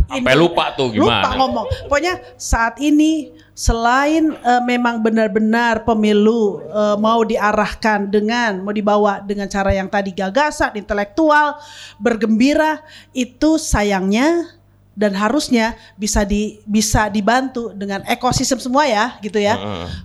Sampai 0.06 0.34
lupa 0.38 0.70
tuh 0.78 0.94
Lupa 0.94 1.26
gimana. 1.26 1.34
ngomong. 1.34 1.66
Pokoknya 1.90 2.22
saat 2.38 2.78
ini 2.78 3.34
selain 3.54 4.30
eh, 4.34 4.62
memang 4.62 5.02
benar-benar 5.02 5.82
pemilu 5.82 6.62
eh, 6.62 6.96
mau 6.98 7.26
diarahkan 7.26 8.06
dengan 8.06 8.62
mau 8.62 8.70
dibawa 8.70 9.18
dengan 9.18 9.50
cara 9.50 9.74
yang 9.74 9.90
tadi 9.90 10.14
gagasan, 10.14 10.78
intelektual, 10.78 11.58
bergembira, 11.98 12.86
itu 13.10 13.58
sayangnya 13.58 14.53
dan 14.94 15.10
harusnya 15.14 15.74
bisa 15.98 16.22
di 16.22 16.62
bisa 16.64 17.10
dibantu 17.10 17.74
dengan 17.74 18.02
ekosistem 18.06 18.62
semua 18.62 18.86
ya, 18.86 19.18
gitu 19.20 19.42
ya. 19.42 19.58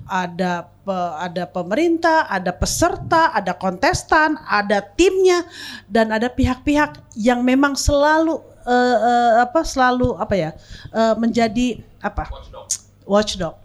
Ada 0.10 0.66
pe- 0.66 1.16
ada 1.22 1.44
pemerintah, 1.46 2.26
ada 2.26 2.50
peserta, 2.50 3.30
ada 3.34 3.54
kontestan, 3.54 4.38
ada 4.50 4.82
timnya 4.82 5.46
dan 5.86 6.10
ada 6.10 6.28
pihak-pihak 6.28 6.98
yang 7.18 7.46
memang 7.46 7.78
selalu 7.78 8.42
eh, 8.66 8.98
eh, 8.98 9.34
apa 9.46 9.62
selalu 9.62 10.18
apa 10.18 10.36
ya 10.36 10.52
eh, 10.94 11.14
menjadi 11.18 11.82
apa 12.02 12.26
watchdog. 13.06 13.56